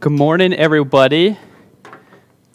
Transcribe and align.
Good 0.00 0.12
morning, 0.12 0.54
everybody. 0.54 1.36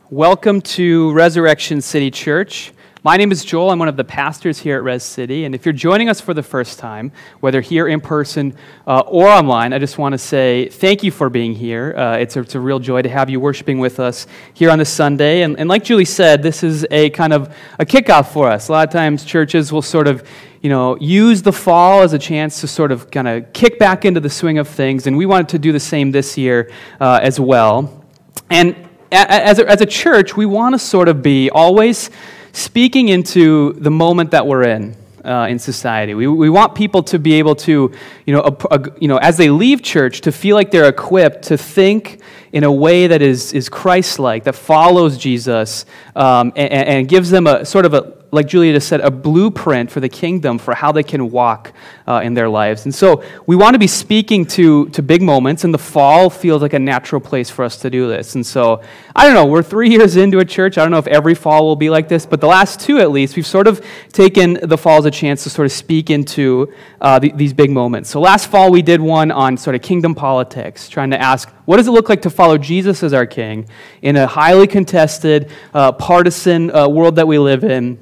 Welcome 0.09 0.61
to 0.61 1.11
Resurrection 1.11 1.79
City 1.79 2.09
Church. 2.09 2.73
My 3.05 3.17
name 3.17 3.31
is 3.31 3.45
Joel. 3.45 3.69
I'm 3.69 3.77
one 3.77 3.87
of 3.87 3.97
the 3.97 4.03
pastors 4.03 4.57
here 4.57 4.77
at 4.77 4.83
Res 4.83 5.03
City. 5.03 5.45
And 5.45 5.53
if 5.53 5.63
you're 5.63 5.73
joining 5.73 6.09
us 6.09 6.19
for 6.19 6.33
the 6.33 6.41
first 6.41 6.79
time, 6.79 7.11
whether 7.39 7.61
here 7.61 7.87
in 7.87 8.01
person 8.01 8.57
uh, 8.87 9.01
or 9.01 9.27
online, 9.27 9.73
I 9.73 9.77
just 9.77 9.99
want 9.99 10.13
to 10.13 10.17
say 10.17 10.69
thank 10.69 11.03
you 11.03 11.11
for 11.11 11.29
being 11.29 11.53
here. 11.53 11.93
Uh, 11.95 12.17
it's, 12.17 12.35
a, 12.35 12.39
it's, 12.39 12.55
a, 12.55 12.59
real 12.59 12.79
joy 12.79 13.03
to 13.03 13.09
have 13.09 13.29
you 13.29 13.39
worshiping 13.39 13.77
with 13.77 13.99
us 13.99 14.25
here 14.55 14.71
on 14.71 14.79
this 14.79 14.89
Sunday. 14.89 15.43
And, 15.43 15.59
and 15.59 15.69
like 15.69 15.83
Julie 15.83 16.03
said, 16.03 16.41
this 16.41 16.63
is 16.63 16.83
a 16.89 17.11
kind 17.11 17.31
of 17.31 17.55
a 17.77 17.85
kickoff 17.85 18.33
for 18.33 18.49
us. 18.49 18.69
A 18.69 18.71
lot 18.71 18.87
of 18.87 18.91
times 18.91 19.23
churches 19.23 19.71
will 19.71 19.83
sort 19.83 20.07
of 20.07 20.27
you 20.61 20.71
know, 20.71 20.97
use 20.97 21.43
the 21.43 21.53
fall 21.53 22.01
as 22.01 22.13
a 22.13 22.17
chance 22.17 22.59
to 22.61 22.67
sort 22.67 22.91
of 22.91 23.11
kind 23.11 23.27
of 23.27 23.53
kick 23.53 23.77
back 23.77 24.03
into 24.03 24.19
the 24.19 24.31
swing 24.31 24.57
of 24.57 24.67
things. 24.67 25.05
And 25.05 25.15
we 25.15 25.27
wanted 25.27 25.49
to 25.49 25.59
do 25.59 25.71
the 25.71 25.79
same 25.79 26.09
this 26.09 26.39
year 26.39 26.71
uh, 26.99 27.19
as 27.21 27.39
well. 27.39 28.03
And 28.49 28.75
as 29.11 29.59
a, 29.59 29.69
as 29.69 29.81
a 29.81 29.85
church, 29.85 30.35
we 30.35 30.47
want 30.47 30.73
to 30.73 30.79
sort 30.79 31.07
of 31.07 31.21
be 31.21 31.51
always 31.51 32.09
speaking 32.55 33.09
into 33.09 33.73
the 33.73 33.91
moment 33.91 34.31
that 34.31 34.47
we're 34.47 34.63
in. 34.63 34.95
Uh, 35.25 35.47
in 35.47 35.57
society. 35.57 36.13
We, 36.13 36.27
we 36.27 36.51
want 36.51 36.75
people 36.75 37.01
to 37.01 37.17
be 37.17 37.33
able 37.33 37.55
to, 37.55 37.91
you 38.27 38.33
know, 38.35 38.41
a, 38.41 38.75
a, 38.75 38.91
you 38.99 39.07
know, 39.07 39.17
as 39.17 39.37
they 39.37 39.49
leave 39.49 39.81
church, 39.81 40.21
to 40.21 40.31
feel 40.31 40.55
like 40.55 40.69
they're 40.69 40.87
equipped 40.87 41.45
to 41.45 41.57
think 41.57 42.21
in 42.51 42.63
a 42.63 42.71
way 42.71 43.07
that 43.07 43.23
is, 43.23 43.51
is 43.51 43.67
Christ 43.67 44.19
like, 44.19 44.43
that 44.43 44.53
follows 44.53 45.17
Jesus, 45.17 45.87
um, 46.15 46.53
and, 46.55 46.71
and, 46.71 47.07
gives 47.07 47.31
them 47.31 47.47
a 47.47 47.65
sort 47.65 47.87
of 47.87 47.95
a, 47.95 48.13
like 48.35 48.47
Julia 48.47 48.73
just 48.73 48.87
said, 48.87 49.01
a 49.01 49.09
blueprint 49.09 49.89
for 49.89 49.99
the 49.99 50.09
kingdom 50.09 50.59
for 50.59 50.75
how 50.75 50.91
they 50.91 51.03
can 51.03 51.31
walk 51.31 51.73
uh, 52.07 52.21
in 52.23 52.33
their 52.33 52.49
lives. 52.49 52.85
And 52.85 52.93
so 52.93 53.23
we 53.47 53.55
want 53.55 53.73
to 53.73 53.79
be 53.79 53.87
speaking 53.87 54.45
to, 54.47 54.89
to 54.89 55.01
big 55.01 55.21
moments, 55.21 55.63
and 55.63 55.73
the 55.73 55.79
fall 55.79 56.29
feels 56.29 56.61
like 56.61 56.73
a 56.73 56.79
natural 56.79 57.21
place 57.21 57.49
for 57.49 57.65
us 57.65 57.77
to 57.77 57.89
do 57.89 58.07
this. 58.07 58.35
And 58.35 58.45
so, 58.45 58.81
I 59.15 59.25
don't 59.25 59.33
know, 59.33 59.45
we're 59.45 59.63
three 59.63 59.89
years 59.95 60.15
into 60.15 60.39
a 60.39 60.45
church. 60.45 60.77
I 60.77 60.83
don't 60.83 60.91
know 60.91 60.97
if 60.97 61.07
every 61.07 61.33
fall 61.33 61.65
will 61.65 61.75
be 61.75 61.89
like 61.89 62.07
this, 62.07 62.25
but 62.25 62.41
the 62.41 62.47
last 62.47 62.79
two 62.79 62.99
at 62.99 63.11
least, 63.11 63.35
we've 63.35 63.47
sort 63.47 63.67
of 63.67 63.83
taken 64.11 64.59
the 64.61 64.77
fall 64.77 64.97
as 64.99 65.05
a 65.05 65.11
chance 65.11 65.43
to 65.43 65.49
sort 65.49 65.65
of 65.65 65.71
speak 65.71 66.09
into 66.09 66.71
uh, 67.01 67.17
the, 67.19 67.31
these 67.31 67.53
big 67.53 67.71
moments. 67.71 68.09
So 68.09 68.19
last 68.19 68.51
fall, 68.51 68.71
we 68.71 68.81
did 68.81 69.01
one 69.01 69.31
on 69.31 69.57
sort 69.57 69.75
of 69.75 69.81
kingdom 69.81 70.13
politics, 70.13 70.89
trying 70.89 71.11
to 71.11 71.21
ask, 71.21 71.49
what 71.65 71.77
does 71.77 71.87
it 71.87 71.91
look 71.91 72.09
like 72.09 72.21
to 72.23 72.29
follow 72.29 72.57
Jesus 72.57 73.01
as 73.01 73.13
our 73.13 73.25
king 73.25 73.67
in 74.01 74.15
a 74.15 74.27
highly 74.27 74.67
contested, 74.67 75.49
uh, 75.73 75.91
partisan 75.93 76.75
uh, 76.75 76.87
world 76.87 77.15
that 77.15 77.27
we 77.27 77.39
live 77.39 77.63
in? 77.63 77.97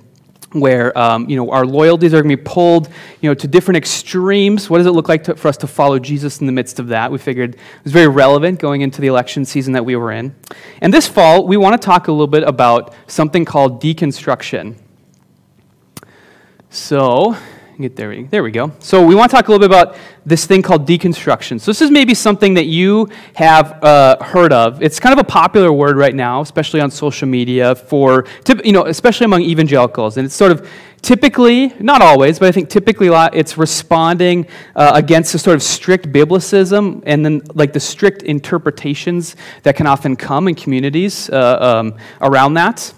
Where 0.53 0.97
um, 0.97 1.29
you 1.29 1.35
know, 1.35 1.51
our 1.51 1.65
loyalties 1.65 2.13
are 2.13 2.21
going 2.21 2.29
to 2.29 2.37
be 2.37 2.43
pulled 2.43 2.89
you 3.21 3.29
know, 3.29 3.33
to 3.33 3.47
different 3.47 3.77
extremes. 3.77 4.69
What 4.69 4.77
does 4.77 4.87
it 4.87 4.91
look 4.91 5.09
like 5.09 5.23
to, 5.25 5.35
for 5.35 5.47
us 5.47 5.57
to 5.57 5.67
follow 5.67 5.99
Jesus 5.99 6.39
in 6.39 6.45
the 6.45 6.51
midst 6.53 6.79
of 6.79 6.87
that? 6.87 7.11
We 7.11 7.17
figured 7.17 7.55
it 7.55 7.83
was 7.83 7.93
very 7.93 8.07
relevant 8.07 8.59
going 8.59 8.81
into 8.81 9.01
the 9.01 9.07
election 9.07 9.45
season 9.45 9.73
that 9.73 9.85
we 9.85 9.95
were 9.95 10.11
in. 10.11 10.35
And 10.81 10.93
this 10.93 11.07
fall, 11.07 11.47
we 11.47 11.57
want 11.57 11.79
to 11.79 11.85
talk 11.85 12.07
a 12.07 12.11
little 12.11 12.27
bit 12.27 12.43
about 12.43 12.93
something 13.07 13.45
called 13.45 13.81
deconstruction. 13.81 14.75
So, 16.69 17.37
get 17.81 17.95
there. 17.95 18.23
There 18.23 18.43
we 18.43 18.51
go. 18.51 18.71
So 18.79 19.05
we 19.05 19.15
want 19.15 19.31
to 19.31 19.35
talk 19.35 19.47
a 19.47 19.51
little 19.51 19.67
bit 19.67 19.73
about 19.73 19.97
this 20.25 20.45
thing 20.45 20.61
called 20.61 20.87
deconstruction. 20.87 21.59
So 21.59 21.71
this 21.71 21.81
is 21.81 21.91
maybe 21.91 22.13
something 22.13 22.53
that 22.53 22.65
you 22.65 23.09
have 23.35 23.83
uh, 23.83 24.23
heard 24.23 24.53
of. 24.53 24.81
It's 24.81 24.99
kind 24.99 25.11
of 25.11 25.19
a 25.19 25.27
popular 25.27 25.73
word 25.73 25.97
right 25.97 26.13
now, 26.13 26.41
especially 26.41 26.81
on 26.81 26.91
social 26.91 27.27
media 27.27 27.75
for, 27.75 28.25
you 28.63 28.71
know, 28.71 28.85
especially 28.85 29.25
among 29.25 29.41
evangelicals. 29.41 30.17
And 30.17 30.25
it's 30.25 30.35
sort 30.35 30.51
of 30.51 30.69
typically, 31.01 31.73
not 31.79 32.01
always, 32.01 32.39
but 32.39 32.47
I 32.47 32.51
think 32.51 32.69
typically 32.69 33.09
it's 33.37 33.57
responding 33.57 34.47
uh, 34.75 34.91
against 34.95 35.35
a 35.35 35.39
sort 35.39 35.55
of 35.55 35.63
strict 35.63 36.11
biblicism 36.11 37.03
and 37.05 37.25
then 37.25 37.41
like 37.53 37.73
the 37.73 37.79
strict 37.79 38.23
interpretations 38.23 39.35
that 39.63 39.75
can 39.75 39.87
often 39.87 40.15
come 40.15 40.47
in 40.47 40.55
communities 40.55 41.29
uh, 41.29 41.57
um, 41.59 41.97
around 42.21 42.53
that. 42.53 42.93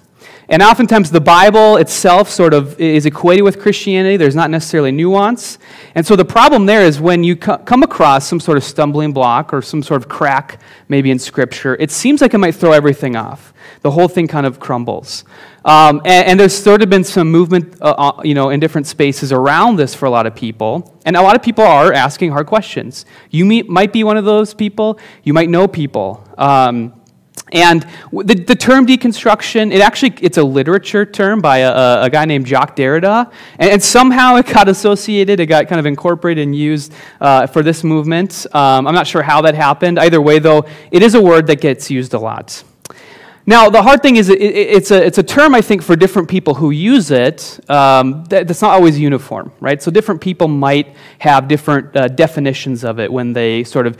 And 0.47 0.61
oftentimes 0.61 1.09
the 1.09 1.21
Bible 1.21 1.77
itself 1.77 2.29
sort 2.29 2.53
of 2.53 2.79
is 2.79 3.05
equated 3.05 3.43
with 3.43 3.59
Christianity. 3.59 4.17
There's 4.17 4.35
not 4.35 4.51
necessarily 4.51 4.91
nuance. 4.91 5.57
And 5.95 6.05
so 6.05 6.15
the 6.15 6.25
problem 6.25 6.65
there 6.67 6.83
is 6.83 6.99
when 6.99 7.23
you 7.23 7.35
come 7.35 7.81
across 7.81 8.27
some 8.27 8.39
sort 8.39 8.57
of 8.57 8.63
stumbling 8.63 9.11
block 9.11 9.53
or 9.53 9.61
some 9.61 9.81
sort 9.81 10.01
of 10.01 10.09
crack, 10.09 10.59
maybe 10.87 11.09
in 11.09 11.17
Scripture, 11.17 11.75
it 11.79 11.89
seems 11.89 12.21
like 12.21 12.33
it 12.33 12.37
might 12.37 12.55
throw 12.55 12.71
everything 12.71 13.15
off. 13.15 13.53
The 13.81 13.91
whole 13.91 14.07
thing 14.07 14.27
kind 14.27 14.45
of 14.45 14.59
crumbles. 14.59 15.23
Um, 15.63 16.01
and, 16.05 16.27
and, 16.27 16.39
there's 16.39 16.55
sort 16.55 16.83
of 16.83 16.91
been 16.91 17.03
some 17.03 17.31
movement, 17.31 17.81
uh, 17.81 17.95
uh, 17.97 18.21
you 18.23 18.35
know, 18.35 18.51
in 18.51 18.59
different 18.59 18.85
spaces 18.85 19.31
around 19.31 19.77
this 19.77 19.95
for 19.95 20.05
a 20.05 20.11
lot 20.11 20.27
of 20.27 20.35
people. 20.35 20.95
And 21.05 21.15
a 21.15 21.21
lot 21.23 21.35
of 21.35 21.41
people 21.41 21.63
are 21.63 21.91
asking 21.91 22.31
hard 22.31 22.45
questions. 22.45 23.05
You 23.31 23.45
meet, 23.45 23.67
might 23.67 23.91
be 23.91 24.03
one 24.03 24.15
of 24.15 24.25
those 24.25 24.53
people. 24.53 24.99
You 25.23 25.33
might 25.33 25.49
know 25.49 25.67
people. 25.67 26.23
Um, 26.37 26.93
and 27.51 27.85
the, 28.11 28.33
the 28.33 28.55
term 28.55 28.87
deconstruction, 28.87 29.71
it 29.71 29.79
actually, 29.79 30.15
it's 30.21 30.37
a 30.37 30.43
literature 30.43 31.05
term 31.05 31.41
by 31.41 31.59
a, 31.59 32.03
a 32.03 32.09
guy 32.09 32.25
named 32.25 32.47
Jacques 32.47 32.75
Derrida. 32.75 33.31
And, 33.59 33.71
and, 33.71 33.83
somehow 33.83 34.35
it 34.37 34.47
got 34.47 34.67
associated, 34.67 35.39
it 35.39 35.45
got 35.45 35.67
kind 35.67 35.79
of 35.79 35.85
incorporated 35.85 36.43
and 36.47 36.55
used 36.55 36.91
uh, 37.21 37.45
for 37.45 37.61
this 37.61 37.83
movement. 37.83 38.47
Um, 38.53 38.87
I'm 38.87 38.95
not 38.95 39.05
sure 39.05 39.21
how 39.21 39.41
that 39.43 39.53
happened. 39.53 39.99
Either 39.99 40.19
way, 40.19 40.39
though, 40.39 40.65
it 40.89 41.03
is 41.03 41.13
a 41.13 41.21
word 41.21 41.45
that 41.47 41.61
gets 41.61 41.91
used 41.91 42.15
a 42.15 42.19
lot. 42.19 42.63
Now, 43.47 43.69
the 43.69 43.83
hard 43.83 44.01
thing 44.01 44.15
is, 44.15 44.29
it, 44.29 44.41
it's, 44.41 44.89
a, 44.89 45.05
it's 45.05 45.19
a 45.19 45.23
term, 45.23 45.53
I 45.53 45.61
think, 45.61 45.83
for 45.83 45.95
different 45.95 46.27
people 46.27 46.55
who 46.55 46.71
use 46.71 47.11
it 47.11 47.59
um, 47.69 48.25
that, 48.25 48.47
that's 48.47 48.63
not 48.63 48.71
always 48.71 48.97
uniform, 48.99 49.51
right? 49.59 49.79
So, 49.81 49.91
different 49.91 50.19
people 50.19 50.47
might 50.47 50.95
have 51.19 51.47
different 51.47 51.95
uh, 51.95 52.07
definitions 52.07 52.83
of 52.83 52.99
it 52.99 53.11
when 53.11 53.33
they 53.33 53.63
sort 53.63 53.85
of 53.85 53.97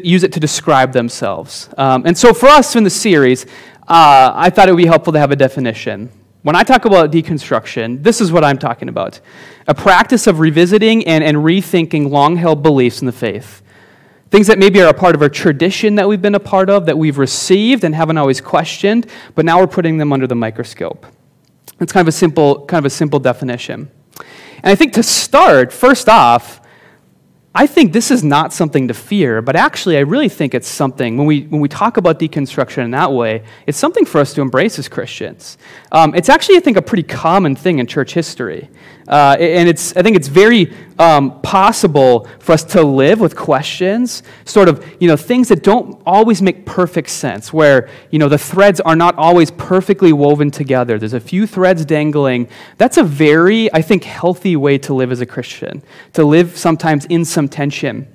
use 0.00 0.22
it 0.22 0.32
to 0.32 0.40
describe 0.40 0.92
themselves. 0.92 1.68
Um, 1.76 2.06
and 2.06 2.16
so 2.16 2.32
for 2.32 2.48
us 2.48 2.76
in 2.76 2.84
the 2.84 2.90
series, 2.90 3.46
uh, 3.88 4.32
I 4.34 4.50
thought 4.50 4.68
it 4.68 4.72
would 4.72 4.78
be 4.82 4.86
helpful 4.86 5.12
to 5.12 5.18
have 5.18 5.30
a 5.30 5.36
definition. 5.36 6.10
When 6.42 6.56
I 6.56 6.62
talk 6.62 6.84
about 6.84 7.12
deconstruction, 7.12 8.02
this 8.02 8.20
is 8.20 8.32
what 8.32 8.42
I'm 8.44 8.58
talking 8.58 8.88
about 8.88 9.20
a 9.68 9.74
practice 9.74 10.26
of 10.26 10.40
revisiting 10.40 11.06
and, 11.06 11.22
and 11.22 11.36
rethinking 11.38 12.10
long 12.10 12.36
held 12.36 12.62
beliefs 12.62 13.00
in 13.00 13.06
the 13.06 13.12
faith. 13.12 13.62
Things 14.30 14.46
that 14.46 14.58
maybe 14.58 14.80
are 14.80 14.88
a 14.88 14.94
part 14.94 15.14
of 15.14 15.22
our 15.22 15.28
tradition 15.28 15.94
that 15.96 16.08
we've 16.08 16.22
been 16.22 16.34
a 16.34 16.40
part 16.40 16.70
of, 16.70 16.86
that 16.86 16.96
we've 16.96 17.18
received 17.18 17.84
and 17.84 17.94
haven't 17.94 18.18
always 18.18 18.40
questioned, 18.40 19.06
but 19.34 19.44
now 19.44 19.60
we're 19.60 19.66
putting 19.66 19.98
them 19.98 20.12
under 20.12 20.26
the 20.26 20.34
microscope. 20.34 21.06
It's 21.80 21.92
kind 21.92 22.02
of 22.02 22.08
a 22.08 22.12
simple, 22.12 22.64
kind 22.64 22.78
of 22.78 22.86
a 22.86 22.90
simple 22.90 23.20
definition. 23.20 23.90
And 24.16 24.70
I 24.70 24.74
think 24.74 24.94
to 24.94 25.02
start, 25.02 25.72
first 25.72 26.08
off, 26.08 26.61
I 27.54 27.66
think 27.66 27.92
this 27.92 28.10
is 28.10 28.24
not 28.24 28.54
something 28.54 28.88
to 28.88 28.94
fear, 28.94 29.42
but 29.42 29.56
actually, 29.56 29.98
I 29.98 30.00
really 30.00 30.30
think 30.30 30.54
it's 30.54 30.68
something, 30.68 31.18
when 31.18 31.26
we, 31.26 31.42
when 31.42 31.60
we 31.60 31.68
talk 31.68 31.98
about 31.98 32.18
deconstruction 32.18 32.82
in 32.84 32.92
that 32.92 33.12
way, 33.12 33.42
it's 33.66 33.76
something 33.76 34.06
for 34.06 34.22
us 34.22 34.32
to 34.34 34.40
embrace 34.40 34.78
as 34.78 34.88
Christians. 34.88 35.58
Um, 35.90 36.14
it's 36.14 36.30
actually, 36.30 36.56
I 36.56 36.60
think, 36.60 36.78
a 36.78 36.82
pretty 36.82 37.02
common 37.02 37.54
thing 37.54 37.78
in 37.78 37.86
church 37.86 38.14
history. 38.14 38.70
Uh, 39.06 39.36
and 39.38 39.68
it's, 39.68 39.94
I 39.96 40.02
think 40.02 40.16
it's 40.16 40.28
very 40.28 40.72
um, 41.02 41.40
possible 41.40 42.28
for 42.38 42.52
us 42.52 42.62
to 42.62 42.82
live 42.82 43.18
with 43.18 43.34
questions, 43.34 44.22
sort 44.44 44.68
of, 44.68 44.86
you 45.00 45.08
know, 45.08 45.16
things 45.16 45.48
that 45.48 45.64
don't 45.64 46.00
always 46.06 46.40
make 46.40 46.64
perfect 46.64 47.10
sense, 47.10 47.52
where, 47.52 47.90
you 48.12 48.20
know, 48.20 48.28
the 48.28 48.38
threads 48.38 48.80
are 48.80 48.94
not 48.94 49.16
always 49.18 49.50
perfectly 49.50 50.12
woven 50.12 50.52
together. 50.52 51.00
There's 51.00 51.12
a 51.12 51.18
few 51.18 51.44
threads 51.44 51.84
dangling. 51.84 52.48
That's 52.78 52.98
a 52.98 53.02
very, 53.02 53.72
I 53.74 53.82
think, 53.82 54.04
healthy 54.04 54.54
way 54.54 54.78
to 54.78 54.94
live 54.94 55.10
as 55.10 55.20
a 55.20 55.26
Christian, 55.26 55.82
to 56.12 56.24
live 56.24 56.56
sometimes 56.56 57.04
in 57.06 57.24
some 57.24 57.48
tension. 57.48 58.06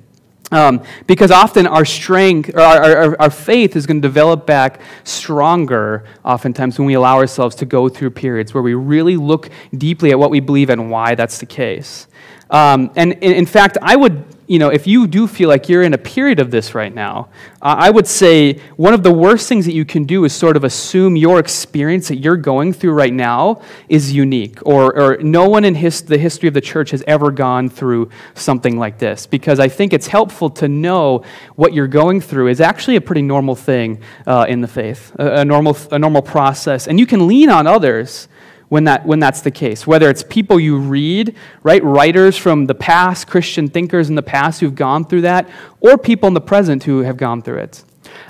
Um, 0.49 0.81
because 1.07 1.29
often 1.29 1.67
our 1.67 1.83
strength, 1.83 2.55
or 2.55 2.61
our, 2.61 2.95
our, 2.95 3.21
our, 3.23 3.29
faith 3.29 3.75
is 3.75 3.85
going 3.85 4.01
to 4.01 4.07
develop 4.07 4.45
back 4.45 4.79
stronger, 5.03 6.05
oftentimes, 6.23 6.79
when 6.79 6.85
we 6.85 6.93
allow 6.93 7.17
ourselves 7.17 7.53
to 7.57 7.65
go 7.65 7.89
through 7.89 8.11
periods 8.11 8.53
where 8.53 8.63
we 8.63 8.73
really 8.73 9.17
look 9.17 9.49
deeply 9.77 10.11
at 10.11 10.19
what 10.19 10.31
we 10.31 10.39
believe 10.39 10.69
and 10.69 10.89
why 10.89 11.15
that's 11.15 11.39
the 11.39 11.45
case. 11.45 12.07
Um, 12.49 12.91
and 12.95 13.13
in 13.13 13.45
fact, 13.45 13.77
I 13.81 13.95
would 13.95 14.23
you 14.47 14.59
know, 14.59 14.69
if 14.69 14.87
you 14.87 15.07
do 15.07 15.27
feel 15.27 15.49
like 15.49 15.67
you're 15.67 15.83
in 15.83 15.93
a 15.93 15.97
period 15.97 16.39
of 16.39 16.51
this 16.51 16.73
right 16.73 16.93
now, 16.93 17.27
uh, 17.61 17.75
I 17.77 17.89
would 17.89 18.07
say 18.07 18.53
one 18.77 18.93
of 18.93 19.03
the 19.03 19.11
worst 19.11 19.49
things 19.49 19.65
that 19.65 19.73
you 19.73 19.83
can 19.83 20.05
do 20.05 20.23
is 20.23 20.33
sort 20.33 20.55
of 20.55 20.63
assume 20.63 21.17
your 21.17 21.37
experience 21.37 22.07
that 22.07 22.17
you're 22.17 22.37
going 22.37 22.71
through 22.71 22.93
right 22.93 23.13
now 23.13 23.61
is 23.89 24.13
unique, 24.13 24.65
or, 24.65 24.97
or 24.97 25.17
no 25.17 25.49
one 25.49 25.65
in 25.65 25.75
his, 25.75 26.01
the 26.01 26.17
history 26.17 26.47
of 26.47 26.53
the 26.53 26.61
church 26.61 26.91
has 26.91 27.03
ever 27.07 27.29
gone 27.29 27.69
through 27.69 28.09
something 28.35 28.79
like 28.79 28.97
this. 28.99 29.27
Because 29.27 29.59
I 29.59 29.67
think 29.67 29.91
it's 29.91 30.07
helpful 30.07 30.49
to 30.51 30.69
know 30.69 31.23
what 31.55 31.73
you're 31.73 31.87
going 31.87 32.21
through 32.21 32.47
is 32.47 32.61
actually 32.61 32.95
a 32.95 33.01
pretty 33.01 33.23
normal 33.23 33.55
thing 33.55 34.01
uh, 34.25 34.45
in 34.47 34.61
the 34.61 34.67
faith, 34.67 35.13
a, 35.19 35.41
a, 35.41 35.45
normal, 35.45 35.77
a 35.91 35.99
normal 35.99 36.21
process. 36.21 36.87
And 36.87 36.99
you 36.99 37.05
can 37.05 37.27
lean 37.27 37.49
on 37.49 37.67
others 37.67 38.29
when, 38.69 38.83
that, 38.85 39.05
when 39.05 39.19
that's 39.19 39.41
the 39.41 39.51
case. 39.51 39.87
Whether 39.87 40.09
it's 40.09 40.23
people 40.23 40.59
you 40.59 40.77
read, 40.77 41.35
right, 41.63 41.83
writers 41.83 42.37
from 42.37 42.65
the 42.65 42.75
past, 42.75 43.27
Christian 43.27 43.67
thinkers 43.69 44.09
in 44.09 44.15
the 44.15 44.23
past 44.23 44.59
who've 44.59 44.75
gone 44.75 45.05
through 45.05 45.21
that, 45.21 45.49
or 45.79 45.97
people 45.97 46.27
in 46.27 46.33
the 46.33 46.41
present 46.41 46.83
who 46.83 46.99
have 46.99 47.17
gone 47.17 47.41
through 47.41 47.59
it. 47.59 47.83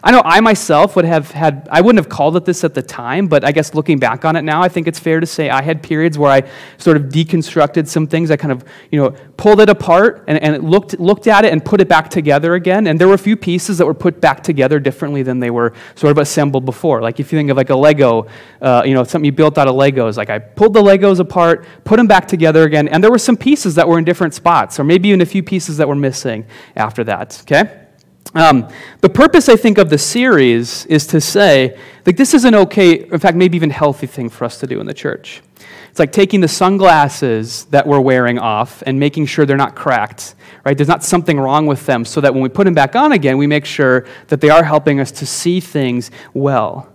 I 0.08 0.12
know 0.12 0.22
I 0.24 0.40
myself 0.40 0.96
would 0.96 1.04
have 1.04 1.32
had, 1.32 1.68
I 1.70 1.82
wouldn't 1.82 2.02
have 2.02 2.08
called 2.08 2.38
it 2.38 2.46
this 2.46 2.64
at 2.64 2.74
the 2.74 2.82
time, 2.82 3.28
but 3.28 3.44
I 3.44 3.52
guess 3.52 3.76
looking 3.76 4.00
back 4.00 4.24
on 4.24 4.38
it 4.38 4.44
now, 4.44 4.64
I 4.64 4.70
think 4.70 4.88
it's 4.88 5.00
fair 5.00 5.20
to 5.20 5.26
say 5.26 5.50
I 5.50 5.62
had 5.62 5.84
periods 5.84 6.18
where 6.18 6.32
I 6.32 6.50
sort 6.78 6.96
of 6.96 7.10
deconstructed 7.10 7.90
some 7.90 8.08
things. 8.08 8.32
I 8.32 8.38
kind 8.38 8.54
of, 8.54 8.64
you 8.90 9.02
know, 9.02 9.10
pulled 9.36 9.60
it 9.60 9.68
apart 9.68 10.24
and, 10.30 10.42
and 10.42 10.64
looked, 10.64 10.98
looked 10.98 11.28
at 11.28 11.44
it 11.44 11.52
and 11.52 11.64
put 11.64 11.82
it 11.82 11.90
back 11.90 12.10
together 12.10 12.54
again. 12.54 12.88
And 12.88 12.98
there 12.98 13.10
were 13.10 13.16
a 13.16 13.18
few 13.18 13.36
pieces 13.36 13.80
that 13.80 13.86
were 13.86 13.94
put 13.94 14.22
back 14.22 14.44
together 14.44 14.80
differently 14.80 15.24
than 15.24 15.42
they 15.42 15.50
were 15.50 15.74
sort 15.96 16.12
of 16.12 16.20
assembled 16.20 16.64
before. 16.64 17.02
Like 17.02 17.20
if 17.20 17.34
you 17.34 17.38
think 17.38 17.52
of 17.52 17.58
like 17.58 17.70
a 17.70 17.76
Lego, 17.76 18.28
uh, 18.62 18.84
you 18.86 18.94
know, 18.94 19.04
something 19.04 19.26
you 19.26 19.34
built 19.34 19.58
out 19.58 19.68
of 19.68 19.76
Legos, 19.76 20.16
like 20.16 20.30
I 20.30 20.40
pulled 20.40 20.74
the 20.74 20.82
Legos 20.82 21.20
apart, 21.20 21.66
put 21.84 21.98
them 21.98 22.08
back 22.08 22.30
together 22.30 22.64
again, 22.64 22.88
and 22.88 23.04
there 23.04 23.12
were 23.12 23.20
some 23.20 23.36
pieces 23.36 23.76
that 23.76 23.86
were 23.86 24.00
in 24.00 24.06
different 24.06 24.34
spots, 24.34 24.80
or 24.80 24.86
maybe 24.86 25.10
even 25.10 25.20
a 25.20 25.26
few 25.26 25.44
pieces 25.44 25.76
that 25.76 25.88
were 25.90 25.96
missing 25.96 26.46
after 26.78 27.04
that, 27.04 27.42
okay? 27.42 27.87
Um, 28.36 28.68
the 29.02 29.10
purpose, 29.10 29.50
I 29.50 29.56
think, 29.56 29.78
of 29.78 29.90
the 29.90 29.98
series 29.98 30.86
is 30.88 31.08
to 31.08 31.22
say, 31.22 31.78
like, 32.06 32.18
this 32.18 32.34
is 32.34 32.46
an 32.46 32.56
okay, 32.56 33.06
in 33.06 33.20
fact, 33.20 33.38
maybe 33.38 33.56
even 33.56 33.70
healthy 33.70 34.08
thing 34.08 34.30
for 34.30 34.46
us 34.46 34.60
to 34.60 34.68
do 34.68 34.80
in 34.80 34.86
the 34.86 34.94
church. 34.94 35.42
It's 35.90 36.00
like 36.00 36.12
taking 36.12 36.42
the 36.42 36.48
sunglasses 36.48 37.66
that 37.66 37.88
we're 37.88 38.00
wearing 38.00 38.38
off 38.38 38.84
and 38.86 39.00
making 39.00 39.26
sure 39.26 39.46
they're 39.46 39.58
not 39.58 39.76
cracked, 39.76 40.36
right? 40.64 40.78
There's 40.78 40.88
not 40.88 41.04
something 41.04 41.40
wrong 41.40 41.66
with 41.66 41.86
them, 41.86 42.06
so 42.06 42.22
that 42.22 42.34
when 42.34 42.44
we 42.44 42.50
put 42.50 42.66
them 42.66 42.76
back 42.76 42.96
on 42.96 43.14
again, 43.14 43.38
we 43.38 43.48
make 43.48 43.66
sure 43.66 44.06
that 44.28 44.40
they 44.40 44.50
are 44.50 44.64
helping 44.64 45.00
us 45.00 45.12
to 45.14 45.26
see 45.26 45.60
things 45.60 46.12
well. 46.34 46.94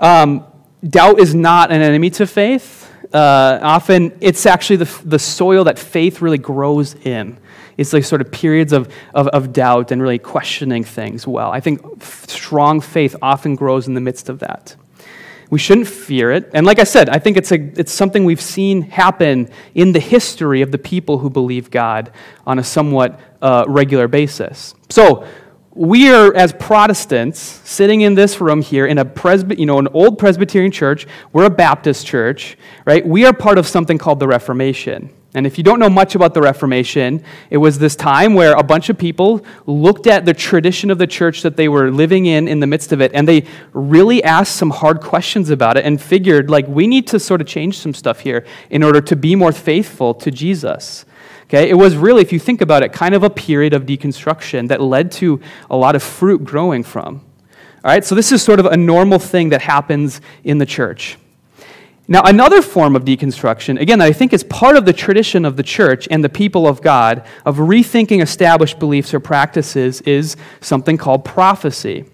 Um, 0.00 0.44
doubt 0.88 1.20
is 1.20 1.34
not 1.34 1.70
an 1.70 1.82
enemy 1.82 2.10
to 2.10 2.26
faith. 2.26 2.83
Uh, 3.14 3.60
often, 3.62 4.12
it's 4.20 4.44
actually 4.44 4.76
the, 4.76 5.02
the 5.04 5.20
soil 5.20 5.64
that 5.64 5.78
faith 5.78 6.20
really 6.20 6.36
grows 6.38 6.94
in. 6.94 7.38
It's 7.76 7.92
like 7.92 8.04
sort 8.04 8.20
of 8.20 8.32
periods 8.32 8.72
of, 8.72 8.92
of, 9.14 9.28
of 9.28 9.52
doubt 9.52 9.92
and 9.92 10.02
really 10.02 10.18
questioning 10.18 10.82
things 10.82 11.24
well. 11.26 11.50
I 11.52 11.60
think 11.60 11.80
strong 12.02 12.80
faith 12.80 13.14
often 13.22 13.54
grows 13.54 13.86
in 13.86 13.94
the 13.94 14.00
midst 14.00 14.28
of 14.28 14.40
that. 14.40 14.74
We 15.48 15.60
shouldn't 15.60 15.86
fear 15.86 16.32
it. 16.32 16.50
And 16.54 16.66
like 16.66 16.80
I 16.80 16.84
said, 16.84 17.08
I 17.08 17.20
think 17.20 17.36
it's, 17.36 17.52
a, 17.52 17.56
it's 17.78 17.92
something 17.92 18.24
we've 18.24 18.40
seen 18.40 18.82
happen 18.82 19.48
in 19.76 19.92
the 19.92 20.00
history 20.00 20.62
of 20.62 20.72
the 20.72 20.78
people 20.78 21.18
who 21.18 21.30
believe 21.30 21.70
God 21.70 22.10
on 22.44 22.58
a 22.58 22.64
somewhat 22.64 23.20
uh, 23.40 23.64
regular 23.68 24.08
basis. 24.08 24.74
So, 24.88 25.24
we 25.74 26.10
are, 26.10 26.34
as 26.34 26.52
Protestants, 26.52 27.40
sitting 27.64 28.02
in 28.02 28.14
this 28.14 28.40
room 28.40 28.62
here 28.62 28.86
in 28.86 28.98
a 28.98 29.04
presby- 29.04 29.56
you 29.58 29.66
know, 29.66 29.78
an 29.78 29.88
old 29.92 30.18
Presbyterian 30.18 30.70
church. 30.70 31.06
We're 31.32 31.46
a 31.46 31.50
Baptist 31.50 32.06
church, 32.06 32.56
right? 32.84 33.06
We 33.06 33.24
are 33.24 33.32
part 33.32 33.58
of 33.58 33.66
something 33.66 33.98
called 33.98 34.20
the 34.20 34.28
Reformation. 34.28 35.10
And 35.36 35.48
if 35.48 35.58
you 35.58 35.64
don't 35.64 35.80
know 35.80 35.90
much 35.90 36.14
about 36.14 36.32
the 36.32 36.40
Reformation, 36.40 37.24
it 37.50 37.56
was 37.56 37.80
this 37.80 37.96
time 37.96 38.34
where 38.34 38.54
a 38.54 38.62
bunch 38.62 38.88
of 38.88 38.96
people 38.96 39.44
looked 39.66 40.06
at 40.06 40.24
the 40.24 40.32
tradition 40.32 40.92
of 40.92 40.98
the 40.98 41.08
church 41.08 41.42
that 41.42 41.56
they 41.56 41.68
were 41.68 41.90
living 41.90 42.26
in 42.26 42.46
in 42.46 42.60
the 42.60 42.68
midst 42.68 42.92
of 42.92 43.00
it, 43.00 43.10
and 43.12 43.26
they 43.26 43.44
really 43.72 44.22
asked 44.22 44.54
some 44.54 44.70
hard 44.70 45.00
questions 45.00 45.50
about 45.50 45.76
it 45.76 45.84
and 45.84 46.00
figured, 46.00 46.50
like, 46.50 46.68
we 46.68 46.86
need 46.86 47.08
to 47.08 47.18
sort 47.18 47.40
of 47.40 47.48
change 47.48 47.78
some 47.78 47.92
stuff 47.92 48.20
here 48.20 48.44
in 48.70 48.84
order 48.84 49.00
to 49.00 49.16
be 49.16 49.34
more 49.34 49.50
faithful 49.50 50.14
to 50.14 50.30
Jesus. 50.30 51.04
Okay? 51.44 51.68
It 51.68 51.74
was 51.74 51.96
really, 51.96 52.22
if 52.22 52.32
you 52.32 52.38
think 52.38 52.60
about 52.60 52.82
it, 52.82 52.92
kind 52.92 53.14
of 53.14 53.22
a 53.22 53.30
period 53.30 53.74
of 53.74 53.84
deconstruction 53.84 54.68
that 54.68 54.80
led 54.80 55.12
to 55.12 55.40
a 55.70 55.76
lot 55.76 55.94
of 55.94 56.02
fruit 56.02 56.44
growing 56.44 56.82
from. 56.82 57.20
All 57.84 57.90
right? 57.90 58.04
So 58.04 58.14
this 58.14 58.32
is 58.32 58.42
sort 58.42 58.60
of 58.60 58.66
a 58.66 58.76
normal 58.76 59.18
thing 59.18 59.50
that 59.50 59.62
happens 59.62 60.20
in 60.42 60.58
the 60.58 60.66
church. 60.66 61.18
Now, 62.06 62.22
another 62.22 62.60
form 62.60 62.96
of 62.96 63.04
deconstruction, 63.04 63.80
again, 63.80 63.98
that 64.00 64.06
I 64.06 64.12
think 64.12 64.34
is 64.34 64.44
part 64.44 64.76
of 64.76 64.84
the 64.84 64.92
tradition 64.92 65.46
of 65.46 65.56
the 65.56 65.62
church 65.62 66.06
and 66.10 66.22
the 66.22 66.28
people 66.28 66.66
of 66.66 66.82
God 66.82 67.26
of 67.46 67.56
rethinking 67.56 68.20
established 68.20 68.78
beliefs 68.78 69.14
or 69.14 69.20
practices, 69.20 70.02
is 70.02 70.36
something 70.60 70.98
called 70.98 71.24
prophecy. 71.24 72.04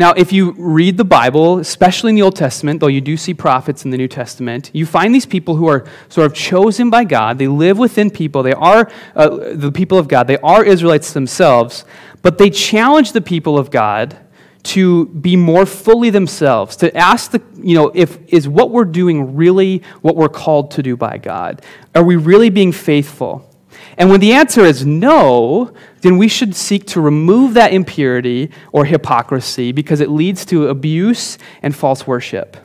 Now, 0.00 0.14
if 0.16 0.32
you 0.32 0.52
read 0.52 0.96
the 0.96 1.04
Bible, 1.04 1.58
especially 1.58 2.08
in 2.08 2.14
the 2.14 2.22
Old 2.22 2.34
Testament, 2.34 2.80
though 2.80 2.86
you 2.86 3.02
do 3.02 3.18
see 3.18 3.34
prophets 3.34 3.84
in 3.84 3.90
the 3.90 3.98
New 3.98 4.08
Testament, 4.08 4.70
you 4.72 4.86
find 4.86 5.14
these 5.14 5.26
people 5.26 5.56
who 5.56 5.68
are 5.68 5.84
sort 6.08 6.26
of 6.26 6.32
chosen 6.32 6.88
by 6.88 7.04
God. 7.04 7.36
They 7.36 7.48
live 7.48 7.76
within 7.76 8.10
people. 8.10 8.42
They 8.42 8.54
are 8.54 8.90
uh, 9.14 9.52
the 9.52 9.70
people 9.70 9.98
of 9.98 10.08
God. 10.08 10.26
They 10.26 10.38
are 10.38 10.64
Israelites 10.64 11.12
themselves, 11.12 11.84
but 12.22 12.38
they 12.38 12.48
challenge 12.48 13.12
the 13.12 13.20
people 13.20 13.58
of 13.58 13.70
God 13.70 14.16
to 14.62 15.04
be 15.08 15.36
more 15.36 15.66
fully 15.66 16.08
themselves, 16.08 16.76
to 16.76 16.96
ask 16.96 17.32
the, 17.32 17.42
you 17.62 17.74
know, 17.74 17.92
if 17.94 18.18
is 18.32 18.48
what 18.48 18.70
we're 18.70 18.86
doing 18.86 19.36
really 19.36 19.82
what 20.00 20.16
we're 20.16 20.30
called 20.30 20.70
to 20.70 20.82
do 20.82 20.96
by 20.96 21.18
God? 21.18 21.60
Are 21.94 22.02
we 22.02 22.16
really 22.16 22.48
being 22.48 22.72
faithful? 22.72 23.49
And 23.96 24.10
when 24.10 24.20
the 24.20 24.32
answer 24.32 24.64
is 24.64 24.86
no, 24.86 25.72
then 26.00 26.18
we 26.18 26.28
should 26.28 26.54
seek 26.54 26.86
to 26.88 27.00
remove 27.00 27.54
that 27.54 27.72
impurity 27.72 28.50
or 28.72 28.84
hypocrisy 28.84 29.72
because 29.72 30.00
it 30.00 30.08
leads 30.08 30.44
to 30.46 30.68
abuse 30.68 31.38
and 31.62 31.74
false 31.74 32.06
worship. 32.06 32.56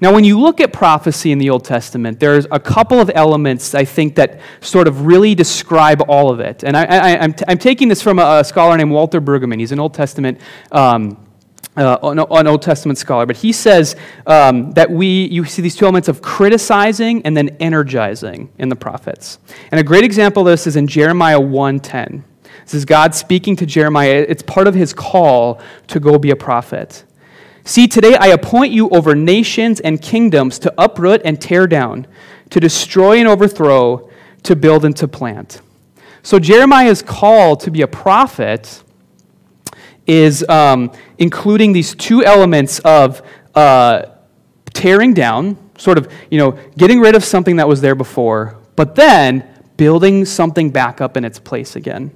Now, 0.00 0.12
when 0.12 0.24
you 0.24 0.38
look 0.38 0.60
at 0.60 0.72
prophecy 0.72 1.32
in 1.32 1.38
the 1.38 1.50
Old 1.50 1.64
Testament, 1.64 2.20
there's 2.20 2.46
a 2.50 2.58
couple 2.58 3.00
of 3.00 3.10
elements 3.14 3.74
I 3.74 3.84
think 3.84 4.16
that 4.16 4.40
sort 4.60 4.88
of 4.88 5.06
really 5.06 5.34
describe 5.34 6.02
all 6.08 6.30
of 6.30 6.40
it. 6.40 6.64
And 6.64 6.76
I, 6.76 7.24
am 7.24 7.58
taking 7.58 7.88
this 7.88 8.02
from 8.02 8.18
a, 8.18 8.40
a, 8.40 8.44
scholar 8.44 8.76
named 8.76 8.90
Walter 8.90 9.20
Brueggemann. 9.20 9.60
He's 9.60 9.72
an 9.72 9.80
Old 9.80 9.94
Testament. 9.94 10.40
Um, 10.72 11.23
uh, 11.76 11.98
an, 12.02 12.18
an, 12.18 12.46
Old 12.46 12.62
Testament 12.62 12.98
scholar, 12.98 13.26
but 13.26 13.36
he 13.36 13.52
says 13.52 13.96
um, 14.26 14.72
that 14.72 14.90
we 14.90 15.26
you 15.26 15.44
see 15.44 15.62
these 15.62 15.74
two 15.74 15.84
elements 15.84 16.08
of 16.08 16.22
criticizing 16.22 17.22
and 17.26 17.36
then 17.36 17.56
energizing 17.60 18.50
in 18.58 18.68
the 18.68 18.76
prophets. 18.76 19.38
And 19.70 19.80
a 19.80 19.82
great 19.82 20.04
example 20.04 20.42
of 20.42 20.52
this 20.52 20.66
is 20.66 20.76
in 20.76 20.86
Jeremiah 20.86 21.40
1:10. 21.40 22.22
This 22.64 22.74
is 22.74 22.84
God 22.84 23.14
speaking 23.14 23.56
to 23.56 23.66
Jeremiah. 23.66 24.24
It's 24.26 24.42
part 24.42 24.66
of 24.66 24.74
his 24.74 24.92
call 24.92 25.60
to 25.88 26.00
go 26.00 26.18
be 26.18 26.30
a 26.30 26.36
prophet. 26.36 27.04
See, 27.64 27.88
today 27.88 28.14
I 28.14 28.28
appoint 28.28 28.72
you 28.72 28.88
over 28.90 29.14
nations 29.14 29.80
and 29.80 30.00
kingdoms 30.00 30.58
to 30.60 30.74
uproot 30.78 31.22
and 31.24 31.40
tear 31.40 31.66
down, 31.66 32.06
to 32.50 32.60
destroy 32.60 33.18
and 33.18 33.26
overthrow, 33.26 34.10
to 34.44 34.54
build 34.54 34.84
and 34.84 34.96
to 34.98 35.08
plant. 35.08 35.60
So 36.22 36.38
Jeremiah's 36.38 37.02
call 37.02 37.56
to 37.56 37.70
be 37.70 37.82
a 37.82 37.86
prophet 37.86 38.82
is 40.06 40.46
um, 40.48 40.92
including 41.18 41.72
these 41.72 41.94
two 41.94 42.24
elements 42.24 42.78
of 42.80 43.22
uh, 43.54 44.02
tearing 44.72 45.14
down, 45.14 45.56
sort 45.78 45.98
of, 45.98 46.12
you 46.30 46.38
know, 46.38 46.52
getting 46.76 47.00
rid 47.00 47.14
of 47.14 47.24
something 47.24 47.56
that 47.56 47.68
was 47.68 47.80
there 47.80 47.94
before, 47.94 48.58
but 48.76 48.94
then 48.94 49.48
building 49.76 50.24
something 50.24 50.70
back 50.70 51.00
up 51.00 51.16
in 51.16 51.24
its 51.24 51.38
place 51.38 51.76
again. 51.76 52.10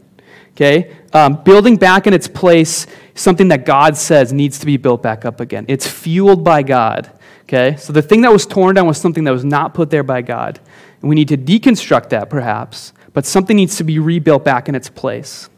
Okay? 0.50 0.96
Um, 1.12 1.42
building 1.44 1.76
back 1.76 2.06
in 2.06 2.12
its 2.12 2.26
place 2.28 2.86
something 3.14 3.48
that 3.48 3.64
God 3.64 3.96
says 3.96 4.32
needs 4.32 4.58
to 4.58 4.66
be 4.66 4.76
built 4.76 5.02
back 5.02 5.24
up 5.24 5.40
again. 5.40 5.64
It's 5.68 5.86
fueled 5.86 6.44
by 6.44 6.62
God. 6.62 7.10
Okay? 7.44 7.76
So 7.76 7.92
the 7.92 8.02
thing 8.02 8.22
that 8.22 8.32
was 8.32 8.44
torn 8.44 8.74
down 8.74 8.86
was 8.86 8.98
something 8.98 9.24
that 9.24 9.30
was 9.30 9.44
not 9.44 9.72
put 9.72 9.90
there 9.90 10.02
by 10.02 10.22
God. 10.22 10.60
And 11.00 11.08
we 11.08 11.14
need 11.14 11.28
to 11.28 11.36
deconstruct 11.36 12.10
that 12.10 12.28
perhaps, 12.28 12.92
but 13.12 13.24
something 13.24 13.56
needs 13.56 13.76
to 13.76 13.84
be 13.84 13.98
rebuilt 13.98 14.44
back 14.44 14.68
in 14.68 14.74
its 14.74 14.88
place. 14.88 15.48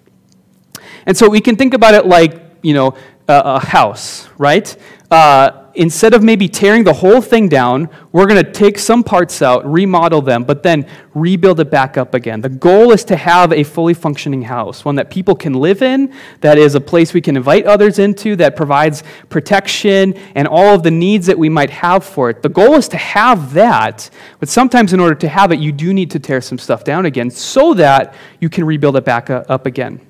And 1.07 1.17
so 1.17 1.29
we 1.29 1.41
can 1.41 1.57
think 1.57 1.75
about 1.75 1.95
it 1.95 2.07
like, 2.07 2.41
you 2.63 2.75
know, 2.75 2.97
a, 3.29 3.43
a 3.45 3.61
house, 3.61 4.29
right? 4.39 4.77
Uh, 5.11 5.61
instead 5.75 6.15
of 6.15 6.23
maybe 6.23 6.49
tearing 6.49 6.85
the 6.85 6.93
whole 6.93 7.21
thing 7.21 7.49
down, 7.49 7.89
we're 8.13 8.27
going 8.27 8.45
to 8.45 8.53
take 8.53 8.79
some 8.79 9.03
parts 9.03 9.41
out, 9.41 9.65
remodel 9.71 10.21
them, 10.21 10.45
but 10.45 10.63
then 10.63 10.87
rebuild 11.15 11.61
it 11.61 11.71
back 11.71 11.97
up 11.97 12.15
again. 12.15 12.41
The 12.41 12.49
goal 12.49 12.93
is 12.93 13.05
to 13.05 13.17
have 13.17 13.53
a 13.53 13.63
fully 13.63 13.95
functioning 13.95 14.43
house, 14.43 14.85
one 14.85 14.97
that 14.97 15.11
people 15.11 15.35
can 15.35 15.55
live 15.55 15.83
in, 15.83 16.13
that 16.41 16.59
is 16.59 16.75
a 16.75 16.81
place 16.81 17.15
we 17.15 17.21
can 17.21 17.37
invite 17.37 17.67
others 17.67 17.99
into, 17.99 18.37
that 18.37 18.57
provides 18.57 19.03
protection 19.29 20.15
and 20.35 20.47
all 20.49 20.75
of 20.75 20.83
the 20.83 20.91
needs 20.91 21.27
that 21.27 21.39
we 21.39 21.49
might 21.49 21.71
have 21.71 22.05
for 22.05 22.31
it. 22.31 22.43
The 22.43 22.49
goal 22.49 22.75
is 22.75 22.89
to 22.89 22.97
have 22.97 23.53
that, 23.55 24.11
but 24.39 24.49
sometimes 24.49 24.93
in 24.93 25.01
order 25.01 25.15
to 25.17 25.29
have 25.29 25.53
it, 25.53 25.61
you 25.61 25.73
do 25.73 25.93
need 25.93 26.11
to 26.13 26.19
tear 26.19 26.41
some 26.41 26.59
stuff 26.59 26.85
down 26.85 27.07
again 27.07 27.31
so 27.31 27.75
that 27.75 28.15
you 28.41 28.49
can 28.49 28.65
rebuild 28.65 28.97
it 28.97 29.05
back 29.05 29.31
up 29.31 29.67
again. 29.67 30.01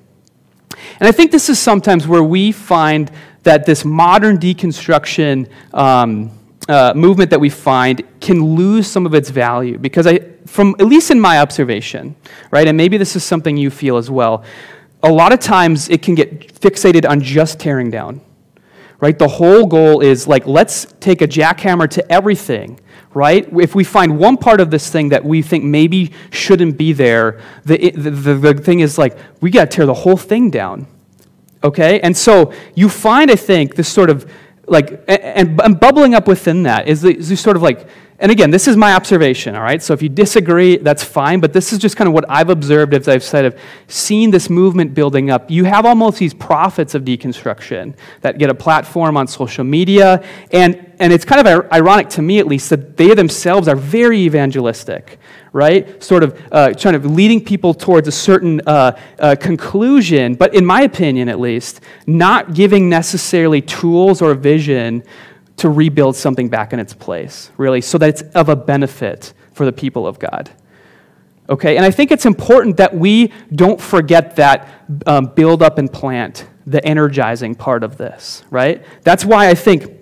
And 0.99 1.07
I 1.07 1.11
think 1.11 1.31
this 1.31 1.49
is 1.49 1.59
sometimes 1.59 2.07
where 2.07 2.23
we 2.23 2.51
find 2.51 3.11
that 3.43 3.65
this 3.65 3.83
modern 3.83 4.37
deconstruction 4.37 5.49
um, 5.73 6.31
uh, 6.69 6.93
movement 6.95 7.29
that 7.31 7.39
we 7.39 7.49
find 7.49 8.03
can 8.19 8.55
lose 8.55 8.87
some 8.87 9.05
of 9.05 9.13
its 9.13 9.29
value 9.29 9.77
because 9.77 10.05
I, 10.05 10.19
from 10.45 10.75
at 10.79 10.85
least 10.85 11.11
in 11.11 11.19
my 11.19 11.39
observation, 11.39 12.15
right, 12.51 12.67
and 12.67 12.77
maybe 12.77 12.97
this 12.97 13.15
is 13.15 13.23
something 13.23 13.57
you 13.57 13.69
feel 13.69 13.97
as 13.97 14.09
well. 14.09 14.43
A 15.03 15.11
lot 15.11 15.33
of 15.33 15.39
times 15.39 15.89
it 15.89 16.01
can 16.01 16.13
get 16.13 16.53
fixated 16.53 17.09
on 17.09 17.21
just 17.21 17.59
tearing 17.59 17.89
down, 17.89 18.21
right? 19.01 19.19
The 19.19 19.27
whole 19.27 19.65
goal 19.65 19.99
is 19.99 20.27
like 20.27 20.47
let's 20.47 20.87
take 21.01 21.21
a 21.21 21.27
jackhammer 21.27 21.89
to 21.89 22.09
everything, 22.09 22.79
right? 23.13 23.45
If 23.59 23.75
we 23.75 23.83
find 23.83 24.17
one 24.17 24.37
part 24.37 24.61
of 24.61 24.71
this 24.71 24.89
thing 24.89 25.09
that 25.09 25.25
we 25.25 25.41
think 25.41 25.65
maybe 25.65 26.13
shouldn't 26.29 26.77
be 26.77 26.93
there, 26.93 27.41
the, 27.65 27.91
the, 27.91 28.11
the, 28.11 28.35
the 28.35 28.53
thing 28.53 28.79
is 28.79 28.97
like 28.97 29.17
we 29.41 29.51
got 29.51 29.69
to 29.69 29.75
tear 29.75 29.85
the 29.85 29.93
whole 29.93 30.15
thing 30.15 30.49
down 30.49 30.87
Okay? 31.63 31.99
And 32.01 32.15
so 32.15 32.53
you 32.75 32.89
find, 32.89 33.29
I 33.29 33.35
think, 33.35 33.75
this 33.75 33.89
sort 33.89 34.09
of 34.09 34.31
like, 34.67 35.03
and, 35.07 35.59
and 35.61 35.79
bubbling 35.79 36.15
up 36.15 36.27
within 36.27 36.63
that 36.63 36.87
is 36.87 37.01
this 37.01 37.41
sort 37.41 37.55
of 37.55 37.61
like 37.61 37.87
and 38.21 38.31
again, 38.31 38.51
this 38.51 38.67
is 38.67 38.77
my 38.77 38.93
observation, 38.93 39.55
all 39.55 39.63
right? 39.63 39.81
So 39.81 39.93
if 39.93 40.03
you 40.03 40.07
disagree, 40.07 40.77
that's 40.77 41.03
fine, 41.03 41.39
but 41.39 41.53
this 41.53 41.73
is 41.73 41.79
just 41.79 41.97
kind 41.97 42.07
of 42.07 42.13
what 42.13 42.23
I've 42.29 42.51
observed 42.51 42.93
as 42.93 43.07
I've 43.07 43.23
said 43.23 43.45
of 43.45 43.59
seen 43.87 44.29
this 44.29 44.47
movement 44.47 44.93
building 44.93 45.31
up. 45.31 45.49
You 45.49 45.63
have 45.63 45.87
almost 45.87 46.19
these 46.19 46.35
prophets 46.35 46.93
of 46.93 47.03
deconstruction 47.03 47.95
that 48.21 48.37
get 48.37 48.51
a 48.51 48.53
platform 48.53 49.17
on 49.17 49.25
social 49.25 49.63
media, 49.63 50.23
and, 50.51 50.93
and 50.99 51.11
it's 51.11 51.25
kind 51.25 51.45
of 51.45 51.71
ironic 51.73 52.09
to 52.09 52.21
me 52.21 52.37
at 52.37 52.45
least 52.45 52.69
that 52.69 52.95
they 52.95 53.15
themselves 53.15 53.67
are 53.67 53.75
very 53.75 54.19
evangelistic, 54.19 55.17
right? 55.51 56.01
Sort 56.03 56.21
of 56.21 56.39
uh, 56.51 56.73
trying 56.73 57.01
to 57.01 57.07
leading 57.07 57.43
people 57.43 57.73
towards 57.73 58.07
a 58.07 58.11
certain 58.11 58.61
uh, 58.67 58.99
uh, 59.17 59.35
conclusion, 59.39 60.35
but 60.35 60.53
in 60.53 60.63
my 60.63 60.83
opinion 60.83 61.27
at 61.27 61.39
least, 61.39 61.81
not 62.05 62.53
giving 62.53 62.87
necessarily 62.87 63.63
tools 63.63 64.21
or 64.21 64.35
vision 64.35 65.03
to 65.61 65.69
rebuild 65.69 66.15
something 66.15 66.49
back 66.49 66.73
in 66.73 66.79
its 66.79 66.93
place, 66.93 67.51
really, 67.57 67.81
so 67.81 67.97
that 67.97 68.09
it's 68.09 68.21
of 68.35 68.49
a 68.49 68.55
benefit 68.55 69.33
for 69.53 69.65
the 69.65 69.71
people 69.71 70.05
of 70.05 70.19
God. 70.19 70.49
Okay, 71.49 71.75
and 71.77 71.85
I 71.85 71.91
think 71.91 72.11
it's 72.11 72.25
important 72.25 72.77
that 72.77 72.95
we 72.95 73.31
don't 73.53 73.79
forget 73.79 74.35
that 74.37 74.67
um, 75.05 75.27
build 75.35 75.61
up 75.61 75.77
and 75.77 75.91
plant, 75.91 76.47
the 76.65 76.83
energizing 76.85 77.55
part 77.55 77.83
of 77.83 77.97
this, 77.97 78.43
right? 78.49 78.83
That's 79.03 79.25
why 79.25 79.49
I 79.49 79.53
think 79.53 79.97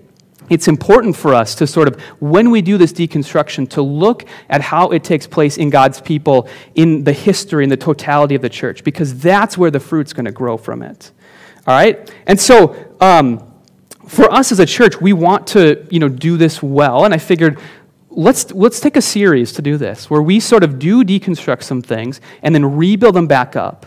it's 0.49 0.67
important 0.67 1.15
for 1.15 1.33
us 1.33 1.55
to 1.55 1.67
sort 1.67 1.87
of, 1.87 1.99
when 2.19 2.51
we 2.51 2.61
do 2.61 2.77
this 2.77 2.93
deconstruction, 2.93 3.69
to 3.69 3.81
look 3.81 4.25
at 4.49 4.61
how 4.61 4.89
it 4.89 5.03
takes 5.03 5.27
place 5.27 5.57
in 5.57 5.69
God's 5.69 6.01
people, 6.01 6.47
in 6.75 7.03
the 7.03 7.13
history 7.13 7.63
and 7.63 7.71
the 7.71 7.77
totality 7.77 8.35
of 8.35 8.41
the 8.41 8.49
church, 8.49 8.83
because 8.83 9.19
that's 9.19 9.57
where 9.57 9.71
the 9.71 9.79
fruit's 9.79 10.13
going 10.13 10.25
to 10.25 10.31
grow 10.31 10.57
from 10.57 10.81
it. 10.81 11.11
All 11.67 11.75
right? 11.75 12.13
And 12.25 12.39
so, 12.39 12.95
um, 12.99 13.48
for 14.09 14.31
us 14.31 14.51
as 14.51 14.59
a 14.59 14.65
church, 14.65 14.99
we 14.99 15.13
want 15.13 15.47
to, 15.47 15.85
you 15.91 15.99
know, 15.99 16.09
do 16.09 16.35
this 16.35 16.63
well, 16.63 17.05
and 17.05 17.13
I 17.13 17.19
figured 17.19 17.59
let's, 18.09 18.51
let's 18.51 18.79
take 18.79 18.95
a 18.95 19.01
series 19.01 19.53
to 19.53 19.61
do 19.61 19.77
this, 19.77 20.09
where 20.09 20.21
we 20.21 20.39
sort 20.39 20.63
of 20.63 20.79
do 20.79 21.03
deconstruct 21.03 21.63
some 21.63 21.81
things 21.81 22.19
and 22.41 22.53
then 22.55 22.75
rebuild 22.75 23.15
them 23.15 23.27
back 23.27 23.55
up 23.55 23.85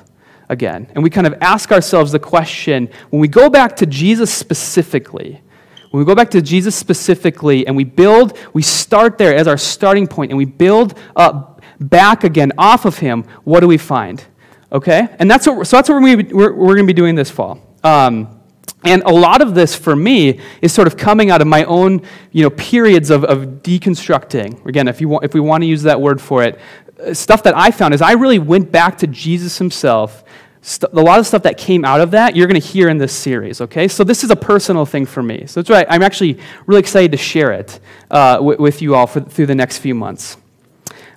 again. 0.48 0.86
And 0.94 1.02
we 1.02 1.10
kind 1.10 1.26
of 1.26 1.34
ask 1.40 1.72
ourselves 1.72 2.12
the 2.12 2.20
question 2.20 2.88
when 3.10 3.20
we 3.20 3.26
go 3.26 3.50
back 3.50 3.76
to 3.76 3.86
Jesus 3.86 4.32
specifically, 4.32 5.42
when 5.90 5.98
we 5.98 6.06
go 6.06 6.14
back 6.14 6.30
to 6.30 6.40
Jesus 6.40 6.76
specifically 6.76 7.66
and 7.66 7.76
we 7.76 7.84
build, 7.84 8.38
we 8.54 8.62
start 8.62 9.18
there 9.18 9.34
as 9.34 9.48
our 9.48 9.58
starting 9.58 10.06
point 10.06 10.30
and 10.30 10.38
we 10.38 10.44
build 10.44 10.98
up 11.16 11.60
back 11.80 12.22
again 12.22 12.52
off 12.56 12.84
of 12.84 12.98
him, 12.98 13.24
what 13.44 13.60
do 13.60 13.66
we 13.66 13.76
find? 13.76 14.24
Okay? 14.70 15.08
And 15.18 15.30
that's 15.30 15.46
what, 15.46 15.66
so 15.66 15.76
that's 15.76 15.88
what 15.88 16.00
we're, 16.00 16.16
we're, 16.32 16.74
going 16.74 16.78
to 16.78 16.84
be 16.86 16.92
doing 16.92 17.14
this 17.14 17.30
fall. 17.30 17.60
Um, 17.82 18.41
and 18.84 19.02
a 19.04 19.10
lot 19.10 19.42
of 19.42 19.54
this 19.54 19.74
for 19.76 19.94
me 19.94 20.40
is 20.60 20.72
sort 20.72 20.86
of 20.86 20.96
coming 20.96 21.30
out 21.30 21.40
of 21.40 21.46
my 21.46 21.64
own 21.64 22.02
you 22.32 22.42
know, 22.42 22.50
periods 22.50 23.10
of, 23.10 23.24
of 23.24 23.62
deconstructing. 23.62 24.64
Again, 24.66 24.88
if, 24.88 25.00
you 25.00 25.08
want, 25.08 25.24
if 25.24 25.34
we 25.34 25.40
want 25.40 25.62
to 25.62 25.66
use 25.66 25.82
that 25.82 26.00
word 26.00 26.20
for 26.20 26.42
it, 26.42 26.58
uh, 27.00 27.14
stuff 27.14 27.42
that 27.44 27.56
I 27.56 27.70
found 27.70 27.94
is 27.94 28.02
I 28.02 28.12
really 28.12 28.38
went 28.38 28.72
back 28.72 28.98
to 28.98 29.06
Jesus 29.06 29.58
himself. 29.58 30.24
St- 30.62 30.92
a 30.92 31.00
lot 31.00 31.18
of 31.18 31.26
stuff 31.26 31.42
that 31.42 31.58
came 31.58 31.84
out 31.84 32.00
of 32.00 32.12
that, 32.12 32.34
you're 32.34 32.46
going 32.46 32.60
to 32.60 32.66
hear 32.66 32.88
in 32.88 32.98
this 32.98 33.12
series, 33.12 33.60
okay? 33.60 33.88
So 33.88 34.04
this 34.04 34.24
is 34.24 34.30
a 34.30 34.36
personal 34.36 34.86
thing 34.86 35.06
for 35.06 35.22
me. 35.22 35.46
So 35.46 35.60
that's 35.60 35.70
right. 35.70 35.86
I'm 35.88 36.02
actually 36.02 36.38
really 36.66 36.80
excited 36.80 37.12
to 37.12 37.18
share 37.18 37.52
it 37.52 37.80
uh, 38.10 38.36
w- 38.36 38.60
with 38.60 38.82
you 38.82 38.94
all 38.94 39.06
for, 39.06 39.20
through 39.20 39.46
the 39.46 39.54
next 39.54 39.78
few 39.78 39.94
months. 39.94 40.36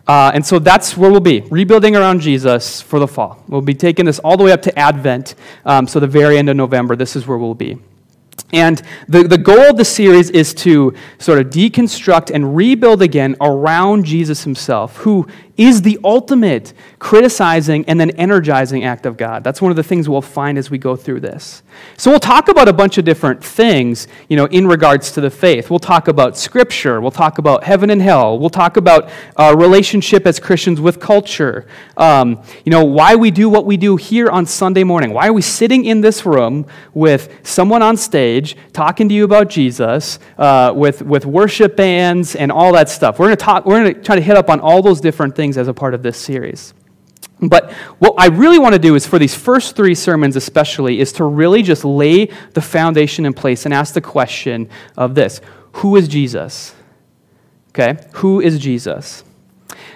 Uh, 0.08 0.32
and 0.34 0.46
so 0.46 0.60
that's 0.60 0.96
where 0.96 1.10
we'll 1.10 1.20
be, 1.20 1.42
rebuilding 1.50 1.96
around 1.96 2.20
Jesus 2.20 2.82
for 2.82 3.00
the 3.00 3.08
fall. 3.08 3.44
We'll 3.48 3.62
be 3.62 3.74
taking 3.74 4.06
this 4.06 4.20
all 4.20 4.38
the 4.38 4.44
way 4.44 4.52
up 4.52 4.62
to 4.64 4.78
Advent, 4.78 5.36
um, 5.66 5.88
so 5.88 6.00
the 6.00 6.08
very 6.08 6.38
end 6.38 6.48
of 6.50 6.56
November, 6.56 6.96
this 6.96 7.16
is 7.16 7.26
where 7.26 7.38
we'll 7.38 7.56
be. 7.56 7.80
And 8.54 8.82
the, 9.08 9.24
the 9.24 9.38
goal 9.38 9.72
of 9.72 9.78
the 9.78 9.86
series 9.86 10.30
is 10.30 10.54
to 10.56 10.94
sort 11.18 11.40
of 11.40 11.48
deconstruct 11.48 12.30
and 12.34 12.56
rebuild 12.56 13.02
again 13.02 13.36
around 13.42 14.06
Jesus 14.06 14.44
himself, 14.44 14.98
who 14.98 15.28
is 15.58 15.82
the 15.82 15.98
ultimate 16.04 16.74
criticizing 17.00 17.86
and 17.88 18.00
then 18.00 18.10
energizing 18.12 18.84
act 18.84 19.06
of 19.06 19.16
God. 19.16 19.44
That's 19.44 19.62
one 19.62 19.72
of 19.72 19.76
the 19.76 19.84
things 19.84 20.10
we'll 20.10 20.22
find 20.22 20.58
as 20.58 20.70
we 20.70 20.78
go 20.78 20.96
through 20.96 21.22
this. 21.22 21.64
So 21.98 22.12
we'll 22.12 22.20
talk 22.20 22.50
about 22.50 22.68
a 22.68 22.74
bunch 22.74 22.98
of 22.98 23.06
different 23.06 23.44
things, 23.44 24.08
you 24.28 24.36
know, 24.36 24.46
in 24.46 24.68
regards 24.68 25.12
to 25.14 25.22
the 25.22 25.30
faith. 25.30 25.70
We'll 25.70 25.80
talk 25.80 26.08
about 26.08 26.38
scripture, 26.38 27.00
we'll 27.00 27.12
talk 27.12 27.38
about 27.38 27.64
heaven 27.64 27.90
and 27.90 28.02
hell, 28.02 28.38
we'll 28.38 28.50
talk 28.50 28.78
about 28.78 29.10
our 29.38 29.58
relationship 29.58 30.26
as 30.26 30.40
Christians 30.40 30.82
with 30.82 31.00
culture. 31.00 31.68
Um, 31.96 32.42
you 32.66 32.72
know, 32.72 32.84
why 32.84 33.16
we 33.16 33.32
do 33.32 33.50
what 33.50 33.66
we 33.66 33.78
do 33.78 33.96
here 33.96 34.30
on 34.30 34.46
Sunday 34.46 34.84
morning. 34.84 35.14
Why 35.14 35.28
are 35.28 35.34
we 35.34 35.42
sitting 35.42 35.86
in 35.86 36.02
this 36.02 36.26
room 36.26 36.66
with 36.94 37.30
someone 37.44 37.82
on 37.82 37.98
stage 37.98 38.58
talking 38.74 39.08
to 39.10 39.16
you 39.16 39.24
about 39.24 39.50
Jesus, 39.50 40.20
uh, 40.38 40.74
with 40.76 41.02
with 41.02 41.26
worship 41.26 41.76
bands 41.76 42.36
and 42.36 42.52
all 42.52 42.74
that 42.74 42.90
stuff. 42.90 43.20
We're 43.20 43.28
going 43.28 43.38
to 43.38 43.44
talk 43.44 43.66
we're 43.66 43.84
going 43.84 43.94
to 43.96 44.02
try 44.02 44.16
to 44.16 44.22
hit 44.22 44.38
up 44.38 44.50
on 44.50 44.60
all 44.60 44.82
those 44.82 45.00
different 45.00 45.36
things 45.36 45.45
things 45.46 45.60
as 45.60 45.68
a 45.68 45.74
part 45.76 45.94
of 45.94 46.02
this 46.02 46.18
series. 46.18 46.74
But 47.40 47.72
what 48.00 48.16
I 48.18 48.28
really 48.28 48.58
want 48.58 48.74
to 48.74 48.80
do 48.80 48.96
is 48.96 49.06
for 49.06 49.20
these 49.20 49.36
first 49.36 49.76
three 49.76 49.94
sermons, 49.94 50.36
especially, 50.36 51.00
is 51.00 51.12
to 51.14 51.24
really 51.24 51.62
just 51.62 51.86
lay 51.86 52.32
the 52.54 52.62
foundation 52.62 53.28
in 53.28 53.34
place 53.34 53.66
and 53.66 53.74
ask 53.74 53.94
the 53.94 54.02
question 54.02 54.68
of 54.98 55.14
this 55.14 55.42
Who 55.74 55.98
is 55.98 56.08
Jesus? 56.08 56.74
Okay, 57.70 57.98
who 58.14 58.42
is 58.42 58.58
Jesus? 58.58 59.24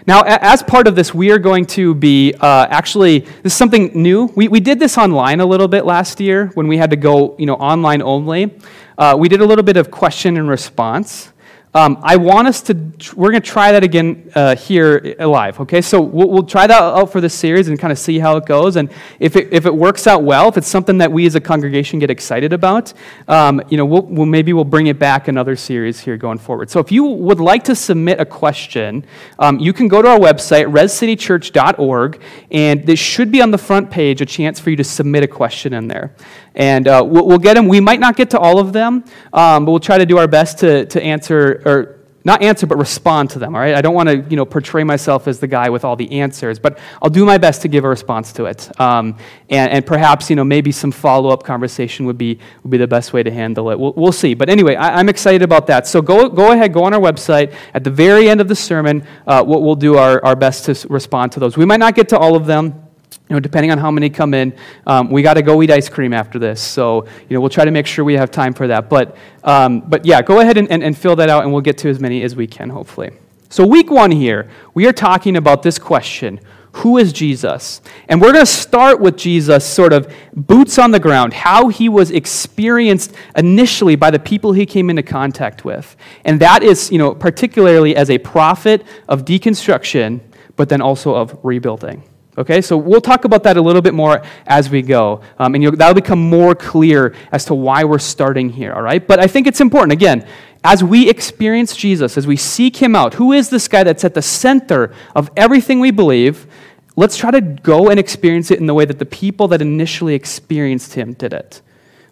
Now, 0.06 0.22
as 0.24 0.62
part 0.62 0.88
of 0.88 0.96
this, 0.96 1.13
we 1.13 1.32
are 1.32 1.39
going 1.39 1.65
to 1.77 1.96
be 1.96 2.34
uh, 2.39 2.68
actually, 2.70 3.20
this 3.20 3.53
is 3.53 3.53
something 3.53 3.91
new. 3.96 4.25
We, 4.36 4.50
we 4.50 4.60
did 4.60 4.79
this 4.79 4.98
online 4.98 5.39
a 5.39 5.46
little 5.46 5.68
bit 5.68 5.86
last 5.86 6.20
year 6.20 6.51
when 6.53 6.68
we 6.68 6.77
had 6.77 6.91
to 6.91 6.96
go 6.96 7.36
you 7.39 7.46
know, 7.46 7.56
online 7.56 8.01
only. 8.01 8.56
Uh, 8.98 9.15
we 9.18 9.29
did 9.29 9.41
a 9.41 9.46
little 9.46 9.63
bit 9.63 9.77
of 9.77 9.89
question 9.89 10.38
and 10.38 10.48
response. 10.48 11.32
Um, 11.71 11.99
I 12.01 12.15
want 12.15 12.47
us 12.47 12.61
to, 12.63 12.73
we're 13.15 13.29
going 13.29 13.43
to 13.43 13.47
try 13.47 13.73
that 13.73 13.83
again 13.83 14.31
uh, 14.33 14.55
here 14.55 15.15
live, 15.19 15.59
okay? 15.59 15.81
So 15.81 16.01
we'll, 16.01 16.27
we'll, 16.27 16.43
try 16.49 16.65
that 16.65 16.81
out 16.81 17.11
for 17.11 17.21
this 17.21 17.35
series 17.35 17.67
and 17.67 17.77
kind 17.77 17.91
of 17.91 17.99
see 17.99 18.17
how 18.17 18.38
it 18.38 18.47
goes. 18.47 18.75
And 18.75 18.89
if 19.19 19.35
it, 19.35 19.53
if 19.53 19.67
it 19.67 19.75
works 19.75 20.07
out 20.07 20.23
well, 20.23 20.49
if 20.49 20.57
it's 20.57 20.67
something 20.67 20.97
that 20.97 21.11
we 21.11 21.27
as 21.27 21.35
a 21.35 21.39
congregation 21.39 21.99
get 21.99 22.09
excited 22.09 22.53
about, 22.53 22.93
um, 23.27 23.61
you 23.69 23.77
know, 23.77 23.85
we'll, 23.85 24.01
we'll, 24.01 24.25
maybe 24.25 24.51
we'll 24.51 24.63
bring 24.63 24.88
it 24.88 24.97
back 24.97 25.27
another 25.27 25.55
series 25.55 25.99
here 25.99 26.17
going 26.17 26.39
forward. 26.39 26.71
So 26.71 26.79
if 26.79 26.91
you 26.91 27.03
would 27.03 27.39
like 27.39 27.65
to 27.65 27.75
submit 27.75 28.19
a 28.19 28.25
question, 28.25 29.05
um, 29.38 29.59
you 29.59 29.71
can 29.71 29.88
go 29.88 30.01
to 30.01 30.07
our 30.07 30.19
website, 30.19 30.71
rescitychurch.org, 30.71 32.19
and 32.49 32.83
there 32.88 32.95
should 32.95 33.31
be 33.31 33.43
on 33.43 33.51
the 33.51 33.59
front 33.59 33.91
page 33.91 34.21
a 34.21 34.25
chance 34.25 34.59
for 34.59 34.71
you 34.71 34.75
to 34.75 34.83
submit 34.83 35.21
a 35.21 35.27
question 35.27 35.73
in 35.73 35.88
there. 35.88 36.15
And 36.56 36.88
uh, 36.88 37.03
we'll, 37.06 37.25
we'll, 37.25 37.38
get 37.38 37.53
them. 37.53 37.68
We 37.68 37.79
might 37.79 38.00
not 38.00 38.15
get 38.15 38.32
to 38.32 38.39
all 38.39 38.60
of 38.60 38.74
them, 38.74 39.03
um, 39.34 39.65
but 39.65 39.72
we'll 39.72 39.79
try 39.79 39.98
to 39.98 40.06
do 40.06 40.18
our 40.18 40.27
best 40.27 40.60
to, 40.60 40.86
to 40.88 41.01
answer, 41.01 41.62
or 41.65 42.00
not 42.25 42.41
answer, 42.41 42.68
but 42.68 42.77
respond 42.77 43.29
to 43.32 43.39
them, 43.39 43.56
all 43.56 43.62
right? 43.62 43.75
I 43.75 43.82
don't 43.82 43.94
want 43.94 44.10
to, 44.10 44.18
you 44.29 44.36
know, 44.36 44.46
portray 44.46 44.84
myself 44.84 45.27
as 45.27 45.39
the 45.39 45.48
guy 45.48 45.70
with 45.70 45.86
all 45.86 45.96
the 45.96 46.20
answers, 46.20 46.60
but 46.60 46.77
I'll 47.01 47.10
do 47.10 47.25
my 47.25 47.38
best 47.38 47.62
to 47.62 47.68
give 47.70 47.86
a 47.86 47.89
response 47.89 48.34
to 48.34 48.46
it. 48.46 48.70
Um, 48.79 49.18
and, 49.50 49.72
and, 49.72 49.86
perhaps, 49.86 50.29
you 50.29 50.36
know, 50.36 50.44
maybe 50.44 50.72
some 50.72 50.91
follow-up 50.91 51.44
conversation 51.44 52.06
would 52.06 52.18
be, 52.18 52.39
would 52.63 52.72
be 52.72 52.77
the 52.77 52.88
best 52.88 53.13
way 53.13 53.24
to 53.24 53.32
handle 53.32 53.70
it. 53.72 53.79
We'll, 53.79 53.94
we'll 53.94 54.12
see. 54.12 54.34
But 54.34 54.50
anyway, 54.50 54.75
I, 54.75 55.00
am 55.00 55.08
excited 55.08 55.41
about 55.41 55.68
that. 55.68 55.88
So 55.88 56.01
go, 56.01 56.27
go 56.27 56.51
ahead, 56.51 56.74
go 56.74 56.84
on 56.84 56.94
our 56.94 57.00
website. 57.00 57.53
At 57.74 57.84
the 57.84 57.91
very 57.91 58.29
end 58.29 58.41
of 58.41 58.48
the 58.48 58.56
sermon, 58.56 59.06
uh, 59.25 59.44
we'll, 59.46 59.63
we'll 59.63 59.75
do 59.75 59.98
our, 59.98 60.24
our 60.25 60.36
best 60.36 60.65
to 60.65 60.88
respond 60.89 61.32
to 61.34 61.39
those. 61.39 61.56
We 61.56 61.65
might 61.65 61.79
not 61.79 61.96
get 61.96 62.10
to 62.10 62.18
all 62.18 62.36
of 62.36 62.46
them 62.46 62.88
you 63.29 63.36
know, 63.36 63.39
depending 63.39 63.71
on 63.71 63.77
how 63.77 63.91
many 63.91 64.09
come 64.09 64.33
in, 64.33 64.53
um, 64.88 65.12
we 65.12 65.21
got 65.21 65.36
to 65.36 65.43
go 65.43 65.62
eat 65.62 65.69
ice 65.69 65.88
cream 65.88 66.13
after 66.13 66.39
this. 66.39 66.59
So, 66.59 67.05
you 67.29 67.36
know, 67.36 67.41
we'll 67.41 67.51
try 67.51 67.63
to 67.63 67.69
make 67.69 67.86
sure 67.86 68.03
we 68.03 68.15
have 68.15 68.31
time 68.31 68.55
for 68.55 68.67
that. 68.67 68.89
But, 68.89 69.15
um, 69.43 69.81
but 69.81 70.03
yeah, 70.03 70.24
go 70.24 70.39
ahead 70.39 70.57
and, 70.57 70.69
and, 70.71 70.81
and 70.81 70.98
fill 70.98 71.15
that 71.17 71.29
out, 71.29 71.43
and 71.43 71.53
we'll 71.53 71.62
get 71.62 71.77
to 71.79 71.89
as 71.89 72.00
many 72.00 72.24
as 72.24 72.36
we 72.36 72.48
can, 72.48 72.71
hopefully. 72.71 73.12
So, 73.48 73.67
week 73.67 73.91
one 73.91 74.09
here, 74.09 74.50
we 74.74 74.88
are 74.88 74.93
talking 74.93 75.36
about 75.36 75.62
this 75.62 75.77
question 75.77 76.39
Who 76.71 76.98
is 76.98 77.13
Jesus? 77.13 77.81
And 78.07 78.19
we're 78.19 78.33
going 78.33 78.45
to 78.45 78.51
start 78.51 79.00
with 79.00 79.15
Jesus, 79.15 79.63
sort 79.63 79.93
of 79.93 80.12
boots 80.36 80.79
on 80.79 80.89
the 80.89 81.00
ground, 81.00 81.36
how 81.36 81.67
he 81.67 81.88
was 81.88 82.09
experienced 82.09 83.13
initially 83.36 83.95
by 83.95 84.09
the 84.09 84.19
people 84.19 84.53
he 84.53 84.65
came 84.65 84.89
into 84.89 85.03
contact 85.03 85.63
with. 85.63 85.95
And 86.25 86.39
that 86.39 86.63
is, 86.63 86.91
you 86.91 86.98
know, 86.98 87.13
particularly 87.13 87.95
as 87.95 88.09
a 88.09 88.17
prophet 88.17 88.83
of 89.07 89.24
deconstruction, 89.24 90.21
but 90.55 90.67
then 90.67 90.81
also 90.81 91.13
of 91.13 91.38
rebuilding. 91.43 92.08
Okay, 92.39 92.62
so 92.62 92.77
we'll 92.77 93.01
talk 93.01 93.25
about 93.25 93.43
that 93.43 93.58
a 93.58 93.62
little 93.62 93.81
bit 93.81 93.93
more 93.93 94.24
as 94.48 94.69
we 94.69 94.81
go. 94.81 95.22
Um, 95.38 95.55
and 95.55 95.77
that'll 95.77 95.93
become 95.93 96.29
more 96.29 96.55
clear 96.55 97.13
as 97.34 97.43
to 97.46 97.53
why 97.53 97.84
we're 97.84 98.00
starting 98.00 98.50
here, 98.50 98.72
all 98.72 98.81
right? 98.81 99.05
But 99.05 99.19
I 99.19 99.27
think 99.27 99.46
it's 99.46 99.60
important, 99.60 99.91
again, 99.91 100.25
as 100.63 100.81
we 100.81 101.10
experience 101.10 101.75
Jesus, 101.75 102.17
as 102.17 102.25
we 102.25 102.38
seek 102.38 102.77
him 102.77 102.96
out, 102.96 103.15
who 103.15 103.34
is 103.34 103.50
this 103.50 103.67
guy 103.67 103.84
that's 103.84 104.05
at 104.05 104.13
the 104.13 104.22
center 104.22 104.93
of 105.17 105.29
everything 105.36 105.81
we 105.81 105.91
believe? 105.91 106.48
Let's 106.96 107.17
try 107.17 107.29
to 107.31 107.41
go 107.41 107.89
and 107.89 108.00
experience 108.00 108.51
it 108.51 108.60
in 108.60 108.67
the 108.67 108.74
way 108.74 108.86
that 108.86 109.00
the 109.00 109.05
people 109.05 109.50
that 109.50 109.62
initially 109.62 110.15
experienced 110.15 110.93
him 110.93 111.13
did 111.13 111.34
it. 111.34 111.62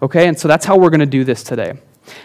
Okay, 0.02 0.28
and 0.28 0.38
so 0.38 0.50
that's 0.50 0.66
how 0.66 0.78
we're 0.78 0.90
going 0.90 1.00
to 1.00 1.06
do 1.06 1.24
this 1.24 1.42
today. 1.42 1.74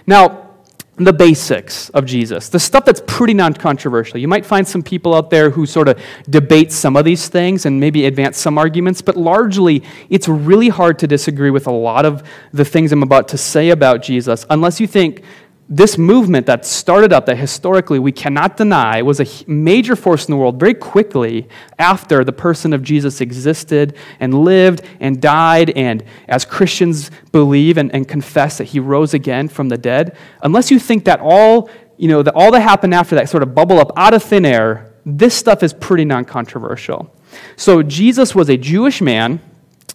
Now, 0.09 0.51
the 0.97 1.13
basics 1.13 1.89
of 1.91 2.05
Jesus, 2.05 2.51
the 2.51 2.61
stuff 2.61 2.85
that's 2.85 3.03
pretty 3.07 3.33
non 3.33 3.55
controversial. 3.55 4.19
You 4.19 4.29
might 4.29 4.45
find 4.45 4.69
some 4.69 4.83
people 4.83 5.15
out 5.15 5.31
there 5.31 5.49
who 5.49 5.65
sort 5.65 5.89
of 5.89 5.99
debate 6.29 6.71
some 6.71 6.97
of 6.97 7.07
these 7.07 7.29
things 7.29 7.65
and 7.65 7.81
maybe 7.81 8.05
advance 8.05 8.37
some 8.37 8.59
arguments, 8.59 9.01
but 9.01 9.17
largely 9.17 9.83
it's 10.11 10.29
really 10.29 10.69
hard 10.69 10.99
to 10.99 11.07
disagree 11.07 11.51
with 11.51 11.67
a 11.67 11.73
lot 11.73 12.05
of 12.05 12.23
the 12.53 12.65
things 12.65 12.93
I'm 12.93 13.03
about 13.03 13.29
to 13.29 13.39
say 13.39 13.71
about 13.71 14.03
Jesus 14.03 14.45
unless 14.51 14.81
you 14.81 14.87
think 14.87 15.23
this 15.69 15.97
movement 15.97 16.47
that 16.47 16.67
started 16.67 17.13
up, 17.13 17.27
that 17.27 17.37
historically 17.37 17.99
we 17.99 18.13
cannot 18.13 18.57
deny, 18.57 19.01
was 19.01 19.21
a 19.21 19.51
major 19.51 19.97
force 19.97 20.27
in 20.27 20.33
the 20.33 20.37
world 20.37 20.59
very 20.61 20.75
quickly 20.75 21.49
after 21.79 22.25
the 22.25 22.33
person 22.33 22.73
of 22.73 22.83
Jesus 22.83 23.21
existed 23.21 23.97
and 24.21 24.45
lived 24.45 24.83
and 25.01 25.21
died, 25.21 25.71
and 25.71 26.05
as 26.29 26.45
Christians 26.45 27.11
believe 27.31 27.79
and, 27.79 27.93
and 27.95 28.07
confess 28.07 28.59
that 28.59 28.65
he 28.65 28.81
rose 28.81 29.15
again 29.15 29.49
from 29.49 29.69
the 29.69 29.79
dead. 29.79 30.17
Unless 30.43 30.71
you 30.71 30.79
think 30.79 31.05
that 31.05 31.21
all, 31.21 31.71
you 31.97 32.09
know, 32.09 32.23
that 32.23 32.35
all 32.35 32.51
that 32.51 32.61
happened 32.61 32.93
after 32.93 33.15
that 33.15 33.29
sort 33.29 33.43
of 33.43 33.55
bubble 33.55 33.79
up 33.79 33.93
out 33.97 34.15
of 34.15 34.23
thin 34.23 34.45
air, 34.45 34.93
this 35.07 35.35
stuff 35.35 35.63
is 35.63 35.73
pretty 35.73 36.05
non 36.05 36.25
controversial. 36.25 37.15
So 37.57 37.83
Jesus 37.83 38.35
was 38.35 38.51
a 38.51 38.57
Jewish 38.57 39.01
man. 39.01 39.41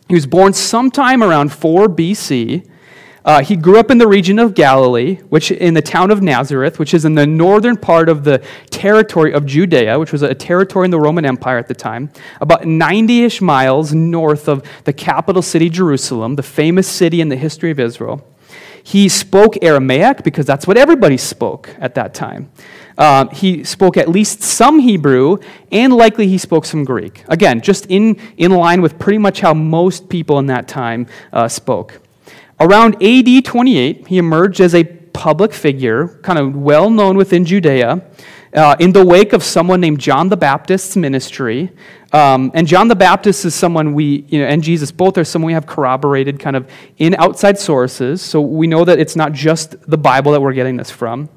He 0.07 0.15
was 0.15 0.25
born 0.25 0.53
sometime 0.53 1.21
around 1.21 1.51
4 1.51 1.87
BC. 1.87 2.67
Uh, 3.27 3.43
he 3.43 3.57
grew 3.57 3.77
up 3.77 3.91
in 3.91 3.97
the 3.97 4.07
region 4.07 4.39
of 4.39 4.53
Galilee, 4.53 5.17
which 5.27 5.51
in 5.51 5.73
the 5.73 5.81
town 5.81 6.11
of 6.11 6.21
Nazareth, 6.21 6.79
which 6.79 6.93
is 6.93 7.03
in 7.03 7.13
the 7.13 7.27
northern 7.27 7.75
part 7.75 8.07
of 8.07 8.23
the 8.23 8.41
territory 8.69 9.33
of 9.33 9.45
Judea, 9.45 9.99
which 9.99 10.13
was 10.13 10.21
a 10.21 10.33
territory 10.33 10.85
in 10.85 10.91
the 10.91 10.99
Roman 10.99 11.25
Empire 11.25 11.57
at 11.57 11.67
the 11.67 11.73
time, 11.73 12.09
about 12.39 12.65
90 12.65 13.25
ish 13.25 13.41
miles 13.41 13.93
north 13.93 14.47
of 14.47 14.63
the 14.85 14.93
capital 14.93 15.41
city, 15.41 15.69
Jerusalem, 15.69 16.37
the 16.37 16.41
famous 16.41 16.87
city 16.87 17.19
in 17.19 17.27
the 17.27 17.35
history 17.35 17.69
of 17.69 17.81
Israel. 17.81 18.25
He 18.81 19.09
spoke 19.09 19.61
Aramaic 19.61 20.23
because 20.23 20.45
that's 20.45 20.65
what 20.65 20.77
everybody 20.77 21.17
spoke 21.17 21.75
at 21.79 21.95
that 21.95 22.13
time. 22.13 22.49
Uh, 22.97 23.27
he 23.31 23.65
spoke 23.65 23.97
at 23.97 24.07
least 24.07 24.41
some 24.41 24.79
Hebrew, 24.79 25.39
and 25.69 25.93
likely 25.93 26.29
he 26.29 26.37
spoke 26.37 26.63
some 26.63 26.85
Greek. 26.85 27.25
Again, 27.27 27.59
just 27.59 27.87
in, 27.87 28.17
in 28.37 28.51
line 28.51 28.81
with 28.81 28.97
pretty 28.97 29.17
much 29.17 29.41
how 29.41 29.53
most 29.53 30.07
people 30.07 30.39
in 30.39 30.45
that 30.45 30.69
time 30.69 31.07
uh, 31.33 31.49
spoke. 31.49 31.99
Around 32.59 33.03
AD 33.03 33.45
28, 33.45 34.07
he 34.07 34.17
emerged 34.17 34.59
as 34.61 34.73
a 34.73 34.83
public 34.83 35.53
figure, 35.53 36.19
kind 36.23 36.39
of 36.39 36.55
well 36.55 36.89
known 36.89 37.15
within 37.15 37.45
Judea, 37.45 38.03
uh, 38.53 38.75
in 38.79 38.93
the 38.93 39.05
wake 39.05 39.33
of 39.33 39.43
someone 39.43 39.79
named 39.79 39.99
John 39.99 40.29
the 40.29 40.37
Baptist's 40.37 40.95
ministry. 40.95 41.71
Um, 42.13 42.51
and 42.55 42.65
John 42.65 42.87
the 42.87 42.95
Baptist 42.95 43.45
is 43.45 43.53
someone 43.53 43.93
we, 43.93 44.25
you 44.29 44.39
know, 44.39 44.47
and 44.47 44.63
Jesus 44.63 44.91
both 44.91 45.17
are 45.17 45.23
someone 45.23 45.47
we 45.47 45.53
have 45.53 45.67
corroborated 45.67 46.39
kind 46.39 46.55
of 46.55 46.67
in 46.97 47.15
outside 47.15 47.59
sources. 47.59 48.21
So 48.21 48.41
we 48.41 48.65
know 48.65 48.85
that 48.85 48.99
it's 48.99 49.15
not 49.15 49.33
just 49.33 49.75
the 49.89 49.97
Bible 49.97 50.31
that 50.31 50.41
we're 50.41 50.53
getting 50.53 50.77
this 50.77 50.89
from. 50.89 51.29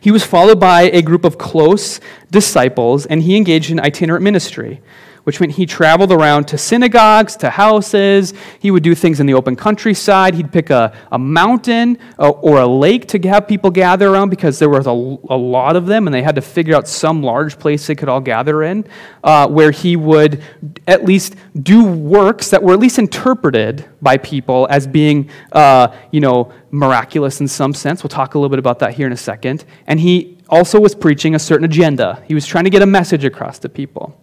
He 0.00 0.10
was 0.10 0.24
followed 0.24 0.60
by 0.60 0.82
a 0.82 1.02
group 1.02 1.24
of 1.24 1.36
close 1.36 2.00
disciples, 2.30 3.06
and 3.06 3.22
he 3.22 3.36
engaged 3.36 3.70
in 3.70 3.80
itinerant 3.80 4.22
ministry 4.22 4.80
which 5.24 5.40
meant 5.40 5.52
he 5.52 5.66
traveled 5.66 6.12
around 6.12 6.46
to 6.48 6.58
synagogues, 6.58 7.36
to 7.36 7.50
houses. 7.50 8.34
He 8.58 8.70
would 8.70 8.82
do 8.82 8.94
things 8.94 9.20
in 9.20 9.26
the 9.26 9.34
open 9.34 9.56
countryside. 9.56 10.34
He'd 10.34 10.52
pick 10.52 10.70
a, 10.70 10.96
a 11.12 11.18
mountain 11.18 11.98
uh, 12.18 12.30
or 12.30 12.60
a 12.60 12.66
lake 12.66 13.06
to 13.08 13.28
have 13.28 13.46
people 13.46 13.70
gather 13.70 14.08
around 14.08 14.30
because 14.30 14.58
there 14.58 14.68
was 14.68 14.86
a, 14.86 14.90
a 14.90 15.36
lot 15.36 15.76
of 15.76 15.86
them 15.86 16.06
and 16.06 16.14
they 16.14 16.22
had 16.22 16.34
to 16.34 16.42
figure 16.42 16.74
out 16.74 16.88
some 16.88 17.22
large 17.22 17.58
place 17.58 17.86
they 17.86 17.94
could 17.94 18.08
all 18.08 18.20
gather 18.20 18.62
in, 18.62 18.86
uh, 19.24 19.48
where 19.48 19.70
he 19.70 19.96
would 19.96 20.42
at 20.86 21.04
least 21.04 21.36
do 21.62 21.84
works 21.84 22.50
that 22.50 22.62
were 22.62 22.72
at 22.72 22.80
least 22.80 22.98
interpreted 22.98 23.88
by 24.02 24.16
people 24.16 24.66
as 24.70 24.86
being, 24.86 25.30
uh, 25.52 25.88
you 26.10 26.20
know, 26.20 26.52
miraculous 26.70 27.40
in 27.40 27.48
some 27.48 27.74
sense. 27.74 28.02
We'll 28.02 28.08
talk 28.08 28.34
a 28.34 28.38
little 28.38 28.48
bit 28.48 28.58
about 28.58 28.78
that 28.80 28.94
here 28.94 29.06
in 29.06 29.12
a 29.12 29.16
second. 29.16 29.64
And 29.86 30.00
he 30.00 30.38
also 30.48 30.80
was 30.80 30.94
preaching 30.94 31.34
a 31.34 31.38
certain 31.38 31.64
agenda. 31.64 32.22
He 32.26 32.34
was 32.34 32.46
trying 32.46 32.64
to 32.64 32.70
get 32.70 32.82
a 32.82 32.86
message 32.86 33.24
across 33.24 33.58
to 33.60 33.68
people. 33.68 34.16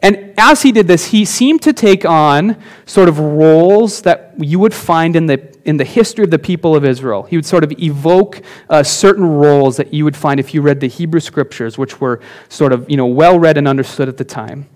And 0.00 0.34
as 0.38 0.62
he 0.62 0.70
did 0.70 0.86
this, 0.86 1.06
he 1.06 1.24
seemed 1.24 1.62
to 1.62 1.72
take 1.72 2.04
on 2.04 2.56
sort 2.86 3.08
of 3.08 3.18
roles 3.18 4.02
that 4.02 4.34
you 4.38 4.58
would 4.60 4.74
find 4.74 5.16
in 5.16 5.26
the, 5.26 5.56
in 5.64 5.76
the 5.76 5.84
history 5.84 6.24
of 6.24 6.30
the 6.30 6.38
people 6.38 6.76
of 6.76 6.84
Israel. 6.84 7.24
He 7.24 7.36
would 7.36 7.46
sort 7.46 7.64
of 7.64 7.72
evoke 7.80 8.42
uh, 8.70 8.84
certain 8.84 9.26
roles 9.26 9.76
that 9.76 9.92
you 9.92 10.04
would 10.04 10.16
find 10.16 10.38
if 10.38 10.54
you 10.54 10.62
read 10.62 10.78
the 10.78 10.86
Hebrew 10.86 11.20
scriptures, 11.20 11.76
which 11.76 12.00
were 12.00 12.20
sort 12.48 12.72
of 12.72 12.88
you 12.88 12.96
know, 12.96 13.06
well 13.06 13.40
read 13.40 13.58
and 13.58 13.66
understood 13.66 14.08
at 14.08 14.16
the 14.16 14.24
time. 14.24 14.68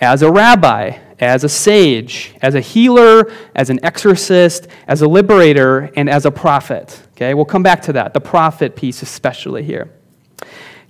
As 0.00 0.22
a 0.22 0.32
rabbi, 0.32 0.98
as 1.18 1.44
a 1.44 1.48
sage, 1.48 2.34
as 2.40 2.54
a 2.54 2.60
healer, 2.60 3.30
as 3.54 3.68
an 3.68 3.84
exorcist, 3.84 4.66
as 4.88 5.02
a 5.02 5.08
liberator, 5.08 5.90
and 5.94 6.08
as 6.08 6.24
a 6.24 6.30
prophet. 6.30 7.02
Okay, 7.12 7.34
we'll 7.34 7.44
come 7.44 7.62
back 7.62 7.82
to 7.82 7.92
that, 7.92 8.14
the 8.14 8.20
prophet 8.20 8.76
piece 8.76 9.02
especially 9.02 9.62
here. 9.62 9.90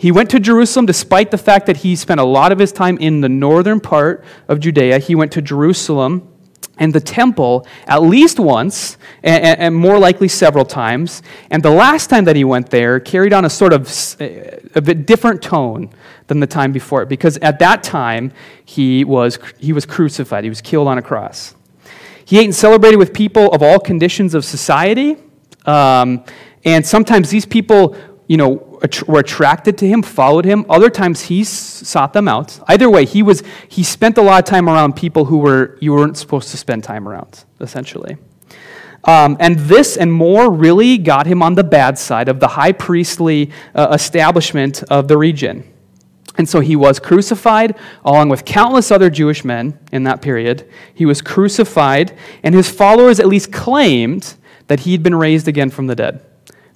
He 0.00 0.10
went 0.10 0.30
to 0.30 0.40
Jerusalem 0.40 0.86
despite 0.86 1.30
the 1.30 1.36
fact 1.36 1.66
that 1.66 1.76
he 1.76 1.94
spent 1.94 2.20
a 2.20 2.24
lot 2.24 2.52
of 2.52 2.58
his 2.58 2.72
time 2.72 2.96
in 2.96 3.20
the 3.20 3.28
northern 3.28 3.80
part 3.80 4.24
of 4.48 4.58
Judea. 4.58 4.98
He 4.98 5.14
went 5.14 5.30
to 5.32 5.42
Jerusalem 5.42 6.26
and 6.78 6.94
the 6.94 7.02
temple 7.02 7.66
at 7.86 8.02
least 8.02 8.40
once, 8.40 8.96
and, 9.22 9.60
and, 9.60 9.76
more 9.76 9.98
likely 9.98 10.26
several 10.26 10.64
times. 10.64 11.22
And 11.50 11.62
the 11.62 11.70
last 11.70 12.08
time 12.08 12.24
that 12.24 12.34
he 12.34 12.44
went 12.44 12.70
there 12.70 12.98
carried 12.98 13.34
on 13.34 13.44
a 13.44 13.50
sort 13.50 13.74
of 13.74 13.86
a 14.74 14.80
bit 14.80 15.04
different 15.04 15.42
tone 15.42 15.90
than 16.28 16.40
the 16.40 16.46
time 16.46 16.72
before 16.72 17.04
because 17.04 17.36
at 17.42 17.58
that 17.58 17.82
time 17.82 18.32
he 18.64 19.04
was, 19.04 19.38
he 19.58 19.74
was 19.74 19.84
crucified, 19.84 20.44
he 20.44 20.48
was 20.48 20.62
killed 20.62 20.88
on 20.88 20.96
a 20.96 21.02
cross. 21.02 21.54
He 22.24 22.38
ate 22.38 22.46
and 22.46 22.54
celebrated 22.54 22.96
with 22.96 23.12
people 23.12 23.52
of 23.52 23.62
all 23.62 23.78
conditions 23.78 24.32
of 24.32 24.46
society. 24.46 25.18
Um, 25.66 26.24
and 26.64 26.86
sometimes 26.86 27.28
these 27.28 27.44
people, 27.44 27.98
you 28.28 28.38
know, 28.38 28.66
were 29.06 29.20
attracted 29.20 29.76
to 29.78 29.86
him, 29.86 30.02
followed 30.02 30.44
him. 30.44 30.64
Other 30.68 30.90
times 30.90 31.22
he 31.22 31.44
sought 31.44 32.12
them 32.12 32.28
out. 32.28 32.60
Either 32.66 32.88
way, 32.88 33.04
he 33.04 33.22
was 33.22 33.42
he 33.68 33.82
spent 33.82 34.18
a 34.18 34.22
lot 34.22 34.42
of 34.42 34.44
time 34.48 34.68
around 34.68 34.96
people 34.96 35.26
who 35.26 35.38
were 35.38 35.76
you 35.80 35.92
weren't 35.92 36.16
supposed 36.16 36.50
to 36.50 36.56
spend 36.56 36.84
time 36.84 37.08
around, 37.08 37.44
essentially. 37.60 38.16
Um, 39.04 39.36
and 39.40 39.58
this 39.58 39.96
and 39.96 40.12
more 40.12 40.50
really 40.50 40.98
got 40.98 41.26
him 41.26 41.42
on 41.42 41.54
the 41.54 41.64
bad 41.64 41.98
side 41.98 42.28
of 42.28 42.38
the 42.38 42.48
high 42.48 42.72
priestly 42.72 43.50
uh, 43.74 43.88
establishment 43.92 44.82
of 44.90 45.08
the 45.08 45.16
region. 45.16 45.64
And 46.36 46.48
so 46.48 46.60
he 46.60 46.76
was 46.76 46.98
crucified 46.98 47.76
along 48.04 48.28
with 48.28 48.44
countless 48.44 48.90
other 48.90 49.10
Jewish 49.10 49.44
men 49.44 49.78
in 49.90 50.04
that 50.04 50.22
period. 50.22 50.68
He 50.94 51.04
was 51.04 51.20
crucified, 51.22 52.16
and 52.42 52.54
his 52.54 52.70
followers 52.70 53.20
at 53.20 53.26
least 53.26 53.52
claimed 53.52 54.34
that 54.68 54.80
he'd 54.80 55.02
been 55.02 55.14
raised 55.14 55.48
again 55.48 55.70
from 55.70 55.86
the 55.86 55.96
dead. 55.96 56.24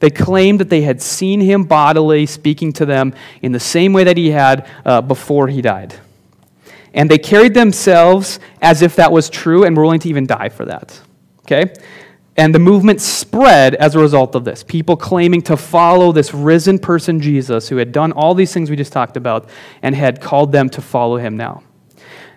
They 0.01 0.11
claimed 0.11 0.61
that 0.61 0.71
they 0.71 0.83
had 0.83 1.01
seen 1.01 1.41
him 1.41 1.65
bodily 1.65 2.27
speaking 2.27 2.73
to 2.75 2.87
them 2.87 3.15
in 3.43 3.53
the 3.53 3.61
same 3.61 3.93
way 3.93 4.05
that 4.05 4.17
he 4.17 4.31
had 4.31 4.69
uh, 4.85 5.01
before 5.01 5.49
he 5.49 5.63
died. 5.63 5.95
And 6.93 7.11
they 7.11 7.19
carried 7.19 7.55
themselves 7.55 8.39
as 8.63 8.83
if 8.83 8.97
that 8.97 9.11
was 9.11 9.29
true 9.29 9.65
and 9.65 9.77
were 9.77 9.83
willing 9.83 10.01
to 10.01 10.09
even 10.09 10.27
die 10.27 10.49
for 10.49 10.65
that. 10.67 11.01
Okay? 11.41 11.73
And 12.37 12.55
the 12.55 12.59
movement 12.59 13.01
spread 13.01 13.77
as 13.77 13.95
a 13.95 13.99
result 13.99 14.35
of 14.35 14.45
this. 14.45 14.63
People 14.65 14.97
claiming 14.97 15.43
to 15.43 15.57
follow 15.57 16.11
this 16.11 16.35
risen 16.35 16.79
person, 16.79 17.21
Jesus, 17.21 17.69
who 17.69 17.77
had 17.77 17.93
done 17.93 18.13
all 18.13 18.35
these 18.35 18.53
things 18.53 18.71
we 18.71 18.77
just 18.77 18.93
talked 18.93 19.17
about 19.17 19.49
and 19.83 19.95
had 19.95 20.21
called 20.21 20.51
them 20.51 20.69
to 20.71 20.81
follow 20.81 21.17
him 21.17 21.37
now. 21.37 21.63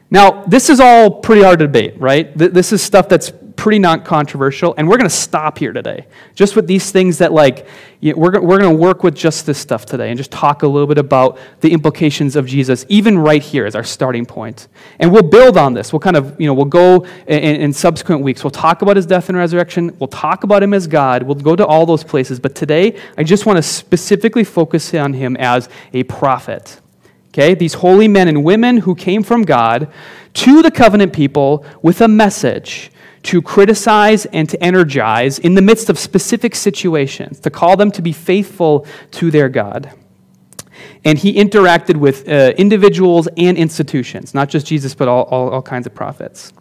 Now, 0.10 0.44
this 0.46 0.70
is 0.70 0.80
all 0.80 1.20
pretty 1.20 1.42
hard 1.42 1.60
to 1.60 1.66
debate, 1.66 2.00
right? 2.00 2.36
This 2.38 2.72
is 2.72 2.82
stuff 2.82 3.10
that's 3.10 3.32
pretty 3.58 3.80
non 3.80 4.04
controversial, 4.04 4.74
and 4.78 4.88
we're 4.88 4.98
going 4.98 5.10
to 5.10 5.16
stop 5.16 5.58
here 5.58 5.74
today. 5.74 6.06
Just 6.36 6.56
with 6.56 6.68
these 6.68 6.92
things 6.92 7.18
that, 7.18 7.34
like, 7.34 7.68
you 8.00 8.14
know, 8.14 8.20
we're, 8.20 8.40
we're 8.40 8.60
going 8.60 8.72
to 8.72 8.82
work 8.82 9.04
with 9.04 9.16
just 9.16 9.46
this 9.46 9.58
stuff 9.58 9.86
today 9.86 10.10
and 10.10 10.18
just 10.18 10.32
talk 10.32 10.64
a 10.64 10.68
little 10.68 10.88
bit 10.88 11.00
about 11.00 11.38
the 11.62 11.74
implications 11.74 12.36
of 12.36 12.46
Jesus, 12.46 12.86
even 12.88 13.18
right 13.18 13.42
here 13.42 13.66
as 13.66 13.76
our 13.76 13.84
starting 13.84 14.26
point. 14.26 14.68
And 15.00 15.12
we'll 15.12 15.24
build 15.24 15.58
on 15.58 15.74
this. 15.74 15.92
We'll 15.92 16.00
kind 16.00 16.16
of, 16.16 16.40
you 16.40 16.48
know, 16.48 16.54
we'll 16.54 16.66
go 16.66 17.06
in, 17.26 17.40
in 17.62 17.74
subsequent 17.74 18.22
weeks. 18.22 18.44
We'll 18.44 18.52
talk 18.52 18.84
about 18.84 18.96
his 18.96 19.06
death 19.06 19.30
and 19.30 19.38
resurrection. 19.38 19.98
We'll 20.00 20.08
talk 20.08 20.44
about 20.44 20.62
him 20.64 20.74
as 20.74 20.88
God. 20.88 21.24
We'll 21.24 21.36
go 21.36 21.56
to 21.56 21.66
all 21.66 21.86
those 21.86 22.04
places. 22.04 22.40
But 22.40 22.56
today, 22.56 23.00
I 23.18 23.24
just 23.24 23.46
want 23.46 23.58
to 23.58 23.64
specifically 23.64 24.44
focus 24.44 24.94
on 24.94 25.14
him 25.14 25.36
as 25.38 25.68
a 25.94 26.04
prophet. 26.04 26.80
Okay? 27.30 27.56
These 27.56 27.76
holy 27.76 28.08
men 28.08 28.28
and 28.28 28.44
women 28.44 28.78
who 28.78 28.94
came 28.96 29.24
from 29.24 29.44
God 29.44 29.92
to 30.36 30.62
the 30.62 30.70
covenant 30.70 31.14
people 31.14 31.66
with 31.82 32.00
a 32.02 32.08
message 32.08 32.92
to 33.28 33.42
criticize 33.42 34.26
and 34.28 34.50
to 34.50 34.64
energize 34.64 35.38
in 35.40 35.54
the 35.54 35.62
midst 35.62 35.90
of 35.90 36.00
specific 36.00 36.56
situations, 36.56 37.42
to 37.42 37.50
call 37.50 37.76
them 37.76 37.92
to 37.92 38.02
be 38.02 38.14
faithful 38.14 38.86
to 39.12 39.30
their 39.30 39.50
God. 39.50 39.92
And 41.04 41.18
he 41.18 41.34
interacted 41.34 41.98
with 41.98 42.28
uh, 42.30 42.54
individuals 42.58 43.28
and 43.36 43.58
institutions, 43.58 44.34
not 44.34 44.48
just 44.48 44.66
Jesus, 44.66 44.96
but 44.96 45.10
all, 45.10 45.24
all, 45.24 45.50
all 45.50 45.62
kinds 45.62 45.86
of 45.86 45.94
prophets. 45.94 46.54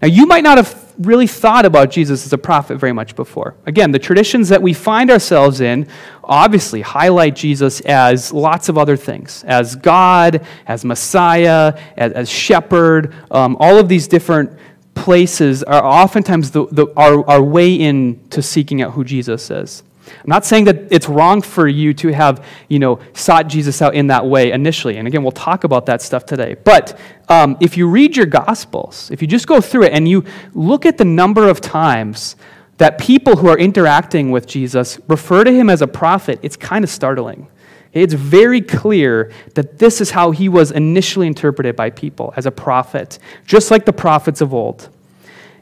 Now, 0.00 0.08
you 0.08 0.26
might 0.26 0.44
not 0.44 0.58
have 0.58 0.94
really 0.98 1.26
thought 1.26 1.66
about 1.66 1.90
Jesus 1.90 2.24
as 2.24 2.32
a 2.32 2.38
prophet 2.38 2.76
very 2.76 2.92
much 2.92 3.16
before. 3.16 3.56
Again, 3.66 3.90
the 3.90 3.98
traditions 3.98 4.48
that 4.48 4.62
we 4.62 4.72
find 4.72 5.10
ourselves 5.10 5.60
in 5.60 5.88
obviously 6.22 6.82
highlight 6.82 7.34
Jesus 7.34 7.80
as 7.80 8.32
lots 8.32 8.68
of 8.68 8.78
other 8.78 8.96
things 8.96 9.42
as 9.44 9.74
God, 9.74 10.46
as 10.66 10.84
Messiah, 10.84 11.78
as, 11.96 12.12
as 12.12 12.30
shepherd, 12.30 13.14
um, 13.30 13.56
all 13.58 13.78
of 13.78 13.88
these 13.88 14.06
different 14.06 14.56
places 14.94 15.62
are 15.62 15.84
oftentimes 15.84 16.50
the, 16.50 16.66
the, 16.66 16.86
our, 16.96 17.28
our 17.28 17.42
way 17.42 17.74
into 17.74 18.42
seeking 18.42 18.82
out 18.82 18.92
who 18.92 19.04
Jesus 19.04 19.50
is. 19.50 19.82
I'm 20.06 20.28
not 20.28 20.44
saying 20.44 20.64
that 20.64 20.92
it's 20.92 21.08
wrong 21.08 21.40
for 21.40 21.68
you 21.68 21.94
to 21.94 22.08
have, 22.08 22.44
you 22.68 22.78
know, 22.78 23.00
sought 23.12 23.46
Jesus 23.46 23.80
out 23.80 23.94
in 23.94 24.08
that 24.08 24.26
way 24.26 24.50
initially. 24.50 24.96
And 24.96 25.06
again, 25.06 25.22
we'll 25.22 25.32
talk 25.32 25.64
about 25.64 25.86
that 25.86 26.02
stuff 26.02 26.26
today. 26.26 26.56
But 26.64 26.98
um, 27.28 27.56
if 27.60 27.76
you 27.76 27.88
read 27.88 28.16
your 28.16 28.26
Gospels, 28.26 29.10
if 29.12 29.22
you 29.22 29.28
just 29.28 29.46
go 29.46 29.60
through 29.60 29.84
it 29.84 29.92
and 29.92 30.08
you 30.08 30.24
look 30.52 30.84
at 30.84 30.98
the 30.98 31.04
number 31.04 31.48
of 31.48 31.60
times 31.60 32.36
that 32.78 32.98
people 32.98 33.36
who 33.36 33.48
are 33.48 33.58
interacting 33.58 34.30
with 34.30 34.46
Jesus 34.46 34.98
refer 35.06 35.44
to 35.44 35.52
him 35.52 35.70
as 35.70 35.82
a 35.82 35.86
prophet, 35.86 36.40
it's 36.42 36.56
kind 36.56 36.82
of 36.82 36.90
startling. 36.90 37.46
It's 37.92 38.14
very 38.14 38.60
clear 38.60 39.32
that 39.54 39.78
this 39.78 40.00
is 40.00 40.12
how 40.12 40.30
he 40.30 40.48
was 40.48 40.70
initially 40.70 41.26
interpreted 41.26 41.74
by 41.74 41.90
people 41.90 42.32
as 42.36 42.46
a 42.46 42.50
prophet, 42.50 43.18
just 43.46 43.70
like 43.70 43.84
the 43.84 43.92
prophets 43.92 44.40
of 44.40 44.54
old. 44.54 44.88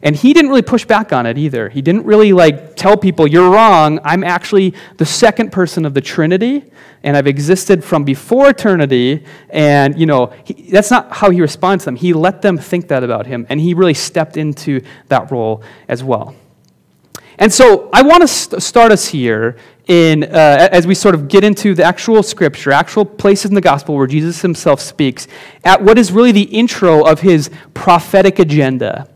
And 0.02 0.14
he 0.14 0.32
didn't 0.32 0.50
really 0.50 0.62
push 0.62 0.84
back 0.84 1.12
on 1.12 1.26
it 1.26 1.38
either. 1.38 1.68
He 1.68 1.82
didn't 1.82 2.04
really 2.04 2.32
like 2.32 2.76
tell 2.76 2.96
people, 2.96 3.26
you're 3.26 3.50
wrong. 3.50 3.98
I'm 4.04 4.22
actually 4.22 4.74
the 4.96 5.06
second 5.06 5.50
person 5.50 5.84
of 5.84 5.94
the 5.94 6.00
Trinity, 6.00 6.64
and 7.02 7.16
I've 7.16 7.26
existed 7.26 7.82
from 7.82 8.04
before 8.04 8.50
eternity. 8.50 9.24
And, 9.50 9.98
you 9.98 10.06
know, 10.06 10.32
he, 10.44 10.70
that's 10.70 10.90
not 10.90 11.10
how 11.10 11.30
he 11.30 11.40
responds 11.40 11.84
to 11.84 11.86
them. 11.86 11.96
He 11.96 12.12
let 12.12 12.42
them 12.42 12.58
think 12.58 12.88
that 12.88 13.02
about 13.02 13.26
him, 13.26 13.46
and 13.48 13.58
he 13.58 13.74
really 13.74 13.94
stepped 13.94 14.36
into 14.36 14.82
that 15.08 15.30
role 15.32 15.62
as 15.88 16.04
well. 16.04 16.34
And 17.38 17.52
so 17.52 17.88
I 17.92 18.02
want 18.02 18.22
to 18.22 18.28
st- 18.28 18.62
start 18.62 18.92
us 18.92 19.06
here 19.06 19.56
in, 19.88 20.24
uh, 20.24 20.68
as 20.70 20.86
we 20.86 20.94
sort 20.94 21.14
of 21.14 21.28
get 21.28 21.42
into 21.42 21.74
the 21.74 21.82
actual 21.82 22.22
scripture, 22.22 22.70
actual 22.70 23.04
places 23.04 23.46
in 23.46 23.54
the 23.54 23.60
gospel 23.60 23.96
where 23.96 24.06
Jesus 24.06 24.42
himself 24.42 24.80
speaks, 24.80 25.26
at 25.64 25.82
what 25.82 25.98
is 25.98 26.12
really 26.12 26.30
the 26.30 26.42
intro 26.42 27.04
of 27.04 27.22
his 27.22 27.50
prophetic 27.74 28.38
agenda. 28.38 29.08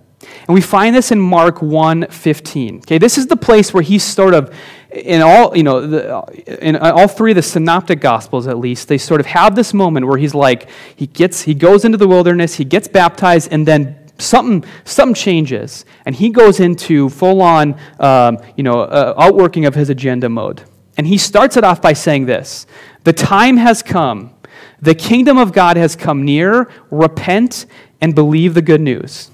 And 0.48 0.54
we 0.54 0.60
find 0.60 0.96
this 0.96 1.12
in 1.12 1.20
Mark 1.20 1.58
1:15. 1.58 2.78
Okay, 2.78 2.98
this 2.98 3.18
is 3.18 3.26
the 3.26 3.36
place 3.36 3.74
where 3.74 3.82
he's 3.82 4.02
sort 4.02 4.34
of 4.34 4.52
in 4.90 5.22
all, 5.22 5.56
you 5.56 5.62
know, 5.62 5.86
the, 5.86 6.66
in 6.66 6.76
all 6.76 7.08
three 7.08 7.32
of 7.32 7.36
the 7.36 7.42
synoptic 7.42 8.00
gospels 8.00 8.46
at 8.46 8.58
least, 8.58 8.88
they 8.88 8.98
sort 8.98 9.20
of 9.20 9.26
have 9.26 9.54
this 9.54 9.72
moment 9.72 10.06
where 10.06 10.18
he's 10.18 10.34
like, 10.34 10.68
he 10.94 11.06
gets, 11.06 11.42
he 11.42 11.54
goes 11.54 11.84
into 11.84 11.96
the 11.96 12.06
wilderness, 12.06 12.56
he 12.56 12.64
gets 12.64 12.88
baptized, 12.88 13.48
and 13.50 13.66
then 13.66 14.01
something, 14.22 14.64
something 14.84 15.14
changes, 15.14 15.84
and 16.06 16.14
he 16.14 16.30
goes 16.30 16.60
into 16.60 17.08
full 17.08 17.42
on, 17.42 17.78
um, 17.98 18.38
you 18.56 18.62
know, 18.62 18.80
uh, 18.80 19.14
outworking 19.18 19.66
of 19.66 19.74
his 19.74 19.90
agenda 19.90 20.28
mode. 20.28 20.62
And 20.96 21.06
he 21.06 21.18
starts 21.18 21.56
it 21.56 21.64
off 21.64 21.80
by 21.80 21.92
saying 21.92 22.26
this 22.26 22.66
The 23.04 23.12
time 23.12 23.56
has 23.56 23.82
come, 23.82 24.34
the 24.80 24.94
kingdom 24.94 25.38
of 25.38 25.52
God 25.52 25.76
has 25.76 25.96
come 25.96 26.24
near, 26.24 26.70
repent 26.90 27.66
and 28.00 28.14
believe 28.14 28.54
the 28.54 28.62
good 28.62 28.80
news. 28.80 29.30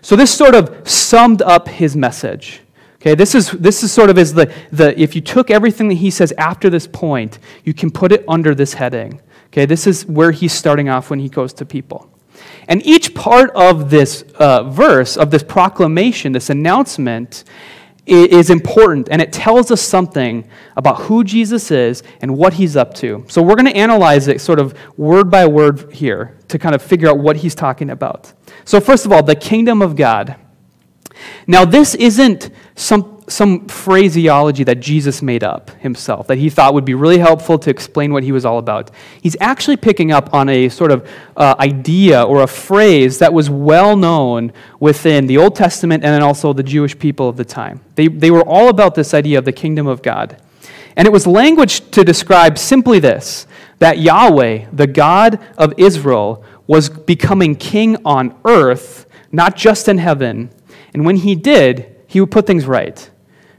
So 0.00 0.16
this 0.16 0.34
sort 0.34 0.54
of 0.54 0.88
summed 0.88 1.42
up 1.42 1.68
his 1.68 1.96
message. 1.96 2.62
Okay, 2.96 3.14
this 3.14 3.34
is, 3.34 3.52
this 3.52 3.84
is 3.84 3.92
sort 3.92 4.10
of 4.10 4.18
as 4.18 4.34
the, 4.34 4.52
the, 4.72 4.98
if 5.00 5.14
you 5.14 5.20
took 5.20 5.50
everything 5.50 5.88
that 5.88 5.94
he 5.94 6.10
says 6.10 6.32
after 6.36 6.68
this 6.68 6.86
point, 6.86 7.38
you 7.64 7.72
can 7.72 7.90
put 7.90 8.10
it 8.10 8.24
under 8.26 8.54
this 8.56 8.74
heading. 8.74 9.20
Okay, 9.48 9.66
this 9.66 9.86
is 9.86 10.04
where 10.06 10.32
he's 10.32 10.52
starting 10.52 10.88
off 10.88 11.08
when 11.08 11.20
he 11.20 11.28
goes 11.28 11.52
to 11.54 11.64
people. 11.64 12.10
And 12.68 12.84
each 12.86 13.14
part 13.14 13.50
of 13.56 13.90
this 13.90 14.22
uh, 14.38 14.64
verse, 14.64 15.16
of 15.16 15.30
this 15.30 15.42
proclamation, 15.42 16.32
this 16.32 16.50
announcement, 16.50 17.44
is 18.08 18.48
important 18.48 19.08
and 19.10 19.20
it 19.20 19.32
tells 19.32 19.70
us 19.70 19.82
something 19.82 20.48
about 20.76 20.96
who 21.02 21.22
Jesus 21.22 21.70
is 21.70 22.02
and 22.22 22.36
what 22.36 22.54
he's 22.54 22.74
up 22.74 22.94
to. 22.94 23.24
So 23.28 23.42
we're 23.42 23.54
going 23.54 23.66
to 23.66 23.76
analyze 23.76 24.28
it 24.28 24.40
sort 24.40 24.58
of 24.58 24.74
word 24.96 25.30
by 25.30 25.46
word 25.46 25.92
here 25.92 26.38
to 26.48 26.58
kind 26.58 26.74
of 26.74 26.80
figure 26.80 27.08
out 27.08 27.18
what 27.18 27.36
he's 27.36 27.54
talking 27.54 27.90
about. 27.90 28.32
So, 28.64 28.80
first 28.80 29.04
of 29.04 29.12
all, 29.12 29.22
the 29.22 29.36
kingdom 29.36 29.82
of 29.82 29.94
God. 29.94 30.36
Now, 31.46 31.64
this 31.64 31.94
isn't 31.94 32.50
some 32.76 33.17
some 33.28 33.66
phraseology 33.66 34.64
that 34.64 34.80
Jesus 34.80 35.22
made 35.22 35.44
up 35.44 35.70
himself 35.70 36.26
that 36.26 36.38
he 36.38 36.50
thought 36.50 36.74
would 36.74 36.84
be 36.84 36.94
really 36.94 37.18
helpful 37.18 37.58
to 37.58 37.70
explain 37.70 38.12
what 38.12 38.22
he 38.22 38.32
was 38.32 38.44
all 38.44 38.58
about. 38.58 38.90
He's 39.22 39.36
actually 39.40 39.76
picking 39.76 40.10
up 40.12 40.32
on 40.34 40.48
a 40.48 40.68
sort 40.68 40.90
of 40.90 41.08
uh, 41.36 41.54
idea 41.58 42.22
or 42.22 42.42
a 42.42 42.46
phrase 42.46 43.18
that 43.18 43.32
was 43.32 43.50
well 43.50 43.96
known 43.96 44.52
within 44.80 45.26
the 45.26 45.38
Old 45.38 45.54
Testament 45.54 46.04
and 46.04 46.12
then 46.12 46.22
also 46.22 46.52
the 46.52 46.62
Jewish 46.62 46.98
people 46.98 47.28
of 47.28 47.36
the 47.36 47.44
time. 47.44 47.80
They, 47.94 48.08
they 48.08 48.30
were 48.30 48.42
all 48.42 48.68
about 48.68 48.94
this 48.94 49.14
idea 49.14 49.38
of 49.38 49.44
the 49.44 49.52
kingdom 49.52 49.86
of 49.86 50.02
God. 50.02 50.40
And 50.96 51.06
it 51.06 51.12
was 51.12 51.26
language 51.26 51.90
to 51.92 52.02
describe 52.02 52.58
simply 52.58 52.98
this 52.98 53.46
that 53.78 53.98
Yahweh, 53.98 54.66
the 54.72 54.88
God 54.88 55.38
of 55.56 55.72
Israel, 55.76 56.44
was 56.66 56.88
becoming 56.88 57.54
king 57.54 57.96
on 58.04 58.36
earth, 58.44 59.06
not 59.30 59.56
just 59.56 59.86
in 59.86 59.98
heaven. 59.98 60.50
And 60.92 61.06
when 61.06 61.16
he 61.16 61.36
did, 61.36 61.94
he 62.08 62.20
would 62.20 62.30
put 62.30 62.46
things 62.46 62.66
right. 62.66 63.08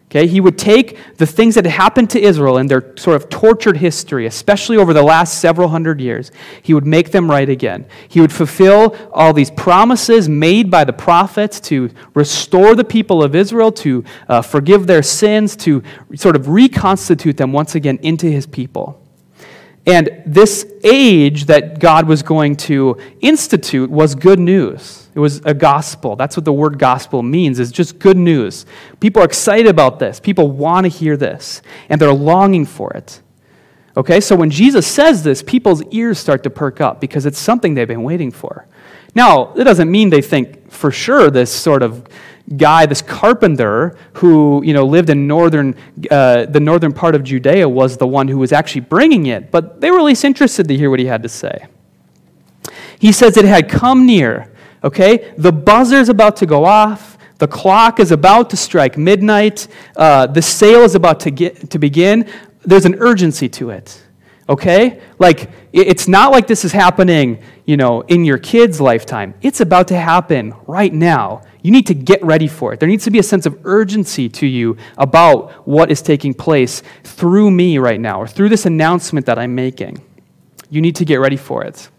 Okay, 0.09 0.25
he 0.25 0.41
would 0.41 0.57
take 0.57 0.97
the 1.17 1.27
things 1.27 1.53
that 1.53 1.65
had 1.65 1.73
happened 1.73 2.09
to 2.09 2.19
Israel 2.19 2.57
in 2.57 2.65
their 2.65 2.97
sort 2.97 3.15
of 3.15 3.29
tortured 3.29 3.77
history, 3.77 4.25
especially 4.25 4.75
over 4.75 4.91
the 4.91 5.03
last 5.03 5.39
several 5.39 5.67
hundred 5.67 6.01
years. 6.01 6.31
He 6.63 6.73
would 6.73 6.87
make 6.87 7.11
them 7.11 7.29
right 7.29 7.47
again. 7.47 7.85
He 8.07 8.19
would 8.19 8.33
fulfill 8.33 8.95
all 9.13 9.33
these 9.33 9.51
promises 9.51 10.27
made 10.27 10.71
by 10.71 10.83
the 10.83 10.93
prophets 10.93 11.59
to 11.61 11.91
restore 12.15 12.73
the 12.73 12.83
people 12.83 13.21
of 13.21 13.35
Israel, 13.35 13.71
to 13.73 14.03
uh, 14.27 14.41
forgive 14.41 14.87
their 14.87 15.03
sins, 15.03 15.55
to 15.57 15.83
sort 16.15 16.35
of 16.35 16.49
reconstitute 16.49 17.37
them 17.37 17.53
once 17.53 17.75
again 17.75 17.99
into 18.01 18.25
his 18.25 18.47
people. 18.47 18.99
And 19.85 20.23
this 20.25 20.65
age 20.83 21.45
that 21.45 21.77
God 21.77 22.07
was 22.07 22.23
going 22.23 22.55
to 22.55 22.97
institute 23.21 23.91
was 23.91 24.15
good 24.15 24.39
news. 24.39 24.98
It 25.15 25.19
was 25.19 25.41
a 25.45 25.53
gospel. 25.53 26.15
That's 26.15 26.37
what 26.37 26.45
the 26.45 26.53
word 26.53 26.77
gospel 26.77 27.23
means, 27.23 27.59
is 27.59 27.71
just 27.71 27.99
good 27.99 28.17
news. 28.17 28.65
People 28.99 29.21
are 29.21 29.25
excited 29.25 29.67
about 29.67 29.99
this. 29.99 30.19
People 30.19 30.49
want 30.51 30.85
to 30.85 30.89
hear 30.89 31.17
this, 31.17 31.61
and 31.89 31.99
they're 31.99 32.13
longing 32.13 32.65
for 32.65 32.91
it. 32.93 33.21
Okay, 33.97 34.21
so 34.21 34.35
when 34.35 34.49
Jesus 34.49 34.87
says 34.87 35.23
this, 35.23 35.41
people's 35.41 35.83
ears 35.91 36.19
start 36.19 36.43
to 36.43 36.49
perk 36.49 36.79
up 36.79 37.01
because 37.01 37.25
it's 37.25 37.39
something 37.39 37.73
they've 37.73 37.87
been 37.87 38.03
waiting 38.03 38.31
for. 38.31 38.67
Now, 39.15 39.53
it 39.55 39.63
doesn't 39.63 39.89
mean 39.89 40.09
they 40.09 40.21
think 40.21 40.71
for 40.71 40.91
sure 40.91 41.31
this 41.31 41.51
sort 41.51 41.81
of 41.81 42.07
guy, 42.55 42.85
this 42.85 43.01
carpenter 43.01 43.97
who 44.13 44.61
you 44.63 44.73
know 44.73 44.85
lived 44.85 45.09
in 45.09 45.27
northern, 45.27 45.75
uh, 46.09 46.45
the 46.45 46.59
northern 46.59 46.93
part 46.93 47.15
of 47.15 47.23
Judea, 47.23 47.67
was 47.67 47.97
the 47.97 48.07
one 48.07 48.27
who 48.27 48.37
was 48.37 48.51
actually 48.51 48.81
bringing 48.81 49.25
it. 49.25 49.51
But 49.51 49.81
they 49.81 49.91
were 49.91 49.99
at 49.99 50.05
least 50.05 50.23
interested 50.23 50.67
to 50.67 50.77
hear 50.77 50.89
what 50.89 50.99
he 50.99 51.05
had 51.05 51.23
to 51.23 51.29
say. 51.29 51.65
He 52.99 53.11
says 53.11 53.37
it 53.37 53.45
had 53.45 53.69
come 53.69 54.05
near. 54.05 54.48
Okay, 54.83 55.33
the 55.37 55.51
buzzer's 55.51 56.09
about 56.09 56.35
to 56.37 56.45
go 56.45 56.65
off. 56.65 57.17
The 57.39 57.47
clock 57.47 57.99
is 57.99 58.11
about 58.11 58.49
to 58.49 58.57
strike 58.57 58.97
midnight. 58.97 59.67
Uh, 59.95 60.27
the 60.27 60.41
sale 60.41 60.81
is 60.83 60.95
about 60.95 61.19
to 61.21 61.31
get 61.31 61.69
to 61.69 61.79
begin. 61.79 62.29
There's 62.63 62.85
an 62.85 62.95
urgency 62.95 63.49
to 63.49 63.69
it. 63.71 64.03
Okay, 64.49 64.99
like 65.19 65.49
it's 65.71 66.07
not 66.07 66.31
like 66.31 66.47
this 66.47 66.65
is 66.65 66.71
happening, 66.71 67.41
you 67.65 67.77
know, 67.77 68.01
in 68.01 68.25
your 68.25 68.39
kid's 68.39 68.81
lifetime. 68.81 69.35
It's 69.41 69.61
about 69.61 69.87
to 69.89 69.95
happen 69.95 70.55
right 70.65 70.91
now. 70.91 71.43
You 71.61 71.71
need 71.71 71.85
to 71.87 71.93
get 71.93 72.23
ready 72.23 72.47
for 72.47 72.73
it. 72.73 72.79
There 72.79 72.89
needs 72.89 73.03
to 73.03 73.11
be 73.11 73.19
a 73.19 73.23
sense 73.23 73.45
of 73.45 73.59
urgency 73.63 74.27
to 74.29 74.47
you 74.47 74.75
about 74.97 75.67
what 75.67 75.91
is 75.91 76.01
taking 76.01 76.33
place 76.33 76.81
through 77.03 77.51
me 77.51 77.77
right 77.77 77.99
now 77.99 78.19
or 78.19 78.27
through 78.27 78.49
this 78.49 78.65
announcement 78.65 79.27
that 79.27 79.37
I'm 79.37 79.53
making. 79.53 80.01
You 80.71 80.81
need 80.81 80.95
to 80.95 81.05
get 81.05 81.19
ready 81.19 81.37
for 81.37 81.63
it. 81.63 81.89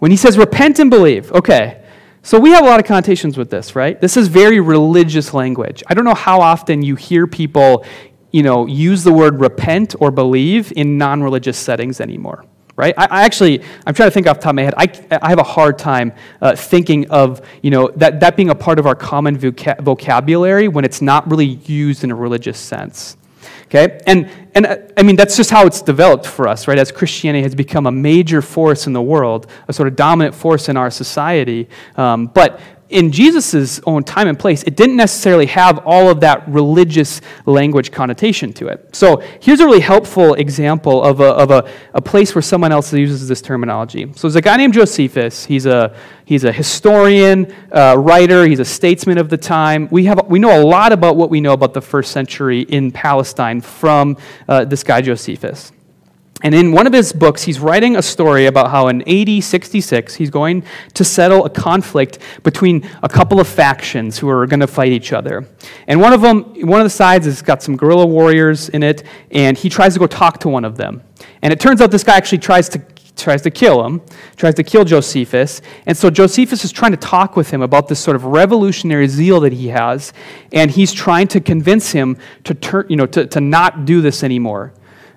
When 0.00 0.10
he 0.10 0.16
says 0.16 0.36
repent 0.36 0.80
and 0.80 0.90
believe, 0.90 1.30
okay, 1.32 1.83
so 2.24 2.40
we 2.40 2.50
have 2.52 2.64
a 2.64 2.66
lot 2.66 2.80
of 2.80 2.86
connotations 2.86 3.36
with 3.36 3.50
this, 3.50 3.76
right? 3.76 4.00
This 4.00 4.16
is 4.16 4.28
very 4.28 4.58
religious 4.58 5.34
language. 5.34 5.82
I 5.88 5.94
don't 5.94 6.06
know 6.06 6.14
how 6.14 6.40
often 6.40 6.82
you 6.82 6.96
hear 6.96 7.26
people, 7.26 7.84
you 8.32 8.42
know, 8.42 8.64
use 8.64 9.04
the 9.04 9.12
word 9.12 9.40
repent 9.40 9.94
or 10.00 10.10
believe 10.10 10.72
in 10.74 10.96
non 10.96 11.22
religious 11.22 11.58
settings 11.58 12.00
anymore 12.00 12.46
right? 12.76 12.94
I, 12.98 13.06
I, 13.06 13.24
actually, 13.24 13.62
I'm 13.86 13.94
trying 13.94 14.08
to 14.08 14.10
think 14.10 14.26
off 14.26 14.38
the 14.38 14.42
top 14.42 14.50
of 14.50 14.56
my 14.56 14.62
head. 14.62 14.74
I, 14.76 15.18
I 15.22 15.28
have 15.28 15.38
a 15.38 15.44
hard 15.44 15.78
time 15.78 16.12
uh, 16.40 16.56
thinking 16.56 17.08
of, 17.08 17.40
you 17.62 17.70
know, 17.70 17.88
that, 17.96 18.18
that 18.18 18.36
being 18.36 18.50
a 18.50 18.54
part 18.54 18.80
of 18.80 18.86
our 18.88 18.96
common 18.96 19.38
voca- 19.38 19.80
vocabulary 19.80 20.66
when 20.66 20.84
it's 20.84 21.00
not 21.00 21.30
really 21.30 21.46
used 21.46 22.02
in 22.02 22.10
a 22.10 22.16
religious 22.16 22.58
sense. 22.58 23.16
Okay? 23.74 24.00
And, 24.06 24.30
and 24.54 24.66
uh, 24.66 24.76
I 24.96 25.02
mean, 25.02 25.16
that's 25.16 25.36
just 25.36 25.50
how 25.50 25.66
it's 25.66 25.82
developed 25.82 26.26
for 26.26 26.46
us, 26.46 26.68
right? 26.68 26.78
As 26.78 26.92
Christianity 26.92 27.42
has 27.42 27.56
become 27.56 27.86
a 27.86 27.92
major 27.92 28.40
force 28.40 28.86
in 28.86 28.92
the 28.92 29.02
world, 29.02 29.48
a 29.66 29.72
sort 29.72 29.88
of 29.88 29.96
dominant 29.96 30.34
force 30.34 30.68
in 30.68 30.76
our 30.76 30.90
society. 30.90 31.68
Um, 31.96 32.26
but 32.26 32.60
in 32.90 33.10
Jesus' 33.10 33.80
own 33.86 34.04
time 34.04 34.28
and 34.28 34.38
place, 34.38 34.62
it 34.64 34.76
didn't 34.76 34.96
necessarily 34.96 35.46
have 35.46 35.78
all 35.86 36.10
of 36.10 36.20
that 36.20 36.46
religious 36.48 37.20
language 37.46 37.90
connotation 37.90 38.52
to 38.54 38.68
it. 38.68 38.94
So 38.94 39.22
here's 39.40 39.60
a 39.60 39.64
really 39.64 39.80
helpful 39.80 40.34
example 40.34 41.02
of 41.02 41.20
a, 41.20 41.28
of 41.28 41.50
a, 41.50 41.70
a 41.94 42.02
place 42.02 42.34
where 42.34 42.42
someone 42.42 42.72
else 42.72 42.92
uses 42.92 43.26
this 43.26 43.40
terminology. 43.40 44.12
So 44.14 44.28
there's 44.28 44.36
a 44.36 44.42
guy 44.42 44.56
named 44.56 44.74
Josephus. 44.74 45.44
He's 45.44 45.66
a, 45.66 45.96
he's 46.24 46.44
a 46.44 46.52
historian, 46.52 47.54
uh, 47.72 47.96
writer, 47.98 48.46
he's 48.46 48.60
a 48.60 48.64
statesman 48.64 49.18
of 49.18 49.28
the 49.30 49.38
time. 49.38 49.88
We, 49.90 50.04
have, 50.04 50.26
we 50.28 50.38
know 50.38 50.60
a 50.60 50.64
lot 50.64 50.92
about 50.92 51.16
what 51.16 51.30
we 51.30 51.40
know 51.40 51.52
about 51.52 51.74
the 51.74 51.82
first 51.82 52.12
century 52.12 52.60
in 52.62 52.92
Palestine 52.92 53.60
from 53.60 54.16
uh, 54.48 54.64
this 54.64 54.84
guy 54.84 55.00
Josephus. 55.00 55.72
And 56.44 56.54
in 56.54 56.72
one 56.72 56.86
of 56.86 56.92
his 56.92 57.10
books, 57.10 57.42
he's 57.42 57.58
writing 57.58 57.96
a 57.96 58.02
story 58.02 58.44
about 58.44 58.70
how 58.70 58.88
in 58.88 59.00
AD 59.08 59.42
66, 59.42 60.14
he's 60.14 60.28
going 60.28 60.62
to 60.92 61.02
settle 61.02 61.46
a 61.46 61.50
conflict 61.50 62.18
between 62.42 62.86
a 63.02 63.08
couple 63.08 63.40
of 63.40 63.48
factions 63.48 64.18
who 64.18 64.28
are 64.28 64.46
going 64.46 64.60
to 64.60 64.66
fight 64.66 64.92
each 64.92 65.14
other. 65.14 65.48
And 65.86 66.02
one 66.02 66.12
of 66.12 66.20
them, 66.20 66.42
one 66.66 66.82
of 66.82 66.84
the 66.84 66.90
sides 66.90 67.24
has 67.24 67.40
got 67.40 67.62
some 67.62 67.78
guerrilla 67.78 68.04
warriors 68.04 68.68
in 68.68 68.82
it, 68.82 69.04
and 69.30 69.56
he 69.56 69.70
tries 69.70 69.94
to 69.94 69.98
go 69.98 70.06
talk 70.06 70.38
to 70.40 70.50
one 70.50 70.66
of 70.66 70.76
them. 70.76 71.02
And 71.40 71.50
it 71.50 71.60
turns 71.60 71.80
out 71.80 71.90
this 71.90 72.04
guy 72.04 72.16
actually 72.18 72.38
tries 72.38 72.68
to 72.68 72.82
tries 73.16 73.42
to 73.42 73.50
kill 73.50 73.86
him, 73.86 74.02
tries 74.36 74.54
to 74.54 74.64
kill 74.64 74.84
Josephus. 74.84 75.62
And 75.86 75.96
so 75.96 76.10
Josephus 76.10 76.64
is 76.64 76.72
trying 76.72 76.90
to 76.90 76.96
talk 76.96 77.36
with 77.36 77.48
him 77.48 77.62
about 77.62 77.86
this 77.86 78.00
sort 78.00 78.16
of 78.16 78.24
revolutionary 78.24 79.06
zeal 79.06 79.38
that 79.40 79.52
he 79.52 79.68
has, 79.68 80.12
and 80.52 80.70
he's 80.70 80.92
trying 80.92 81.28
to 81.28 81.40
convince 81.40 81.92
him 81.92 82.18
to 82.42 82.54
turn, 82.54 82.86
you 82.88 82.96
know, 82.96 83.06
to, 83.06 83.24
to 83.28 83.40
not 83.40 83.84
do 83.84 84.00
this 84.00 84.24
anymore. 84.24 84.72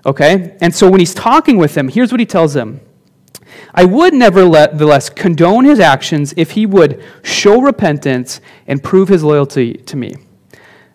Okay? 0.07 0.57
And 0.61 0.73
so 0.73 0.89
when 0.89 0.99
he's 0.99 1.13
talking 1.13 1.57
with 1.57 1.75
him, 1.77 1.89
here's 1.89 2.11
what 2.11 2.19
he 2.19 2.25
tells 2.25 2.55
him. 2.55 2.79
I 3.73 3.85
would 3.85 4.13
nevertheless 4.13 5.09
condone 5.09 5.65
his 5.65 5.79
actions 5.79 6.33
if 6.37 6.51
he 6.51 6.65
would 6.65 7.03
show 7.21 7.61
repentance 7.61 8.41
and 8.65 8.83
prove 8.83 9.09
his 9.09 9.23
loyalty 9.23 9.73
to 9.73 9.97
me. 9.97 10.15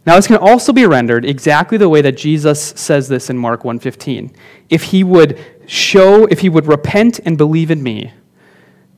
Now, 0.04 0.16
this 0.16 0.26
can 0.26 0.36
also 0.36 0.72
be 0.72 0.84
rendered 0.84 1.24
exactly 1.24 1.78
the 1.78 1.88
way 1.88 2.02
that 2.02 2.16
Jesus 2.16 2.60
says 2.76 3.08
this 3.08 3.30
in 3.30 3.38
Mark 3.38 3.62
1:15. 3.62 4.32
If 4.68 4.84
he 4.84 5.04
would 5.04 5.38
show, 5.66 6.26
if 6.26 6.40
he 6.40 6.48
would 6.48 6.66
repent 6.66 7.20
and 7.24 7.38
believe 7.38 7.70
in 7.70 7.82
me, 7.82 8.12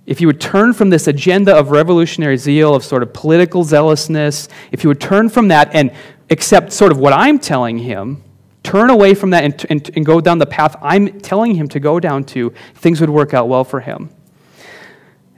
if 0.07 0.19
he 0.19 0.27
would 0.27 0.41
turn 0.41 0.73
from 0.73 0.91
this 0.91 1.07
agenda 1.07 1.55
of 1.55 1.71
revolutionary 1.71 2.39
zeal, 2.39 2.75
of 2.75 2.85
sort 2.85 3.03
of 3.03 3.13
political 3.13 3.65
zealousness, 3.65 4.49
if 4.73 4.81
he 4.81 4.87
would 4.87 5.01
turn 5.01 5.29
from 5.29 5.49
that 5.49 5.71
and 5.75 5.91
accept 6.31 6.73
sort 6.73 6.91
of 6.91 6.99
what 6.99 7.13
I'm 7.13 7.39
telling 7.39 7.79
him, 7.79 8.23
turn 8.65 8.91
away 8.91 9.15
from 9.15 9.31
that 9.31 9.45
and, 9.45 9.67
and, 9.71 9.91
and 9.95 10.05
go 10.05 10.21
down 10.21 10.39
the 10.39 10.47
path 10.47 10.75
I'm 10.83 11.21
telling 11.21 11.55
him 11.55 11.69
to 11.69 11.79
go 11.79 12.01
down 12.01 12.25
to, 12.25 12.53
things 12.75 13.01
would 13.01 13.11
work 13.11 13.33
out 13.33 13.49
well 13.49 13.63
for 13.63 13.81
him. 13.81 14.11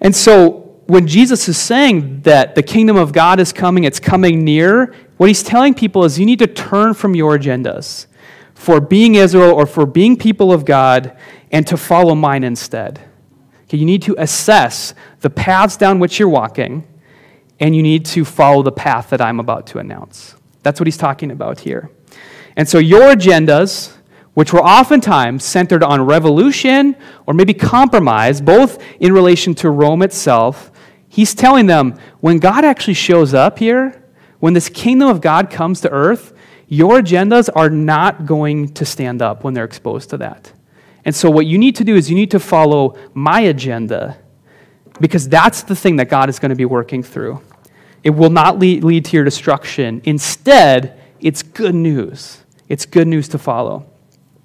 And 0.01 0.17
so, 0.17 0.63
when 0.87 1.07
Jesus 1.09 1.49
is 1.49 1.59
saying 1.59 2.21
that 2.21 2.55
the 2.55 2.63
kingdom 2.63 2.97
of 2.97 3.13
God 3.13 3.41
is 3.41 3.53
coming, 3.53 3.83
it's 3.83 3.99
coming 3.99 4.45
near, 4.45 4.95
what 5.17 5.27
he's 5.27 5.43
telling 5.43 5.75
people 5.75 6.05
is 6.05 6.19
you 6.19 6.25
need 6.25 6.39
to 6.39 6.47
turn 6.47 6.95
from 6.95 7.17
your 7.17 7.37
agendas 7.37 8.07
for 8.55 8.81
being 8.81 9.17
Israel 9.17 9.53
or 9.53 9.67
for 9.67 9.85
being 9.85 10.17
people 10.17 10.53
of 10.53 10.65
God 10.65 11.17
and 11.51 11.67
to 11.67 11.77
follow 11.77 12.15
mine 12.15 12.45
instead. 12.45 13.01
Okay, 13.65 13.79
you 13.79 13.85
need 13.85 14.03
to 14.03 14.15
assess 14.17 14.95
the 15.21 15.31
paths 15.31 15.77
down 15.77 15.99
which 15.99 16.21
you're 16.21 16.29
walking, 16.29 16.87
and 17.59 17.75
you 17.75 17.83
need 17.83 18.05
to 18.07 18.25
follow 18.25 18.63
the 18.63 18.71
path 18.71 19.11
that 19.11 19.21
I'm 19.21 19.41
about 19.41 19.67
to 19.69 19.79
announce. 19.79 20.37
That's 20.63 20.79
what 20.79 20.87
he's 20.87 20.97
talking 20.97 21.33
about 21.33 21.61
here. 21.61 21.91
And 22.57 22.69
so 22.69 22.79
your 22.79 23.15
agendas, 23.15 23.95
which 24.35 24.53
were 24.53 24.63
oftentimes 24.63 25.45
centered 25.45 25.83
on 25.83 26.01
revolution 26.01 26.97
or 27.27 27.35
maybe 27.35 27.55
compromise, 27.55 28.41
both 28.41 28.83
in 28.99 29.13
relation 29.13 29.55
to 29.57 29.71
Rome 29.71 30.03
itself, 30.03 30.71
he's 31.09 31.35
telling 31.35 31.67
them 31.67 31.99
when 32.21 32.39
God 32.39 32.65
actually 32.65 32.95
shows 32.95 33.35
up 33.35 33.59
here, 33.59 34.03
when 34.41 34.55
this 34.55 34.69
kingdom 34.69 35.09
of 35.09 35.21
God 35.21 35.51
comes 35.51 35.81
to 35.83 35.91
earth, 35.91 36.33
your 36.69 37.01
agendas 37.01 37.49
are 37.55 37.71
not 37.71 38.27
going 38.27 38.73
to 38.75 38.85
stand 38.85 39.23
up 39.23 39.45
when 39.45 39.55
they're 39.55 39.65
exposed 39.65 40.11
to 40.11 40.19
that. 40.19 40.53
And 41.05 41.15
so, 41.15 41.31
what 41.31 41.47
you 41.47 41.57
need 41.59 41.77
to 41.77 41.85
do 41.85 41.95
is 41.95 42.11
you 42.11 42.17
need 42.17 42.33
to 42.33 42.41
follow 42.41 42.99
my 43.15 43.41
agenda 43.41 44.19
because 45.01 45.29
that's 45.29 45.63
the 45.63 45.77
thing 45.77 45.97
that 45.97 46.09
God 46.09 46.29
is 46.29 46.39
going 46.39 46.51
to 46.51 46.57
be 46.57 46.65
working 46.65 47.03
through. 47.03 47.41
It 48.03 48.11
will 48.11 48.31
not 48.31 48.59
lead, 48.59 49.05
to 49.05 49.17
your 49.17 49.25
destruction. 49.25 50.01
Instead, 50.05 51.01
it's 51.21 51.43
good 51.43 51.75
news. 51.75 52.43
It's 52.69 52.87
good 52.87 53.07
news 53.07 53.29
to 53.29 53.39
follow. 53.39 53.87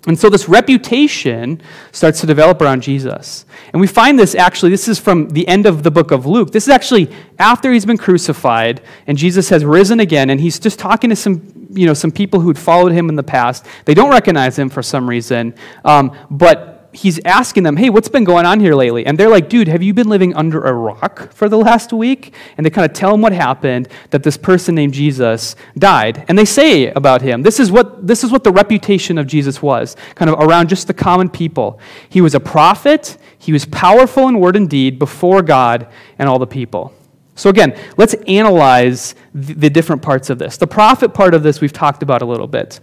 And 0.07 0.17
so 0.17 0.29
this 0.29 0.49
reputation 0.49 1.61
starts 1.91 2.21
to 2.21 2.27
develop 2.27 2.59
around 2.59 2.81
Jesus. 2.81 3.45
And 3.71 3.79
we 3.79 3.85
find 3.85 4.17
this 4.17 4.33
actually, 4.33 4.71
this 4.71 4.87
is 4.87 4.97
from 4.97 5.29
the 5.29 5.47
end 5.47 5.67
of 5.67 5.83
the 5.83 5.91
book 5.91 6.09
of 6.09 6.25
Luke. 6.25 6.51
This 6.51 6.63
is 6.63 6.69
actually 6.69 7.13
after 7.37 7.71
he's 7.71 7.85
been 7.85 7.99
crucified 7.99 8.81
and 9.05 9.15
Jesus 9.15 9.49
has 9.49 9.63
risen 9.63 9.99
again, 9.99 10.31
and 10.31 10.41
he's 10.41 10.57
just 10.57 10.79
talking 10.79 11.11
to 11.11 11.15
some, 11.15 11.67
you 11.71 11.85
know, 11.85 11.93
some 11.93 12.11
people 12.11 12.39
who'd 12.39 12.57
followed 12.57 12.93
him 12.93 13.09
in 13.09 13.15
the 13.15 13.23
past. 13.23 13.67
They 13.85 13.93
don't 13.93 14.09
recognize 14.09 14.57
him 14.57 14.69
for 14.69 14.81
some 14.81 15.07
reason, 15.07 15.53
um, 15.85 16.17
but 16.31 16.80
he's 16.93 17.19
asking 17.25 17.63
them, 17.63 17.77
hey, 17.77 17.89
what's 17.89 18.09
been 18.09 18.23
going 18.23 18.45
on 18.45 18.59
here 18.59 18.75
lately? 18.75 19.05
And 19.05 19.17
they're 19.17 19.29
like, 19.29 19.49
dude, 19.49 19.67
have 19.67 19.81
you 19.81 19.93
been 19.93 20.09
living 20.09 20.33
under 20.35 20.61
a 20.61 20.73
rock 20.73 21.31
for 21.33 21.47
the 21.47 21.57
last 21.57 21.93
week? 21.93 22.33
And 22.57 22.65
they 22.65 22.69
kind 22.69 22.89
of 22.89 22.95
tell 22.95 23.13
him 23.13 23.21
what 23.21 23.33
happened, 23.33 23.87
that 24.09 24.23
this 24.23 24.37
person 24.37 24.75
named 24.75 24.93
Jesus 24.93 25.55
died. 25.77 26.25
And 26.27 26.37
they 26.37 26.45
say 26.45 26.87
about 26.91 27.21
him, 27.21 27.43
this 27.43 27.59
is 27.59 27.71
what, 27.71 28.05
this 28.05 28.23
is 28.23 28.31
what 28.31 28.43
the 28.43 28.51
reputation 28.51 29.17
of 29.17 29.27
Jesus 29.27 29.61
was, 29.61 29.95
kind 30.15 30.29
of 30.29 30.39
around 30.39 30.69
just 30.69 30.87
the 30.87 30.93
common 30.93 31.29
people. 31.29 31.79
He 32.09 32.21
was 32.21 32.35
a 32.35 32.39
prophet, 32.39 33.17
he 33.37 33.53
was 33.53 33.65
powerful 33.65 34.27
in 34.27 34.39
word 34.39 34.55
and 34.55 34.69
deed 34.69 34.99
before 34.99 35.41
God 35.41 35.87
and 36.19 36.27
all 36.27 36.39
the 36.39 36.47
people. 36.47 36.93
So, 37.35 37.49
again, 37.49 37.77
let's 37.97 38.13
analyze 38.27 39.15
the 39.33 39.69
different 39.69 40.01
parts 40.01 40.29
of 40.29 40.37
this. 40.37 40.57
The 40.57 40.67
prophet 40.67 41.13
part 41.13 41.33
of 41.33 41.43
this 41.43 41.61
we've 41.61 41.73
talked 41.73 42.03
about 42.03 42.21
a 42.21 42.25
little 42.25 42.47
bit. 42.47 42.79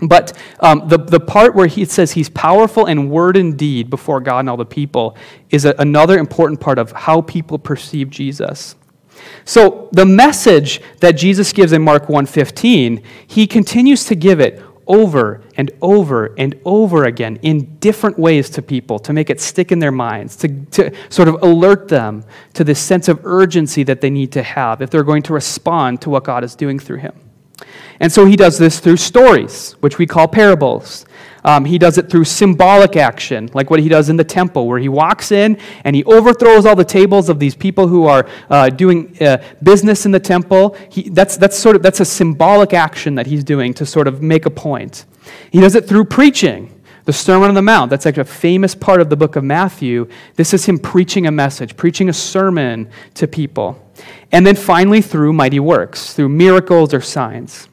But 0.00 0.36
um, 0.60 0.88
the, 0.88 0.98
the 0.98 1.20
part 1.20 1.54
where 1.54 1.66
he 1.66 1.84
says 1.84 2.12
he's 2.12 2.28
powerful 2.28 2.86
in 2.86 3.08
word 3.10 3.36
and 3.36 3.56
deed 3.56 3.90
before 3.90 4.20
God 4.20 4.40
and 4.40 4.50
all 4.50 4.56
the 4.56 4.64
people 4.64 5.16
is 5.50 5.64
a, 5.64 5.74
another 5.78 6.18
important 6.18 6.60
part 6.60 6.78
of 6.78 6.92
how 6.92 7.20
people 7.20 7.58
perceive 7.58 8.10
Jesus. 8.10 8.74
So 9.44 9.88
the 9.92 10.06
message 10.06 10.80
that 11.00 11.12
Jesus 11.12 11.52
gives 11.52 11.72
in 11.72 11.82
Mark 11.82 12.08
1:15, 12.08 13.02
he 13.26 13.46
continues 13.46 14.04
to 14.06 14.14
give 14.14 14.40
it 14.40 14.62
over 14.86 15.42
and 15.56 15.70
over 15.80 16.34
and 16.38 16.58
over 16.64 17.04
again 17.04 17.38
in 17.42 17.76
different 17.78 18.18
ways 18.18 18.50
to 18.50 18.62
people 18.62 18.98
to 18.98 19.12
make 19.12 19.30
it 19.30 19.40
stick 19.40 19.70
in 19.70 19.78
their 19.78 19.92
minds, 19.92 20.36
to, 20.36 20.48
to 20.66 20.92
sort 21.08 21.28
of 21.28 21.42
alert 21.42 21.88
them 21.88 22.24
to 22.54 22.64
this 22.64 22.80
sense 22.80 23.08
of 23.08 23.24
urgency 23.24 23.82
that 23.84 24.00
they 24.00 24.10
need 24.10 24.32
to 24.32 24.42
have 24.42 24.82
if 24.82 24.90
they're 24.90 25.04
going 25.04 25.22
to 25.22 25.32
respond 25.32 26.00
to 26.02 26.10
what 26.10 26.24
God 26.24 26.42
is 26.42 26.56
doing 26.56 26.78
through 26.78 26.98
him. 26.98 27.14
And 28.00 28.10
so 28.10 28.24
he 28.24 28.36
does 28.36 28.58
this 28.58 28.80
through 28.80 28.96
stories, 28.96 29.72
which 29.80 29.98
we 29.98 30.06
call 30.06 30.28
parables. 30.28 31.06
Um, 31.44 31.64
he 31.64 31.78
does 31.78 31.98
it 31.98 32.08
through 32.08 32.24
symbolic 32.24 32.96
action, 32.96 33.50
like 33.52 33.70
what 33.70 33.80
he 33.80 33.88
does 33.88 34.08
in 34.08 34.16
the 34.16 34.24
temple, 34.24 34.68
where 34.68 34.78
he 34.78 34.88
walks 34.88 35.32
in 35.32 35.58
and 35.84 35.96
he 35.96 36.04
overthrows 36.04 36.66
all 36.66 36.76
the 36.76 36.84
tables 36.84 37.28
of 37.28 37.38
these 37.38 37.54
people 37.54 37.88
who 37.88 38.06
are 38.06 38.28
uh, 38.48 38.68
doing 38.70 39.16
uh, 39.20 39.42
business 39.62 40.06
in 40.06 40.12
the 40.12 40.20
temple. 40.20 40.76
He, 40.88 41.08
that's, 41.08 41.36
that's, 41.36 41.58
sort 41.58 41.76
of, 41.76 41.82
that's 41.82 42.00
a 42.00 42.04
symbolic 42.04 42.72
action 42.72 43.16
that 43.16 43.26
he's 43.26 43.42
doing 43.42 43.74
to 43.74 43.86
sort 43.86 44.06
of 44.06 44.22
make 44.22 44.46
a 44.46 44.50
point. 44.50 45.04
He 45.50 45.60
does 45.60 45.74
it 45.74 45.88
through 45.88 46.04
preaching. 46.04 46.81
The 47.04 47.12
Sermon 47.12 47.48
on 47.48 47.54
the 47.54 47.62
Mount, 47.62 47.90
that's 47.90 48.04
like 48.04 48.18
a 48.18 48.24
famous 48.24 48.74
part 48.76 49.00
of 49.00 49.10
the 49.10 49.16
book 49.16 49.34
of 49.34 49.42
Matthew. 49.42 50.08
This 50.36 50.54
is 50.54 50.66
him 50.66 50.78
preaching 50.78 51.26
a 51.26 51.32
message, 51.32 51.76
preaching 51.76 52.08
a 52.08 52.12
sermon 52.12 52.88
to 53.14 53.26
people. 53.26 53.90
And 54.30 54.46
then 54.46 54.54
finally, 54.54 55.02
through 55.02 55.32
mighty 55.32 55.58
works, 55.58 56.14
through 56.14 56.28
miracles 56.28 56.94
or 56.94 57.00
signs. 57.00 57.68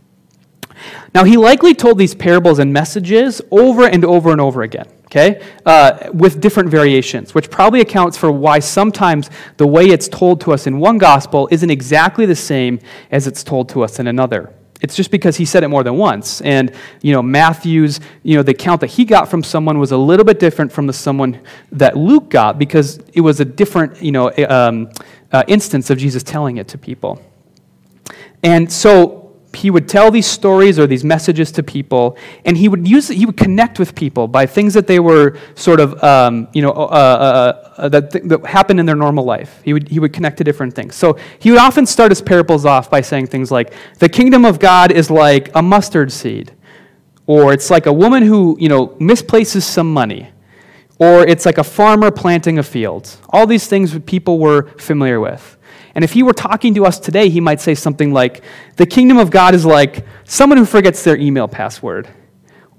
Now, 1.14 1.26
he 1.26 1.38
likely 1.38 1.76
told 1.76 1.98
these 1.98 2.16
parables 2.16 2.58
and 2.60 2.74
messages 2.74 3.42
over 3.52 3.86
and 3.86 4.04
over 4.04 4.32
and 4.32 4.42
over 4.42 4.64
again, 4.64 4.88
okay, 5.06 5.46
uh, 5.66 6.10
with 6.14 6.42
different 6.42 6.70
variations, 6.70 7.36
which 7.36 7.52
probably 7.52 7.82
accounts 7.82 8.18
for 8.18 8.32
why 8.32 8.60
sometimes 8.60 9.30
the 9.58 9.68
way 9.68 9.88
it's 9.88 10.08
told 10.08 10.42
to 10.42 10.54
us 10.54 10.68
in 10.68 10.80
one 10.80 10.98
gospel 10.98 11.48
isn't 11.52 11.70
exactly 11.70 12.26
the 12.26 12.36
same 12.36 12.80
as 13.12 13.28
it's 13.28 13.44
told 13.44 13.70
to 13.70 13.84
us 13.84 14.00
in 14.00 14.08
another. 14.08 14.54
It's 14.82 14.96
just 14.96 15.12
because 15.12 15.36
he 15.36 15.46
said 15.46 15.64
it 15.64 15.68
more 15.68 15.84
than 15.84 15.96
once. 15.96 16.40
And, 16.42 16.74
you 17.02 17.12
know, 17.12 17.22
Matthew's, 17.22 18.00
you 18.24 18.38
know, 18.38 18.44
the 18.44 18.52
account 18.52 18.80
that 18.82 18.88
he 18.88 19.04
got 19.04 19.30
from 19.30 19.44
someone 19.44 19.78
was 19.78 19.92
a 19.92 19.98
little 19.98 20.24
bit 20.24 20.40
different 20.40 20.72
from 20.72 20.88
the 20.88 20.94
someone 20.94 21.42
that 21.74 21.98
Luke 21.98 22.30
got 22.30 22.58
because 22.58 23.00
it 23.14 23.22
was 23.22 23.42
a 23.42 23.46
different, 23.46 24.02
you 24.02 24.14
know, 24.14 24.32
um, 24.48 24.90
uh, 25.32 25.44
instance 25.48 25.90
of 25.90 25.98
Jesus 25.98 26.24
telling 26.24 26.58
it 26.58 26.68
to 26.70 26.78
people. 26.78 27.22
And 28.42 28.72
so 28.72 29.19
he 29.54 29.72
would 29.72 29.90
tell 29.90 30.12
these 30.12 30.28
stories 30.28 30.78
or 30.78 30.86
these 30.86 31.04
messages 31.04 31.52
to 31.54 31.64
people, 31.64 32.18
and 32.46 32.56
he 32.56 32.70
would 32.70 32.88
use 32.88 33.08
he 33.08 33.26
would 33.26 33.38
connect 33.38 33.80
with 33.80 33.96
people 33.96 34.28
by 34.28 34.46
things 34.46 34.74
that 34.76 34.86
they 34.86 35.00
were 35.00 35.38
sort 35.56 35.80
of 35.80 36.02
um, 36.04 36.48
you 36.54 36.62
know 36.62 36.72
uh, 36.72 36.74
uh, 36.74 37.72
uh, 37.78 37.90
that, 37.90 38.12
th- 38.12 38.24
that 38.26 38.46
happened 38.46 38.80
in 38.80 38.86
their 38.86 38.96
normal 38.96 39.26
life. 39.26 39.62
He 39.64 39.74
would 39.74 39.88
he 39.88 40.00
would 40.00 40.14
connect 40.14 40.38
to 40.38 40.44
different 40.44 40.76
things. 40.76 40.96
So 40.96 41.18
he 41.40 41.50
would 41.50 41.60
often 41.60 41.86
start 41.86 42.12
his 42.12 42.22
parables 42.22 42.66
off 42.66 42.90
by 42.90 43.02
saying 43.02 43.28
things 43.28 43.52
like, 43.52 43.74
"The 43.98 44.10
kingdom 44.10 44.46
of 44.46 44.60
God 44.60 44.92
is 44.92 45.10
like 45.10 45.50
a 45.56 45.62
mustard 45.62 46.12
seed," 46.12 46.54
or 47.26 47.52
"It's 47.52 47.70
like 47.72 47.88
a 47.88 47.94
woman 47.94 48.24
who 48.24 48.56
you 48.60 48.70
know 48.70 48.96
misplaces 49.00 49.66
some 49.66 49.92
money." 49.92 50.30
Or 51.02 51.26
it's 51.26 51.46
like 51.46 51.58
a 51.58 51.64
farmer 51.64 52.12
planting 52.12 52.60
a 52.60 52.64
field. 52.64 53.16
All 53.30 53.48
these 53.48 53.68
things 53.68 53.98
people 54.00 54.38
were 54.38 54.64
familiar 54.78 55.22
with. 55.22 55.58
And 55.96 56.04
if 56.04 56.14
he 56.14 56.24
were 56.24 56.34
talking 56.34 56.74
to 56.76 56.86
us 56.86 57.00
today, 57.00 57.30
he 57.30 57.40
might 57.40 57.62
say 57.62 57.76
something 57.76 58.14
like, 58.14 58.44
The 58.76 58.86
kingdom 58.86 59.18
of 59.18 59.32
God 59.32 59.56
is 59.56 59.66
like 59.66 60.06
someone 60.24 60.58
who 60.58 60.66
forgets 60.66 61.04
their 61.04 61.18
email 61.18 61.48
password, 61.48 62.08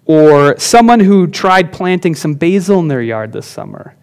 or 0.04 0.58
someone 0.58 1.00
who 1.00 1.26
tried 1.26 1.72
planting 1.72 2.14
some 2.14 2.34
basil 2.34 2.78
in 2.80 2.88
their 2.88 3.02
yard 3.02 3.32
this 3.32 3.46
summer, 3.46 3.96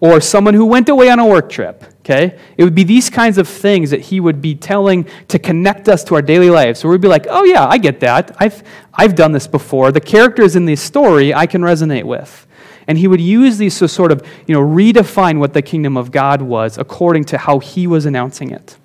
or 0.00 0.20
someone 0.20 0.54
who 0.54 0.66
went 0.66 0.88
away 0.88 1.10
on 1.10 1.18
a 1.18 1.26
work 1.26 1.48
trip. 1.48 1.84
Okay? 2.00 2.36
It 2.56 2.64
would 2.64 2.74
be 2.74 2.82
these 2.82 3.08
kinds 3.08 3.38
of 3.38 3.48
things 3.48 3.90
that 3.90 4.00
he 4.00 4.18
would 4.18 4.42
be 4.42 4.56
telling 4.56 5.06
to 5.28 5.38
connect 5.38 5.88
us 5.88 6.02
to 6.04 6.16
our 6.16 6.22
daily 6.22 6.50
lives. 6.50 6.80
So 6.80 6.88
we'd 6.88 7.00
be 7.00 7.06
like, 7.06 7.26
oh, 7.30 7.44
yeah, 7.44 7.66
I 7.66 7.78
get 7.78 8.00
that. 8.00 8.34
I've, 8.40 8.64
I've 8.92 9.14
done 9.14 9.30
this 9.30 9.46
before. 9.46 9.92
The 9.92 10.00
characters 10.00 10.56
in 10.56 10.64
this 10.64 10.80
story 10.80 11.32
I 11.32 11.46
can 11.46 11.62
resonate 11.62 12.02
with. 12.02 12.48
And 12.92 12.98
he 12.98 13.08
would 13.08 13.22
use 13.22 13.56
these 13.56 13.78
to 13.78 13.88
sort 13.88 14.12
of 14.12 14.22
you 14.46 14.54
know, 14.54 14.60
redefine 14.60 15.38
what 15.38 15.54
the 15.54 15.62
kingdom 15.62 15.96
of 15.96 16.10
God 16.10 16.42
was 16.42 16.76
according 16.76 17.24
to 17.24 17.38
how 17.38 17.58
he 17.58 17.86
was 17.86 18.04
announcing 18.04 18.50
it. 18.50 18.76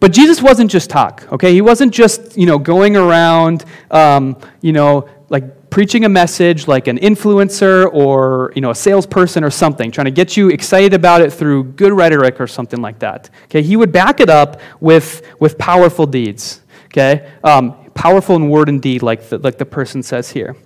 But 0.00 0.12
Jesus 0.12 0.42
wasn't 0.42 0.68
just 0.68 0.90
talk, 0.90 1.24
okay? 1.30 1.54
He 1.54 1.60
wasn't 1.60 1.94
just, 1.94 2.36
you 2.36 2.46
know, 2.46 2.58
going 2.58 2.96
around, 2.96 3.64
um, 3.92 4.36
you 4.60 4.72
know, 4.72 5.08
like 5.28 5.70
preaching 5.70 6.04
a 6.04 6.08
message 6.08 6.66
like 6.66 6.88
an 6.88 6.98
influencer 6.98 7.88
or 7.94 8.52
you 8.56 8.60
know, 8.60 8.70
a 8.70 8.74
salesperson 8.74 9.44
or 9.44 9.50
something, 9.50 9.92
trying 9.92 10.06
to 10.06 10.10
get 10.10 10.36
you 10.36 10.48
excited 10.48 10.94
about 10.94 11.20
it 11.20 11.32
through 11.32 11.62
good 11.62 11.92
rhetoric 11.92 12.40
or 12.40 12.48
something 12.48 12.82
like 12.82 12.98
that. 12.98 13.30
Okay, 13.44 13.62
he 13.62 13.76
would 13.76 13.92
back 13.92 14.18
it 14.18 14.28
up 14.28 14.60
with, 14.80 15.22
with 15.38 15.56
powerful 15.58 16.06
deeds. 16.06 16.62
Okay, 16.86 17.30
um, 17.44 17.88
powerful 17.94 18.34
in 18.34 18.48
word 18.48 18.68
and 18.68 18.82
deed, 18.82 19.04
like 19.04 19.28
the, 19.28 19.38
like 19.38 19.58
the 19.58 19.64
person 19.64 20.02
says 20.02 20.32
here. 20.32 20.56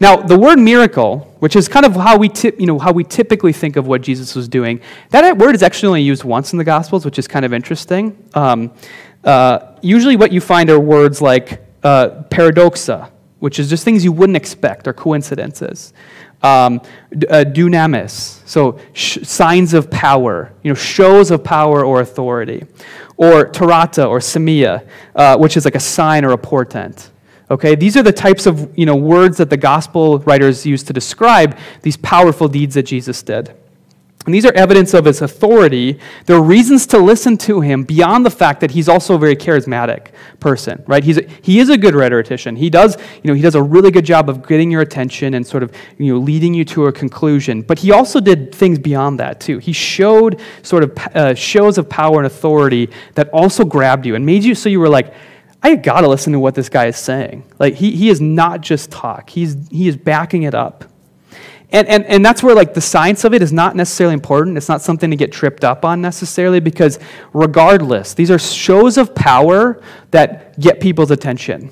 Now, 0.00 0.16
the 0.16 0.38
word 0.38 0.58
miracle, 0.58 1.34
which 1.38 1.56
is 1.56 1.68
kind 1.68 1.86
of 1.86 1.94
how 1.94 2.16
we, 2.16 2.28
tip, 2.28 2.60
you 2.60 2.66
know, 2.66 2.78
how 2.78 2.92
we 2.92 3.04
typically 3.04 3.52
think 3.52 3.76
of 3.76 3.86
what 3.86 4.02
Jesus 4.02 4.34
was 4.34 4.48
doing, 4.48 4.80
that 5.10 5.38
word 5.38 5.54
is 5.54 5.62
actually 5.62 5.88
only 5.88 6.02
used 6.02 6.24
once 6.24 6.52
in 6.52 6.58
the 6.58 6.64
Gospels, 6.64 7.04
which 7.04 7.18
is 7.18 7.26
kind 7.26 7.44
of 7.44 7.52
interesting. 7.52 8.16
Um, 8.34 8.72
uh, 9.24 9.74
usually, 9.82 10.16
what 10.16 10.32
you 10.32 10.40
find 10.40 10.70
are 10.70 10.78
words 10.78 11.20
like 11.20 11.64
uh, 11.82 12.22
paradoxa, 12.30 13.10
which 13.40 13.58
is 13.58 13.68
just 13.68 13.84
things 13.84 14.04
you 14.04 14.12
wouldn't 14.12 14.36
expect 14.36 14.86
or 14.86 14.92
coincidences. 14.92 15.92
Um, 16.42 16.80
uh, 17.28 17.44
dunamis, 17.46 18.46
so 18.46 18.78
sh- 18.92 19.18
signs 19.22 19.72
of 19.72 19.90
power, 19.90 20.52
you 20.62 20.70
know, 20.70 20.74
shows 20.74 21.30
of 21.30 21.42
power 21.42 21.84
or 21.84 22.00
authority. 22.00 22.64
Or 23.16 23.46
terata 23.46 24.04
or 24.04 24.18
semia, 24.18 24.86
uh, 25.14 25.38
which 25.38 25.56
is 25.56 25.64
like 25.64 25.74
a 25.74 25.80
sign 25.80 26.24
or 26.24 26.32
a 26.32 26.38
portent. 26.38 27.10
Okay, 27.50 27.76
these 27.76 27.96
are 27.96 28.02
the 28.02 28.12
types 28.12 28.46
of 28.46 28.76
you 28.76 28.86
know, 28.86 28.96
words 28.96 29.36
that 29.38 29.50
the 29.50 29.56
gospel 29.56 30.18
writers 30.20 30.66
use 30.66 30.82
to 30.84 30.92
describe 30.92 31.56
these 31.82 31.96
powerful 31.96 32.48
deeds 32.48 32.74
that 32.74 32.84
Jesus 32.84 33.22
did. 33.22 33.54
And 34.26 34.34
these 34.34 34.44
are 34.44 34.52
evidence 34.54 34.92
of 34.92 35.04
his 35.04 35.22
authority. 35.22 36.00
There 36.24 36.36
are 36.36 36.42
reasons 36.42 36.84
to 36.88 36.98
listen 36.98 37.36
to 37.38 37.60
him 37.60 37.84
beyond 37.84 38.26
the 38.26 38.30
fact 38.30 38.60
that 38.60 38.72
he's 38.72 38.88
also 38.88 39.14
a 39.14 39.18
very 39.18 39.36
charismatic 39.36 40.08
person, 40.40 40.82
right? 40.88 41.04
He's 41.04 41.18
a, 41.18 41.22
he 41.42 41.60
is 41.60 41.68
a 41.68 41.78
good 41.78 41.94
rhetorician. 41.94 42.56
He 42.56 42.68
does, 42.68 42.96
you 43.22 43.28
know, 43.28 43.34
he 43.34 43.42
does 43.42 43.54
a 43.54 43.62
really 43.62 43.92
good 43.92 44.04
job 44.04 44.28
of 44.28 44.44
getting 44.44 44.68
your 44.68 44.80
attention 44.80 45.34
and 45.34 45.46
sort 45.46 45.62
of, 45.62 45.72
you 45.98 46.12
know, 46.12 46.18
leading 46.18 46.54
you 46.54 46.64
to 46.64 46.86
a 46.86 46.92
conclusion. 46.92 47.62
But 47.62 47.78
he 47.78 47.92
also 47.92 48.18
did 48.18 48.52
things 48.52 48.80
beyond 48.80 49.20
that 49.20 49.38
too. 49.38 49.58
He 49.58 49.72
showed 49.72 50.40
sort 50.62 50.82
of 50.82 50.98
uh, 51.14 51.34
shows 51.34 51.78
of 51.78 51.88
power 51.88 52.16
and 52.16 52.26
authority 52.26 52.90
that 53.14 53.28
also 53.28 53.64
grabbed 53.64 54.06
you 54.06 54.16
and 54.16 54.26
made 54.26 54.42
you 54.42 54.56
so 54.56 54.68
you 54.68 54.80
were 54.80 54.88
like, 54.88 55.14
I 55.66 55.74
gotta 55.74 56.08
listen 56.08 56.32
to 56.32 56.38
what 56.38 56.54
this 56.54 56.68
guy 56.68 56.86
is 56.86 56.96
saying. 56.96 57.42
Like 57.58 57.74
he, 57.74 57.90
he 57.90 58.08
is 58.08 58.20
not 58.20 58.60
just 58.60 58.92
talk. 58.92 59.30
He's 59.30 59.68
he 59.68 59.88
is 59.88 59.96
backing 59.96 60.44
it 60.44 60.54
up. 60.54 60.84
And, 61.70 61.88
and, 61.88 62.04
and 62.04 62.24
that's 62.24 62.40
where 62.40 62.54
like 62.54 62.74
the 62.74 62.80
science 62.80 63.24
of 63.24 63.34
it 63.34 63.42
is 63.42 63.52
not 63.52 63.74
necessarily 63.74 64.14
important. 64.14 64.56
It's 64.56 64.68
not 64.68 64.80
something 64.80 65.10
to 65.10 65.16
get 65.16 65.32
tripped 65.32 65.64
up 65.64 65.84
on 65.84 66.00
necessarily 66.00 66.60
because 66.60 67.00
regardless, 67.32 68.14
these 68.14 68.30
are 68.30 68.38
shows 68.38 68.96
of 68.96 69.12
power 69.16 69.82
that 70.12 70.58
get 70.60 70.80
people's 70.80 71.10
attention. 71.10 71.70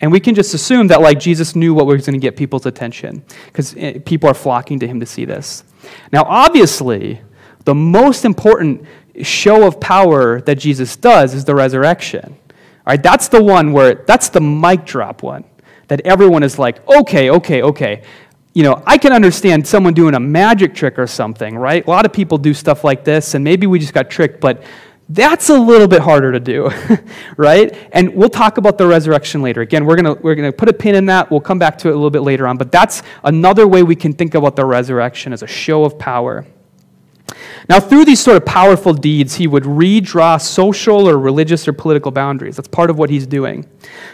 And 0.00 0.12
we 0.12 0.20
can 0.20 0.36
just 0.36 0.54
assume 0.54 0.86
that 0.86 1.00
like 1.00 1.18
Jesus 1.18 1.56
knew 1.56 1.74
what 1.74 1.86
was 1.86 2.06
going 2.06 2.14
to 2.14 2.24
get 2.24 2.36
people's 2.36 2.66
attention 2.66 3.24
because 3.46 3.74
eh, 3.76 3.98
people 4.04 4.28
are 4.28 4.34
flocking 4.34 4.78
to 4.78 4.86
him 4.86 5.00
to 5.00 5.06
see 5.06 5.24
this. 5.24 5.64
Now, 6.12 6.22
obviously, 6.22 7.20
the 7.64 7.74
most 7.74 8.24
important 8.24 8.86
show 9.22 9.66
of 9.66 9.80
power 9.80 10.40
that 10.42 10.54
Jesus 10.56 10.94
does 10.94 11.34
is 11.34 11.44
the 11.44 11.54
resurrection. 11.56 12.36
All 12.86 12.92
right, 12.92 13.02
that's 13.02 13.28
the 13.28 13.42
one 13.42 13.72
where 13.72 13.94
that's 13.94 14.28
the 14.28 14.40
mic 14.40 14.84
drop 14.84 15.22
one 15.22 15.44
that 15.88 16.00
everyone 16.02 16.42
is 16.42 16.58
like, 16.58 16.86
okay, 16.88 17.30
okay, 17.30 17.62
okay 17.62 18.02
you 18.54 18.62
know, 18.62 18.80
I 18.86 18.98
can 18.98 19.12
understand 19.12 19.66
someone 19.66 19.94
doing 19.94 20.14
a 20.14 20.20
magic 20.20 20.74
trick 20.74 20.96
or 20.96 21.08
something, 21.08 21.58
right? 21.58 21.84
A 21.84 21.90
lot 21.90 22.06
of 22.06 22.12
people 22.12 22.38
do 22.38 22.54
stuff 22.54 22.84
like 22.84 23.02
this, 23.02 23.34
and 23.34 23.42
maybe 23.42 23.66
we 23.66 23.80
just 23.80 23.92
got 23.92 24.08
tricked, 24.08 24.40
but 24.40 24.62
that's 25.08 25.50
a 25.50 25.58
little 25.58 25.88
bit 25.88 26.00
harder 26.00 26.30
to 26.32 26.40
do, 26.40 26.70
right? 27.36 27.76
And 27.92 28.14
we'll 28.14 28.30
talk 28.30 28.56
about 28.56 28.78
the 28.78 28.86
resurrection 28.86 29.42
later. 29.42 29.60
Again, 29.60 29.84
we're 29.84 29.96
to 29.96 30.14
we're 30.22 30.36
gonna 30.36 30.52
put 30.52 30.68
a 30.68 30.72
pin 30.72 30.94
in 30.94 31.06
that. 31.06 31.30
We'll 31.30 31.40
come 31.40 31.58
back 31.58 31.76
to 31.78 31.88
it 31.88 31.90
a 31.90 31.94
little 31.94 32.10
bit 32.10 32.22
later 32.22 32.46
on, 32.46 32.56
but 32.56 32.70
that's 32.70 33.02
another 33.24 33.66
way 33.66 33.82
we 33.82 33.96
can 33.96 34.12
think 34.12 34.34
about 34.34 34.54
the 34.54 34.64
resurrection 34.64 35.32
as 35.32 35.42
a 35.42 35.48
show 35.48 35.84
of 35.84 35.98
power. 35.98 36.46
Now, 37.68 37.80
through 37.80 38.04
these 38.04 38.20
sort 38.20 38.36
of 38.36 38.44
powerful 38.44 38.92
deeds, 38.92 39.34
he 39.34 39.46
would 39.46 39.64
redraw 39.64 40.40
social 40.40 41.08
or 41.08 41.18
religious 41.18 41.66
or 41.66 41.72
political 41.72 42.10
boundaries. 42.10 42.56
That's 42.56 42.68
part 42.68 42.90
of 42.90 42.98
what 42.98 43.10
he's 43.10 43.26
doing. 43.26 43.66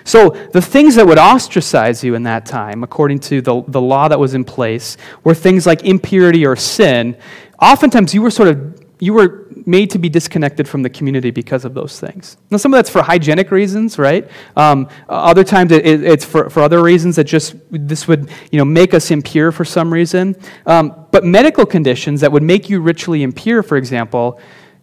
So, 0.04 0.30
the 0.52 0.62
things 0.62 0.94
that 0.94 1.06
would 1.06 1.18
ostracize 1.18 2.04
you 2.04 2.14
in 2.14 2.22
that 2.24 2.46
time, 2.46 2.82
according 2.82 3.18
to 3.20 3.40
the, 3.40 3.62
the 3.66 3.80
law 3.80 4.08
that 4.08 4.18
was 4.18 4.34
in 4.34 4.44
place, 4.44 4.96
were 5.24 5.34
things 5.34 5.66
like 5.66 5.84
impurity 5.84 6.46
or 6.46 6.56
sin. 6.56 7.16
Oftentimes, 7.60 8.14
you 8.14 8.22
were 8.22 8.30
sort 8.30 8.48
of 8.48 8.79
you 9.00 9.14
were 9.14 9.46
made 9.66 9.90
to 9.90 9.98
be 9.98 10.10
disconnected 10.10 10.68
from 10.68 10.82
the 10.82 10.90
community 10.90 11.30
because 11.30 11.64
of 11.64 11.72
those 11.72 11.98
things. 11.98 12.36
Now, 12.50 12.58
some 12.58 12.72
of 12.72 12.78
that's 12.78 12.90
for 12.90 13.02
hygienic 13.02 13.50
reasons, 13.50 13.98
right? 13.98 14.30
Um, 14.56 14.88
other 15.08 15.42
times 15.42 15.72
it, 15.72 15.84
it's 15.84 16.24
for, 16.24 16.50
for 16.50 16.60
other 16.62 16.82
reasons 16.82 17.16
that 17.16 17.24
just 17.24 17.56
this 17.70 18.06
would 18.06 18.30
you 18.52 18.58
know, 18.58 18.64
make 18.64 18.92
us 18.92 19.10
impure 19.10 19.52
for 19.52 19.64
some 19.64 19.92
reason. 19.92 20.36
Um, 20.66 21.06
but 21.10 21.24
medical 21.24 21.64
conditions 21.64 22.20
that 22.20 22.30
would 22.30 22.42
make 22.42 22.68
you 22.68 22.80
ritually 22.80 23.22
impure, 23.22 23.62
for 23.62 23.78
example, 23.78 24.38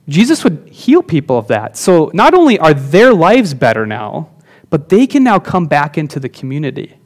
Jesus 0.10 0.44
would 0.44 0.68
heal 0.70 1.04
people 1.04 1.38
of 1.38 1.48
that. 1.48 1.78
So 1.78 2.10
not 2.14 2.34
only 2.34 2.58
are 2.58 2.74
their 2.74 3.14
lives 3.14 3.54
better 3.54 3.86
now, 3.86 4.30
but 4.70 4.90
they 4.90 5.06
can 5.06 5.24
now 5.24 5.38
come 5.38 5.68
back 5.68 5.98
into 5.98 6.20
the 6.20 6.30
community. 6.30 6.98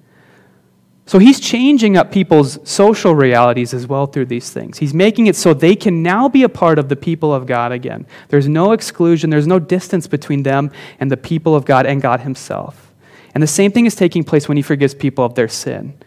So 1.12 1.20
he's 1.20 1.42
changing 1.42 1.98
up 1.98 2.10
people's 2.10 2.58
social 2.64 3.14
realities 3.14 3.74
as 3.74 3.86
well 3.86 4.08
through 4.08 4.28
these 4.28 4.50
things. 4.50 4.78
He's 4.78 4.94
making 4.94 5.28
it 5.28 5.36
so 5.36 5.54
they 5.54 5.76
can 5.76 6.02
now 6.02 6.30
be 6.30 6.44
a 6.44 6.48
part 6.48 6.80
of 6.80 6.88
the 6.88 6.96
people 6.96 7.34
of 7.34 7.46
God 7.46 7.74
again. 7.74 8.08
There's 8.30 8.48
no 8.48 8.72
exclusion, 8.72 9.30
there's 9.30 9.46
no 9.46 9.60
distance 9.60 10.08
between 10.08 10.44
them 10.44 10.72
and 11.02 11.12
the 11.12 11.18
people 11.18 11.54
of 11.54 11.66
God 11.66 11.86
and 11.86 12.02
God 12.02 12.22
Himself. 12.22 12.94
And 13.34 13.44
the 13.44 13.48
same 13.48 13.74
thing 13.74 13.86
is 13.86 13.94
taking 13.94 14.24
place 14.24 14.48
when 14.48 14.56
He 14.56 14.64
forgives 14.64 14.94
people 14.94 15.26
of 15.26 15.36
their 15.36 15.50
sin. 15.50 15.98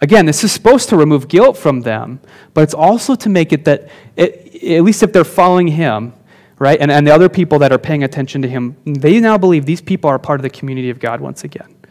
Again, 0.00 0.26
this 0.26 0.44
is 0.44 0.52
supposed 0.52 0.88
to 0.90 0.96
remove 0.96 1.26
guilt 1.26 1.56
from 1.56 1.80
them, 1.80 2.20
but 2.54 2.60
it's 2.60 2.72
also 2.72 3.16
to 3.16 3.28
make 3.28 3.52
it 3.52 3.64
that, 3.64 3.88
it, 4.14 4.62
at 4.62 4.84
least 4.84 5.02
if 5.02 5.12
they're 5.12 5.24
following 5.24 5.66
Him, 5.66 6.12
right, 6.60 6.80
and, 6.80 6.92
and 6.92 7.04
the 7.04 7.12
other 7.12 7.28
people 7.28 7.58
that 7.58 7.72
are 7.72 7.78
paying 7.78 8.04
attention 8.04 8.42
to 8.42 8.48
Him, 8.48 8.76
they 8.84 9.18
now 9.18 9.36
believe 9.36 9.66
these 9.66 9.80
people 9.80 10.08
are 10.08 10.20
part 10.20 10.38
of 10.38 10.44
the 10.44 10.50
community 10.50 10.90
of 10.90 11.00
God 11.00 11.20
once 11.20 11.42
again. 11.42 11.81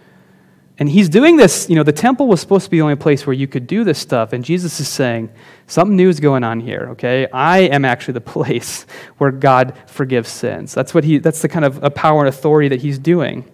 And 0.81 0.89
he's 0.89 1.09
doing 1.09 1.37
this, 1.37 1.69
you 1.69 1.75
know, 1.75 1.83
the 1.83 1.93
temple 1.93 2.25
was 2.25 2.41
supposed 2.41 2.65
to 2.65 2.71
be 2.71 2.77
the 2.77 2.81
only 2.81 2.95
place 2.95 3.27
where 3.27 3.35
you 3.35 3.47
could 3.47 3.67
do 3.67 3.83
this 3.83 3.99
stuff. 3.99 4.33
And 4.33 4.43
Jesus 4.43 4.79
is 4.79 4.87
saying, 4.87 5.29
something 5.67 5.95
new 5.95 6.09
is 6.09 6.19
going 6.19 6.43
on 6.43 6.59
here, 6.59 6.87
okay? 6.93 7.27
I 7.31 7.59
am 7.59 7.85
actually 7.85 8.15
the 8.15 8.21
place 8.35 8.87
where 9.19 9.29
God 9.29 9.77
forgives 9.85 10.29
sins. 10.29 10.73
That's 10.73 10.91
what 10.95 11.03
he, 11.03 11.19
that's 11.19 11.43
the 11.43 11.49
kind 11.49 11.65
of 11.65 11.83
a 11.83 11.91
power 11.91 12.21
and 12.21 12.27
authority 12.27 12.67
that 12.69 12.81
he's 12.81 12.97
doing. 12.97 13.47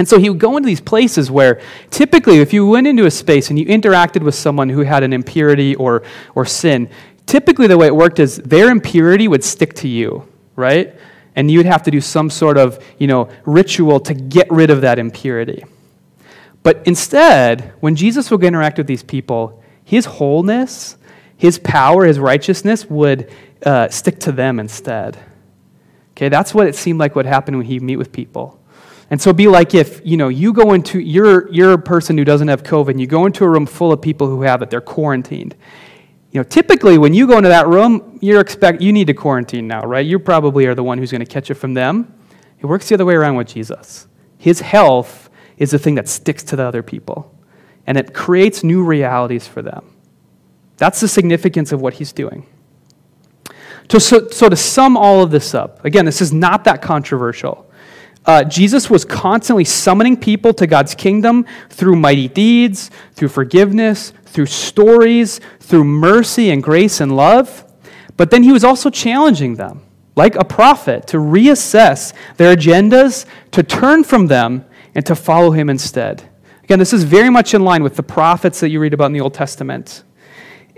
And 0.00 0.08
so 0.08 0.18
he 0.18 0.28
would 0.28 0.40
go 0.40 0.56
into 0.56 0.66
these 0.66 0.80
places 0.80 1.30
where 1.30 1.60
typically, 1.90 2.38
if 2.38 2.52
you 2.52 2.66
went 2.66 2.88
into 2.88 3.06
a 3.06 3.12
space 3.12 3.48
and 3.48 3.56
you 3.56 3.66
interacted 3.66 4.24
with 4.24 4.34
someone 4.34 4.68
who 4.68 4.80
had 4.80 5.04
an 5.04 5.12
impurity 5.12 5.76
or, 5.76 6.02
or 6.34 6.44
sin, 6.44 6.90
typically 7.26 7.68
the 7.68 7.78
way 7.78 7.86
it 7.86 7.94
worked 7.94 8.18
is 8.18 8.38
their 8.38 8.70
impurity 8.70 9.28
would 9.28 9.44
stick 9.44 9.72
to 9.74 9.86
you, 9.86 10.26
right? 10.56 10.96
And 11.36 11.48
you'd 11.48 11.66
have 11.66 11.84
to 11.84 11.92
do 11.92 12.00
some 12.00 12.28
sort 12.28 12.58
of, 12.58 12.84
you 12.98 13.06
know, 13.06 13.28
ritual 13.44 14.00
to 14.00 14.14
get 14.14 14.50
rid 14.50 14.70
of 14.70 14.80
that 14.80 14.98
impurity. 14.98 15.62
But 16.66 16.82
instead, 16.84 17.74
when 17.78 17.94
Jesus 17.94 18.28
would 18.28 18.42
interact 18.42 18.76
with 18.76 18.88
these 18.88 19.04
people, 19.04 19.62
his 19.84 20.04
wholeness, 20.04 20.96
his 21.36 21.60
power, 21.60 22.04
his 22.04 22.18
righteousness 22.18 22.90
would 22.90 23.32
uh, 23.64 23.88
stick 23.88 24.18
to 24.18 24.32
them 24.32 24.58
instead. 24.58 25.16
Okay, 26.10 26.28
that's 26.28 26.52
what 26.52 26.66
it 26.66 26.74
seemed 26.74 26.98
like 26.98 27.14
would 27.14 27.24
happen 27.24 27.56
when 27.56 27.66
he 27.66 27.78
meet 27.78 27.98
with 27.98 28.10
people. 28.10 28.60
And 29.10 29.22
so 29.22 29.32
be 29.32 29.46
like 29.46 29.76
if, 29.76 30.04
you 30.04 30.16
know, 30.16 30.26
you 30.26 30.52
go 30.52 30.72
into, 30.72 30.98
you're, 30.98 31.48
you're 31.52 31.70
a 31.70 31.78
person 31.78 32.18
who 32.18 32.24
doesn't 32.24 32.48
have 32.48 32.64
COVID, 32.64 32.88
and 32.88 33.00
you 33.00 33.06
go 33.06 33.26
into 33.26 33.44
a 33.44 33.48
room 33.48 33.66
full 33.66 33.92
of 33.92 34.02
people 34.02 34.26
who 34.26 34.42
have 34.42 34.60
it, 34.60 34.68
they're 34.68 34.80
quarantined. 34.80 35.54
You 36.32 36.40
know, 36.40 36.42
typically 36.42 36.98
when 36.98 37.14
you 37.14 37.28
go 37.28 37.36
into 37.36 37.48
that 37.48 37.68
room, 37.68 38.18
you're 38.20 38.40
expect, 38.40 38.82
you 38.82 38.92
need 38.92 39.06
to 39.06 39.14
quarantine 39.14 39.68
now, 39.68 39.82
right? 39.82 40.04
You 40.04 40.18
probably 40.18 40.66
are 40.66 40.74
the 40.74 40.82
one 40.82 40.98
who's 40.98 41.12
going 41.12 41.24
to 41.24 41.32
catch 41.32 41.48
it 41.48 41.54
from 41.54 41.74
them. 41.74 42.12
It 42.58 42.66
works 42.66 42.88
the 42.88 42.96
other 42.96 43.04
way 43.04 43.14
around 43.14 43.36
with 43.36 43.46
Jesus. 43.46 44.08
His 44.36 44.58
health 44.58 45.25
is 45.58 45.70
the 45.70 45.78
thing 45.78 45.94
that 45.94 46.08
sticks 46.08 46.42
to 46.44 46.56
the 46.56 46.64
other 46.64 46.82
people, 46.82 47.34
and 47.86 47.96
it 47.96 48.14
creates 48.14 48.62
new 48.62 48.84
realities 48.84 49.46
for 49.46 49.62
them. 49.62 49.84
That's 50.76 51.00
the 51.00 51.08
significance 51.08 51.72
of 51.72 51.80
what 51.80 51.94
he's 51.94 52.12
doing. 52.12 52.46
So, 53.90 53.98
so, 53.98 54.28
so 54.28 54.48
to 54.48 54.56
sum 54.56 54.96
all 54.96 55.22
of 55.22 55.30
this 55.30 55.54
up, 55.54 55.84
again, 55.84 56.04
this 56.04 56.20
is 56.20 56.32
not 56.32 56.64
that 56.64 56.82
controversial. 56.82 57.70
Uh, 58.24 58.42
Jesus 58.42 58.90
was 58.90 59.04
constantly 59.04 59.64
summoning 59.64 60.16
people 60.16 60.52
to 60.54 60.66
God's 60.66 60.94
kingdom 60.94 61.46
through 61.70 61.94
mighty 61.94 62.26
deeds, 62.26 62.90
through 63.12 63.28
forgiveness, 63.28 64.12
through 64.24 64.46
stories, 64.46 65.40
through 65.60 65.84
mercy 65.84 66.50
and 66.50 66.62
grace 66.62 67.00
and 67.00 67.14
love. 67.14 67.64
But 68.16 68.30
then 68.30 68.42
he 68.42 68.50
was 68.50 68.64
also 68.64 68.90
challenging 68.90 69.54
them, 69.54 69.82
like 70.16 70.34
a 70.34 70.44
prophet, 70.44 71.06
to 71.08 71.18
reassess 71.18 72.12
their 72.36 72.56
agendas, 72.56 73.26
to 73.52 73.62
turn 73.62 74.02
from 74.02 74.26
them, 74.26 74.64
and 74.96 75.04
to 75.04 75.14
follow 75.14 75.50
him 75.50 75.68
instead. 75.68 76.24
Again, 76.64 76.78
this 76.78 76.94
is 76.94 77.04
very 77.04 77.28
much 77.30 77.52
in 77.54 77.62
line 77.62 77.82
with 77.82 77.96
the 77.96 78.02
prophets 78.02 78.58
that 78.60 78.70
you 78.70 78.80
read 78.80 78.94
about 78.94 79.06
in 79.06 79.12
the 79.12 79.20
Old 79.20 79.34
Testament. 79.34 80.02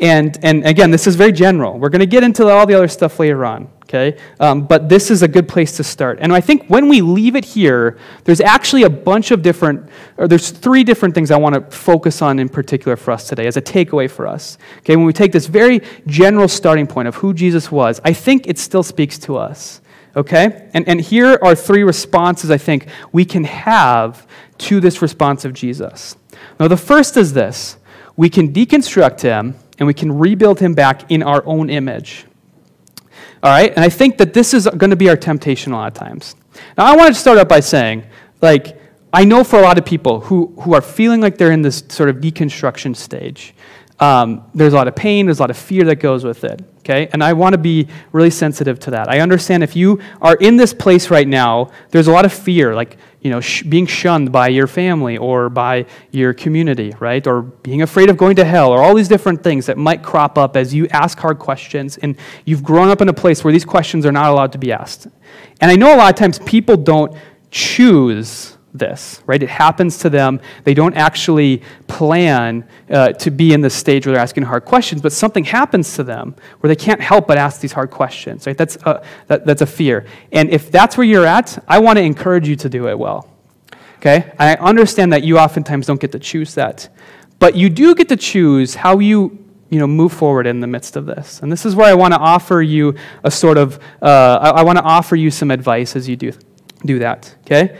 And, 0.00 0.36
and 0.44 0.66
again, 0.66 0.90
this 0.90 1.06
is 1.06 1.14
very 1.14 1.30
general. 1.32 1.78
We're 1.78 1.88
going 1.88 2.00
to 2.00 2.06
get 2.06 2.24
into 2.24 2.46
all 2.48 2.66
the 2.66 2.74
other 2.74 2.88
stuff 2.88 3.20
later 3.20 3.44
on, 3.44 3.68
okay? 3.84 4.18
Um, 4.40 4.66
but 4.66 4.88
this 4.88 5.10
is 5.10 5.22
a 5.22 5.28
good 5.28 5.48
place 5.48 5.76
to 5.76 5.84
start. 5.84 6.18
And 6.20 6.32
I 6.32 6.40
think 6.40 6.66
when 6.66 6.88
we 6.88 7.00
leave 7.00 7.36
it 7.36 7.44
here, 7.44 7.96
there's 8.24 8.40
actually 8.40 8.82
a 8.82 8.90
bunch 8.90 9.30
of 9.30 9.40
different, 9.40 9.88
or 10.16 10.26
there's 10.26 10.50
three 10.50 10.82
different 10.82 11.14
things 11.14 11.30
I 11.30 11.36
want 11.36 11.54
to 11.54 11.76
focus 11.76 12.20
on 12.20 12.40
in 12.40 12.48
particular 12.48 12.96
for 12.96 13.12
us 13.12 13.28
today 13.28 13.46
as 13.46 13.56
a 13.56 13.62
takeaway 13.62 14.10
for 14.10 14.26
us. 14.26 14.58
Okay, 14.78 14.96
when 14.96 15.06
we 15.06 15.12
take 15.12 15.30
this 15.30 15.46
very 15.46 15.80
general 16.08 16.48
starting 16.48 16.88
point 16.88 17.06
of 17.06 17.14
who 17.14 17.32
Jesus 17.32 17.70
was, 17.70 18.00
I 18.04 18.12
think 18.12 18.48
it 18.48 18.58
still 18.58 18.82
speaks 18.82 19.16
to 19.20 19.36
us. 19.36 19.80
Okay? 20.18 20.68
And, 20.74 20.86
and 20.88 21.00
here 21.00 21.38
are 21.40 21.54
three 21.54 21.84
responses 21.84 22.50
I 22.50 22.58
think 22.58 22.88
we 23.12 23.24
can 23.24 23.44
have 23.44 24.26
to 24.58 24.80
this 24.80 25.00
response 25.00 25.44
of 25.44 25.52
Jesus. 25.52 26.16
Now, 26.58 26.66
the 26.66 26.76
first 26.76 27.16
is 27.16 27.32
this 27.32 27.76
we 28.16 28.28
can 28.28 28.52
deconstruct 28.52 29.20
him 29.20 29.54
and 29.78 29.86
we 29.86 29.94
can 29.94 30.18
rebuild 30.18 30.58
him 30.58 30.74
back 30.74 31.08
in 31.08 31.22
our 31.22 31.46
own 31.46 31.70
image. 31.70 32.26
All 33.44 33.50
right? 33.50 33.70
And 33.70 33.84
I 33.84 33.88
think 33.88 34.18
that 34.18 34.34
this 34.34 34.52
is 34.52 34.66
going 34.76 34.90
to 34.90 34.96
be 34.96 35.08
our 35.08 35.16
temptation 35.16 35.72
a 35.72 35.76
lot 35.76 35.92
of 35.92 35.94
times. 35.94 36.34
Now, 36.76 36.86
I 36.86 36.96
want 36.96 37.14
to 37.14 37.18
start 37.18 37.38
out 37.38 37.48
by 37.48 37.60
saying, 37.60 38.04
like, 38.42 38.76
I 39.12 39.24
know 39.24 39.44
for 39.44 39.60
a 39.60 39.62
lot 39.62 39.78
of 39.78 39.84
people 39.84 40.18
who, 40.18 40.52
who 40.62 40.74
are 40.74 40.80
feeling 40.80 41.20
like 41.20 41.38
they're 41.38 41.52
in 41.52 41.62
this 41.62 41.84
sort 41.88 42.08
of 42.08 42.16
deconstruction 42.16 42.96
stage, 42.96 43.54
um, 44.00 44.44
there's 44.52 44.72
a 44.72 44.76
lot 44.76 44.88
of 44.88 44.96
pain, 44.96 45.26
there's 45.26 45.38
a 45.38 45.42
lot 45.42 45.50
of 45.50 45.56
fear 45.56 45.84
that 45.84 45.96
goes 45.96 46.24
with 46.24 46.42
it, 46.42 46.60
okay? 46.88 47.08
And 47.12 47.22
I 47.22 47.32
want 47.32 47.52
to 47.54 47.58
be 47.58 47.88
really 48.12 48.30
sensitive 48.30 48.78
to 48.80 48.90
that. 48.92 49.08
I 49.08 49.20
understand 49.20 49.62
if 49.62 49.76
you 49.76 50.00
are 50.22 50.36
in 50.36 50.56
this 50.56 50.72
place 50.72 51.10
right 51.10 51.28
now, 51.28 51.70
there's 51.90 52.06
a 52.06 52.12
lot 52.12 52.24
of 52.24 52.32
fear, 52.32 52.74
like, 52.74 52.96
you 53.20 53.30
know, 53.30 53.40
sh- 53.40 53.62
being 53.62 53.86
shunned 53.86 54.30
by 54.32 54.48
your 54.48 54.66
family 54.66 55.18
or 55.18 55.48
by 55.48 55.86
your 56.12 56.32
community, 56.32 56.94
right? 57.00 57.26
Or 57.26 57.42
being 57.42 57.82
afraid 57.82 58.10
of 58.10 58.16
going 58.16 58.36
to 58.36 58.44
hell, 58.44 58.70
or 58.70 58.82
all 58.82 58.94
these 58.94 59.08
different 59.08 59.42
things 59.42 59.66
that 59.66 59.76
might 59.76 60.02
crop 60.02 60.38
up 60.38 60.56
as 60.56 60.72
you 60.72 60.86
ask 60.88 61.18
hard 61.18 61.38
questions, 61.38 61.98
and 61.98 62.16
you've 62.44 62.62
grown 62.62 62.88
up 62.88 63.00
in 63.00 63.08
a 63.08 63.14
place 63.14 63.42
where 63.42 63.52
these 63.52 63.64
questions 63.64 64.06
are 64.06 64.12
not 64.12 64.30
allowed 64.30 64.52
to 64.52 64.58
be 64.58 64.72
asked. 64.72 65.08
And 65.60 65.70
I 65.70 65.76
know 65.76 65.94
a 65.94 65.96
lot 65.96 66.10
of 66.10 66.16
times 66.18 66.38
people 66.40 66.76
don't 66.76 67.16
choose 67.50 68.57
this, 68.74 69.22
right? 69.26 69.42
It 69.42 69.48
happens 69.48 69.98
to 69.98 70.10
them. 70.10 70.40
They 70.64 70.74
don't 70.74 70.94
actually 70.94 71.62
plan 71.86 72.68
uh, 72.90 73.12
to 73.12 73.30
be 73.30 73.52
in 73.52 73.60
this 73.60 73.74
stage 73.74 74.06
where 74.06 74.14
they're 74.14 74.22
asking 74.22 74.44
hard 74.44 74.64
questions, 74.64 75.00
but 75.00 75.12
something 75.12 75.44
happens 75.44 75.94
to 75.96 76.04
them 76.04 76.34
where 76.60 76.68
they 76.68 76.76
can't 76.76 77.00
help 77.00 77.26
but 77.26 77.38
ask 77.38 77.60
these 77.60 77.72
hard 77.72 77.90
questions, 77.90 78.46
right? 78.46 78.56
That's 78.56 78.76
a, 78.84 79.02
that, 79.26 79.46
that's 79.46 79.62
a 79.62 79.66
fear. 79.66 80.06
And 80.32 80.50
if 80.50 80.70
that's 80.70 80.96
where 80.96 81.06
you're 81.06 81.26
at, 81.26 81.62
I 81.66 81.78
want 81.78 81.98
to 81.98 82.02
encourage 82.02 82.48
you 82.48 82.56
to 82.56 82.68
do 82.68 82.88
it 82.88 82.98
well, 82.98 83.30
okay? 83.96 84.32
I 84.38 84.54
understand 84.56 85.12
that 85.12 85.24
you 85.24 85.38
oftentimes 85.38 85.86
don't 85.86 86.00
get 86.00 86.12
to 86.12 86.18
choose 86.18 86.54
that, 86.54 86.88
but 87.38 87.56
you 87.56 87.70
do 87.70 87.94
get 87.94 88.08
to 88.10 88.16
choose 88.16 88.74
how 88.74 88.98
you 88.98 89.44
you 89.70 89.78
know, 89.78 89.86
move 89.86 90.12
forward 90.12 90.46
in 90.46 90.60
the 90.60 90.66
midst 90.66 90.96
of 90.96 91.04
this. 91.04 91.40
And 91.42 91.52
this 91.52 91.66
is 91.66 91.76
where 91.76 91.86
I 91.86 91.92
want 91.94 92.14
to 92.14 92.18
offer 92.18 92.62
you 92.62 92.94
a 93.22 93.30
sort 93.30 93.58
of, 93.58 93.78
uh, 94.00 94.38
I, 94.40 94.60
I 94.60 94.62
want 94.62 94.78
to 94.78 94.84
offer 94.84 95.14
you 95.14 95.30
some 95.30 95.50
advice 95.50 95.94
as 95.94 96.08
you 96.08 96.16
do, 96.16 96.32
do 96.86 96.98
that, 97.00 97.34
okay? 97.44 97.78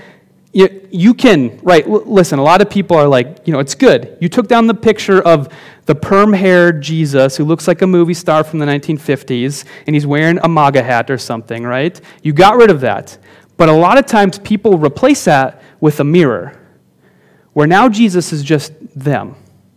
You, 0.52 0.88
you 0.90 1.14
can, 1.14 1.58
right, 1.62 1.86
l- 1.86 2.04
listen, 2.04 2.38
a 2.38 2.42
lot 2.42 2.62
of 2.62 2.70
people 2.70 2.96
are 2.96 3.06
like, 3.06 3.46
you 3.46 3.52
know, 3.52 3.58
it's 3.58 3.74
good. 3.74 4.16
You 4.20 4.28
took 4.28 4.48
down 4.48 4.66
the 4.66 4.74
picture 4.74 5.20
of 5.20 5.52
the 5.86 5.94
perm 5.94 6.32
haired 6.32 6.82
Jesus 6.82 7.36
who 7.36 7.44
looks 7.44 7.68
like 7.68 7.82
a 7.82 7.86
movie 7.86 8.14
star 8.14 8.44
from 8.44 8.58
the 8.58 8.66
1950s 8.66 9.64
and 9.86 9.94
he's 9.94 10.06
wearing 10.06 10.38
a 10.42 10.48
MAGA 10.48 10.82
hat 10.82 11.10
or 11.10 11.18
something, 11.18 11.64
right? 11.64 12.00
You 12.22 12.32
got 12.32 12.56
rid 12.56 12.70
of 12.70 12.80
that. 12.80 13.18
But 13.56 13.68
a 13.68 13.72
lot 13.72 13.98
of 13.98 14.06
times 14.06 14.38
people 14.38 14.78
replace 14.78 15.24
that 15.24 15.62
with 15.80 16.00
a 16.00 16.04
mirror, 16.04 16.58
where 17.52 17.66
now 17.66 17.88
Jesus 17.88 18.32
is 18.32 18.42
just 18.42 18.72
them, 18.94 19.34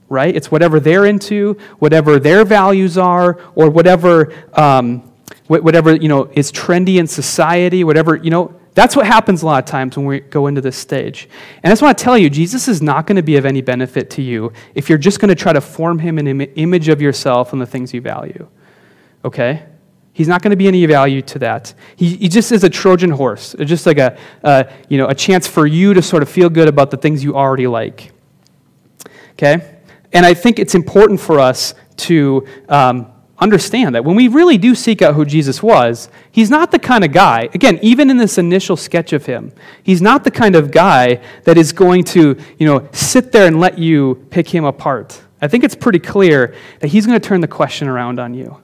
right? 0.08 0.36
It's 0.36 0.52
whatever 0.52 0.80
they're 0.80 1.06
into, 1.06 1.58
whatever 1.80 2.20
their 2.20 2.46
values 2.46 2.98
are, 2.98 3.40
or 3.56 3.70
whatever, 3.70 4.34
um, 4.54 5.12
whatever 5.48 5.96
you 5.96 6.08
know, 6.08 6.30
is 6.34 6.52
trendy 6.52 6.98
in 6.98 7.08
society, 7.08 7.84
whatever, 7.84 8.16
you 8.16 8.30
know, 8.30 8.54
that's 8.74 8.96
what 8.96 9.06
happens 9.06 9.42
a 9.42 9.46
lot 9.46 9.64
of 9.64 9.70
times 9.70 9.98
when 9.98 10.06
we 10.06 10.22
go 10.22 10.48
into 10.48 10.62
this 10.62 10.78
stage. 10.78 11.28
And 11.62 11.66
I 11.66 11.70
just 11.72 11.82
want 11.82 11.98
to 11.98 12.04
tell 12.04 12.18
you, 12.18 12.30
Jesus 12.30 12.68
is 12.68 12.82
not 12.82 13.06
going 13.06 13.18
to 13.18 13.24
be 13.24 13.36
of 13.36 13.46
any 13.46 13.62
benefit 13.62 14.10
to 14.12 14.22
you 14.22 14.54
if 14.76 14.88
you're 14.88 14.98
just 14.98 15.20
going 15.20 15.30
to 15.30 15.36
try 15.36 15.52
to 15.52 15.62
form 15.62 16.00
him 16.00 16.18
an 16.18 16.28
Im- 16.28 16.52
image 16.56 16.88
of 16.88 17.02
yourself 17.02 17.52
and 17.52 17.62
the 17.62 17.66
things 17.66 17.94
you 17.94 18.00
value. 18.00 18.48
Okay? 19.26 19.64
He's 20.14 20.28
not 20.28 20.42
going 20.42 20.52
to 20.52 20.58
be 20.58 20.68
any 20.68 20.86
value 20.86 21.22
to 21.24 21.40
that. 21.40 21.74
He, 21.96 22.16
he 22.16 22.30
just 22.30 22.52
is 22.52 22.64
a 22.64 22.70
Trojan 22.70 23.12
horse, 23.12 23.56
it's 23.56 23.70
just 23.70 23.86
like 23.86 23.98
a, 23.98 24.18
uh, 24.44 24.64
you 24.88 24.98
know, 24.98 25.08
a 25.08 25.16
chance 25.16 25.48
for 25.48 25.66
you 25.66 25.94
to 25.94 26.02
sort 26.02 26.24
of 26.24 26.30
feel 26.30 26.50
good 26.50 26.68
about 26.68 26.92
the 26.92 26.98
things 26.98 27.24
you 27.24 27.36
already 27.36 27.68
like. 27.68 28.12
Okay? 29.34 29.80
And 30.14 30.26
I 30.26 30.34
think 30.34 30.60
it's 30.60 30.76
important 30.76 31.20
for 31.20 31.40
us 31.40 31.74
to 31.98 32.46
um, 32.70 33.12
understand 33.42 33.96
that 33.96 34.06
when 34.06 34.16
we 34.16 34.28
really 34.28 34.58
do 34.58 34.76
seek 34.76 35.02
out 35.02 35.16
who 35.16 35.26
Jesus 35.26 35.62
was, 35.64 36.10
he's 36.32 36.50
not 36.50 36.72
the 36.72 36.80
kind 36.80 37.04
of 37.04 37.12
guy, 37.12 37.50
again, 37.54 37.80
even 37.82 38.10
in 38.12 38.18
this 38.18 38.38
initial 38.38 38.78
sketch 38.78 39.12
of 39.12 39.26
him, 39.26 39.52
he's 39.84 40.02
not 40.02 40.24
the 40.24 40.32
kind 40.32 40.56
of 40.56 40.72
guy 40.72 41.22
that 41.44 41.58
is 41.58 41.74
going 41.74 42.04
to, 42.06 42.40
you 42.60 42.68
know, 42.68 42.88
sit 42.92 43.32
there 43.32 43.48
and 43.48 43.60
let 43.60 43.80
you 43.80 44.26
pick 44.30 44.48
him 44.48 44.64
apart. 44.64 45.22
I 45.42 45.48
think 45.48 45.64
it's 45.64 45.76
pretty 45.76 46.00
clear 46.00 46.56
that 46.80 46.90
he's 46.90 47.08
going 47.08 47.20
to 47.20 47.28
turn 47.28 47.42
the 47.42 47.48
question 47.48 47.88
around 47.88 48.20
on 48.20 48.36
you, 48.36 48.62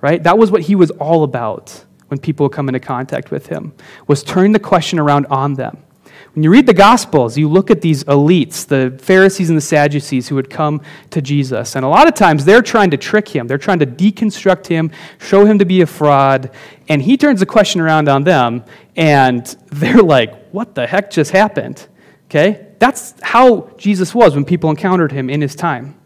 right? 0.00 0.22
That 0.22 0.38
was 0.38 0.52
what 0.52 0.62
he 0.62 0.76
was 0.76 0.92
all 0.92 1.24
about 1.24 1.84
when 2.06 2.20
people 2.20 2.48
come 2.48 2.68
into 2.68 2.80
contact 2.80 3.30
with 3.30 3.46
him, 3.46 3.72
was 4.06 4.22
turn 4.22 4.52
the 4.52 4.60
question 4.60 4.98
around 4.98 5.26
on 5.26 5.54
them. 5.54 5.82
When 6.34 6.44
you 6.44 6.50
read 6.50 6.66
the 6.66 6.74
Gospels, 6.74 7.36
you 7.36 7.48
look 7.48 7.72
at 7.72 7.80
these 7.80 8.04
elites, 8.04 8.64
the 8.64 8.96
Pharisees 9.02 9.48
and 9.48 9.56
the 9.56 9.62
Sadducees 9.62 10.28
who 10.28 10.36
would 10.36 10.48
come 10.48 10.80
to 11.10 11.20
Jesus. 11.20 11.74
And 11.74 11.84
a 11.84 11.88
lot 11.88 12.06
of 12.06 12.14
times 12.14 12.44
they're 12.44 12.62
trying 12.62 12.90
to 12.92 12.96
trick 12.96 13.28
him, 13.28 13.48
they're 13.48 13.58
trying 13.58 13.80
to 13.80 13.86
deconstruct 13.86 14.68
him, 14.68 14.92
show 15.18 15.44
him 15.44 15.58
to 15.58 15.64
be 15.64 15.80
a 15.80 15.86
fraud. 15.86 16.50
And 16.88 17.02
he 17.02 17.16
turns 17.16 17.40
the 17.40 17.46
question 17.46 17.80
around 17.80 18.08
on 18.08 18.22
them, 18.22 18.64
and 18.96 19.44
they're 19.72 20.02
like, 20.02 20.50
what 20.50 20.76
the 20.76 20.86
heck 20.86 21.10
just 21.10 21.32
happened? 21.32 21.88
Okay? 22.26 22.68
That's 22.78 23.14
how 23.22 23.72
Jesus 23.76 24.14
was 24.14 24.34
when 24.36 24.44
people 24.44 24.70
encountered 24.70 25.10
him 25.10 25.28
in 25.28 25.40
his 25.40 25.56
time. 25.56 25.96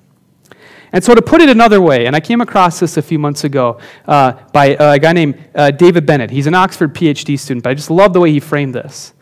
And 0.91 1.03
so, 1.03 1.12
to 1.14 1.20
put 1.20 1.41
it 1.41 1.49
another 1.49 1.81
way, 1.81 2.07
and 2.07 2.14
I 2.14 2.20
came 2.20 2.41
across 2.41 2.79
this 2.79 2.97
a 2.97 3.03
few 3.03 3.18
months 3.18 3.43
ago 3.43 3.81
uh, 4.07 4.33
by 4.53 4.77
uh, 4.77 4.93
a 4.93 4.99
guy 4.99 5.12
named 5.12 5.43
uh, 5.53 5.72
David 5.72 6.07
Bennett. 6.07 6.31
He's 6.31 6.47
an 6.47 6.55
Oxford 6.55 6.95
PhD 6.95 7.37
student, 7.37 7.64
but 7.64 7.70
I 7.70 7.75
just 7.75 7.91
love 7.91 8.12
the 8.12 8.20
way 8.20 8.31
he 8.31 8.39
framed 8.39 8.77
this. 8.77 9.12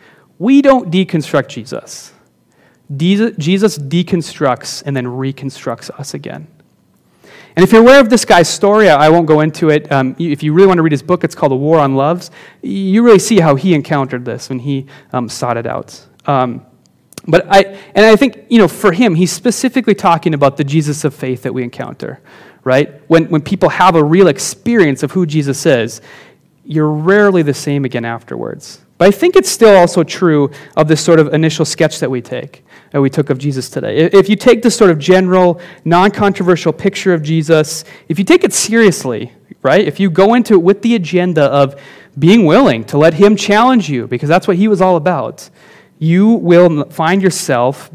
We 0.43 0.61
don't 0.61 0.91
deconstruct 0.91 1.47
Jesus. 1.47 2.13
Jesus 2.97 3.79
deconstructs 3.79 4.83
and 4.85 4.97
then 4.97 5.07
reconstructs 5.07 5.89
us 5.91 6.15
again. 6.15 6.49
And 7.55 7.63
if 7.63 7.71
you're 7.71 7.81
aware 7.81 8.01
of 8.01 8.11
this 8.11 8.25
guy's 8.25 8.49
story, 8.49 8.91
I 8.91 9.09
won't 9.09 9.27
go 9.29 9.39
into 9.39 9.71
it. 9.71 9.91
Um, 9.93 10.17
if 10.19 10.43
you 10.43 10.53
really 10.53 10.67
want 10.67 10.79
to 10.79 10.83
read 10.83 10.91
his 10.91 11.03
book, 11.03 11.23
it's 11.23 11.37
called 11.37 11.53
The 11.53 11.57
War 11.57 11.79
on 11.79 11.95
Loves. 11.95 12.33
You 12.61 13.05
really 13.05 13.21
see 13.21 13.39
how 13.39 13.55
he 13.55 13.73
encountered 13.73 14.25
this 14.25 14.49
when 14.49 14.59
he 14.59 14.87
um, 15.13 15.29
sought 15.29 15.57
it 15.57 15.67
out. 15.67 16.05
Um, 16.27 16.67
but 17.29 17.47
I, 17.49 17.79
and 17.95 18.05
I 18.05 18.17
think, 18.17 18.47
you 18.49 18.59
know, 18.59 18.67
for 18.67 18.91
him, 18.91 19.15
he's 19.15 19.31
specifically 19.31 19.95
talking 19.95 20.35
about 20.35 20.57
the 20.57 20.65
Jesus 20.65 21.05
of 21.05 21.15
faith 21.15 21.45
that 21.45 21.55
we 21.55 21.63
encounter, 21.63 22.21
right? 22.65 23.01
When, 23.09 23.27
when 23.27 23.43
people 23.43 23.69
have 23.69 23.95
a 23.95 24.03
real 24.03 24.27
experience 24.27 25.05
of 25.05 25.13
who 25.13 25.25
Jesus 25.25 25.65
is, 25.67 26.01
you're 26.65 26.91
rarely 26.91 27.43
the 27.43 27.55
same 27.55 27.85
again 27.85 28.05
afterwards. 28.05 28.82
But 29.03 29.09
I 29.09 29.11
think 29.11 29.35
it's 29.35 29.51
still 29.51 29.77
also 29.77 30.05
true 30.05 30.53
of 30.77 30.87
this 30.87 31.01
sort 31.01 31.19
of 31.19 31.35
initial 31.35 31.65
sketch 31.65 31.99
that 31.99 32.09
we 32.09 32.23
take, 32.23 32.65
that 32.93 33.01
we 33.01 33.11
took 33.11 33.31
of 33.31 33.39
Jesus 33.39 33.69
today. 33.69 33.97
If 33.97 34.29
you 34.29 34.37
take 34.37 34.63
this 34.63 34.77
sort 34.77 34.93
of 34.93 35.01
general, 35.01 35.61
non 35.85 36.13
controversial 36.13 36.73
picture 36.73 37.13
of 37.13 37.21
Jesus, 37.21 37.83
if 38.07 38.17
you 38.17 38.25
take 38.25 38.45
it 38.45 38.53
seriously, 38.53 39.33
right? 39.61 39.85
If 39.85 39.99
you 39.99 40.09
go 40.09 40.35
into 40.35 40.55
it 40.55 40.63
with 40.63 40.83
the 40.83 40.95
agenda 40.95 41.47
of 41.47 41.83
being 42.17 42.47
willing 42.47 42.85
to 42.85 42.97
let 42.97 43.15
Him 43.15 43.35
challenge 43.35 43.91
you, 43.91 44.07
because 44.07 44.29
that's 44.29 44.47
what 44.47 44.57
He 44.57 44.69
was 44.69 44.81
all 44.81 44.95
about, 44.95 45.51
you 45.99 46.35
will 46.35 46.89
find 46.89 47.21
yourself 47.21 47.91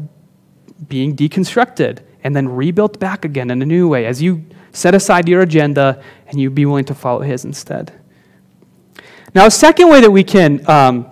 being 0.88 1.16
deconstructed 1.16 2.00
and 2.22 2.36
then 2.36 2.50
rebuilt 2.50 3.00
back 3.00 3.24
again 3.24 3.50
in 3.50 3.62
a 3.62 3.66
new 3.66 3.88
way 3.88 4.04
as 4.04 4.20
you 4.20 4.44
set 4.72 4.94
aside 4.94 5.26
your 5.26 5.40
agenda 5.40 6.04
and 6.26 6.38
you 6.38 6.50
be 6.50 6.66
willing 6.66 6.84
to 6.84 6.94
follow 6.94 7.22
His 7.22 7.46
instead. 7.46 7.98
Now, 9.34 9.46
a 9.46 9.50
second 9.50 9.88
way 9.88 10.00
that 10.00 10.10
we 10.10 10.24
can 10.24 10.68
um, 10.68 11.10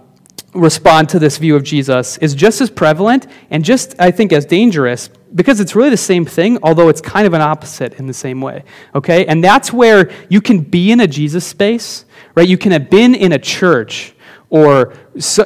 respond 0.54 1.08
to 1.10 1.18
this 1.18 1.38
view 1.38 1.54
of 1.56 1.62
Jesus 1.62 2.18
is 2.18 2.34
just 2.34 2.60
as 2.60 2.70
prevalent 2.70 3.26
and 3.50 3.64
just, 3.64 3.94
I 3.98 4.10
think, 4.10 4.32
as 4.32 4.46
dangerous 4.46 5.10
because 5.34 5.60
it's 5.60 5.74
really 5.74 5.90
the 5.90 5.96
same 5.96 6.24
thing, 6.24 6.58
although 6.62 6.88
it's 6.88 7.00
kind 7.00 7.26
of 7.26 7.34
an 7.34 7.42
opposite 7.42 7.94
in 7.94 8.06
the 8.06 8.14
same 8.14 8.40
way. 8.40 8.64
Okay? 8.94 9.26
And 9.26 9.44
that's 9.44 9.72
where 9.72 10.10
you 10.30 10.40
can 10.40 10.60
be 10.60 10.92
in 10.92 11.00
a 11.00 11.06
Jesus 11.06 11.46
space, 11.46 12.06
right? 12.34 12.48
You 12.48 12.56
can 12.56 12.72
have 12.72 12.88
been 12.88 13.14
in 13.14 13.32
a 13.32 13.38
church 13.38 14.14
or 14.48 14.94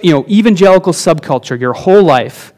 you 0.02 0.12
know, 0.12 0.24
evangelical 0.28 0.92
subculture 0.92 1.58
your 1.58 1.72
whole 1.72 2.02
life, 2.02 2.52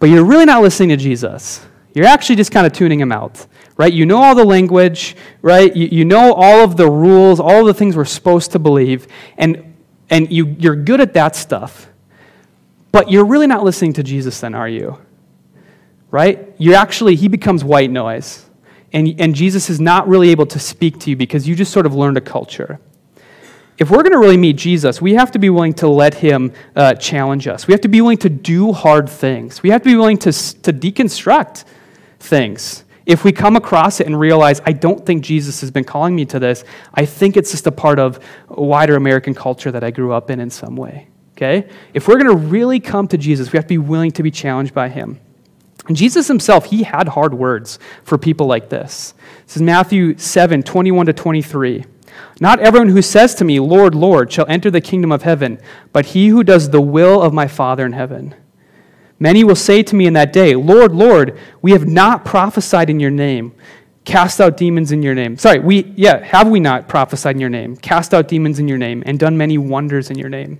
but 0.00 0.08
you're 0.08 0.24
really 0.24 0.46
not 0.46 0.62
listening 0.62 0.88
to 0.88 0.96
Jesus. 0.96 1.64
You're 1.94 2.06
actually 2.06 2.36
just 2.36 2.50
kind 2.50 2.66
of 2.66 2.72
tuning 2.72 2.98
him 2.98 3.12
out 3.12 3.46
right? 3.76 3.92
You 3.92 4.06
know 4.06 4.22
all 4.22 4.34
the 4.34 4.44
language, 4.44 5.16
right? 5.40 5.74
You, 5.74 5.88
you 5.90 6.04
know 6.04 6.32
all 6.34 6.64
of 6.64 6.76
the 6.76 6.90
rules, 6.90 7.40
all 7.40 7.64
the 7.64 7.74
things 7.74 7.96
we're 7.96 8.04
supposed 8.04 8.52
to 8.52 8.58
believe, 8.58 9.08
and, 9.38 9.74
and 10.10 10.30
you, 10.30 10.54
you're 10.58 10.76
good 10.76 11.00
at 11.00 11.14
that 11.14 11.36
stuff. 11.36 11.88
But 12.90 13.10
you're 13.10 13.24
really 13.24 13.46
not 13.46 13.64
listening 13.64 13.94
to 13.94 14.02
Jesus, 14.02 14.40
then, 14.40 14.54
are 14.54 14.68
you? 14.68 14.98
Right? 16.10 16.54
You're 16.58 16.76
actually, 16.76 17.16
he 17.16 17.28
becomes 17.28 17.64
white 17.64 17.90
noise. 17.90 18.44
and, 18.92 19.18
and 19.18 19.34
Jesus 19.34 19.70
is 19.70 19.80
not 19.80 20.06
really 20.06 20.30
able 20.30 20.46
to 20.46 20.58
speak 20.58 20.98
to 21.00 21.10
you 21.10 21.16
because 21.16 21.48
you 21.48 21.54
just 21.54 21.72
sort 21.72 21.86
of 21.86 21.94
learned 21.94 22.18
a 22.18 22.20
culture. 22.20 22.78
If 23.78 23.90
we're 23.90 24.02
going 24.02 24.12
to 24.12 24.18
really 24.18 24.36
meet 24.36 24.56
Jesus, 24.56 25.00
we 25.00 25.14
have 25.14 25.32
to 25.32 25.38
be 25.38 25.48
willing 25.48 25.72
to 25.74 25.88
let 25.88 26.14
him 26.14 26.52
uh, 26.76 26.94
challenge 26.94 27.48
us. 27.48 27.66
We 27.66 27.72
have 27.72 27.80
to 27.80 27.88
be 27.88 28.00
willing 28.00 28.18
to 28.18 28.28
do 28.28 28.72
hard 28.72 29.08
things. 29.08 29.62
We 29.62 29.70
have 29.70 29.82
to 29.82 29.88
be 29.88 29.96
willing 29.96 30.18
to, 30.18 30.32
to 30.32 30.72
deconstruct 30.72 31.64
things. 32.20 32.84
If 33.04 33.24
we 33.24 33.32
come 33.32 33.56
across 33.56 34.00
it 34.00 34.06
and 34.06 34.18
realize, 34.18 34.60
I 34.64 34.72
don't 34.72 35.04
think 35.04 35.24
Jesus 35.24 35.60
has 35.60 35.70
been 35.70 35.84
calling 35.84 36.14
me 36.14 36.24
to 36.26 36.38
this, 36.38 36.64
I 36.94 37.04
think 37.04 37.36
it's 37.36 37.50
just 37.50 37.66
a 37.66 37.72
part 37.72 37.98
of 37.98 38.20
a 38.48 38.62
wider 38.62 38.96
American 38.96 39.34
culture 39.34 39.72
that 39.72 39.82
I 39.82 39.90
grew 39.90 40.12
up 40.12 40.30
in 40.30 40.40
in 40.40 40.50
some 40.50 40.76
way. 40.76 41.08
Okay? 41.36 41.68
If 41.94 42.06
we're 42.06 42.18
going 42.18 42.36
to 42.36 42.46
really 42.46 42.78
come 42.78 43.08
to 43.08 43.18
Jesus, 43.18 43.52
we 43.52 43.56
have 43.56 43.64
to 43.64 43.68
be 43.68 43.78
willing 43.78 44.12
to 44.12 44.22
be 44.22 44.30
challenged 44.30 44.74
by 44.74 44.88
him. 44.88 45.20
And 45.88 45.96
Jesus 45.96 46.28
himself, 46.28 46.66
he 46.66 46.84
had 46.84 47.08
hard 47.08 47.34
words 47.34 47.78
for 48.04 48.16
people 48.16 48.46
like 48.46 48.68
this. 48.68 49.14
This 49.46 49.56
is 49.56 49.62
Matthew 49.62 50.16
7 50.16 50.62
21 50.62 51.06
to 51.06 51.12
23. 51.12 51.84
Not 52.40 52.60
everyone 52.60 52.90
who 52.90 53.02
says 53.02 53.34
to 53.36 53.44
me, 53.44 53.58
Lord, 53.58 53.94
Lord, 53.94 54.32
shall 54.32 54.46
enter 54.48 54.70
the 54.70 54.80
kingdom 54.80 55.10
of 55.10 55.22
heaven, 55.22 55.60
but 55.92 56.06
he 56.06 56.28
who 56.28 56.44
does 56.44 56.70
the 56.70 56.80
will 56.80 57.20
of 57.20 57.32
my 57.32 57.48
Father 57.48 57.84
in 57.84 57.92
heaven. 57.92 58.34
Many 59.22 59.44
will 59.44 59.54
say 59.54 59.84
to 59.84 59.94
me 59.94 60.08
in 60.08 60.14
that 60.14 60.32
day, 60.32 60.56
Lord, 60.56 60.96
Lord, 60.96 61.38
we 61.62 61.70
have 61.70 61.86
not 61.86 62.24
prophesied 62.24 62.90
in 62.90 62.98
your 62.98 63.12
name, 63.12 63.54
cast 64.04 64.40
out 64.40 64.56
demons 64.56 64.90
in 64.90 65.00
your 65.00 65.14
name. 65.14 65.36
Sorry, 65.36 65.60
we, 65.60 65.92
yeah, 65.94 66.24
have 66.24 66.48
we 66.48 66.58
not 66.58 66.88
prophesied 66.88 67.36
in 67.36 67.40
your 67.40 67.48
name, 67.48 67.76
cast 67.76 68.12
out 68.12 68.26
demons 68.26 68.58
in 68.58 68.66
your 68.66 68.78
name, 68.78 69.00
and 69.06 69.20
done 69.20 69.36
many 69.36 69.58
wonders 69.58 70.10
in 70.10 70.18
your 70.18 70.28
name? 70.28 70.58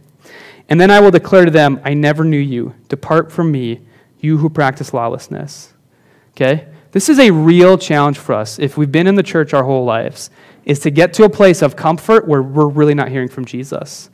And 0.69 0.81
then 0.81 0.93
I 0.93 1.01
will 1.01 1.11
declare 1.11 1.45
to 1.45 1.51
them, 1.51 1.81
I 1.83 1.95
never 1.95 2.23
knew 2.23 2.39
you. 2.39 2.73
Depart 2.89 3.33
from 3.33 3.51
me, 3.51 3.81
you 4.21 4.39
who 4.39 4.49
practice 4.49 4.95
lawlessness. 4.95 5.75
Okay? 6.37 6.69
This 6.93 7.09
is 7.09 7.19
a 7.19 7.33
real 7.33 7.77
challenge 7.77 8.19
for 8.19 8.33
us 8.33 8.61
if 8.61 8.77
we've 8.77 8.93
been 8.93 9.09
in 9.09 9.17
the 9.17 9.25
church 9.25 9.53
our 9.55 9.65
whole 9.65 9.85
lives, 9.85 10.31
is 10.65 10.79
to 10.79 10.91
get 10.93 11.13
to 11.15 11.25
a 11.25 11.29
place 11.29 11.63
of 11.63 11.75
comfort 11.75 12.29
where 12.29 12.45
we're 12.45 12.69
really 12.69 12.95
not 12.95 13.09
hearing 13.09 13.29
from 13.29 13.45
Jesus. 13.45 14.09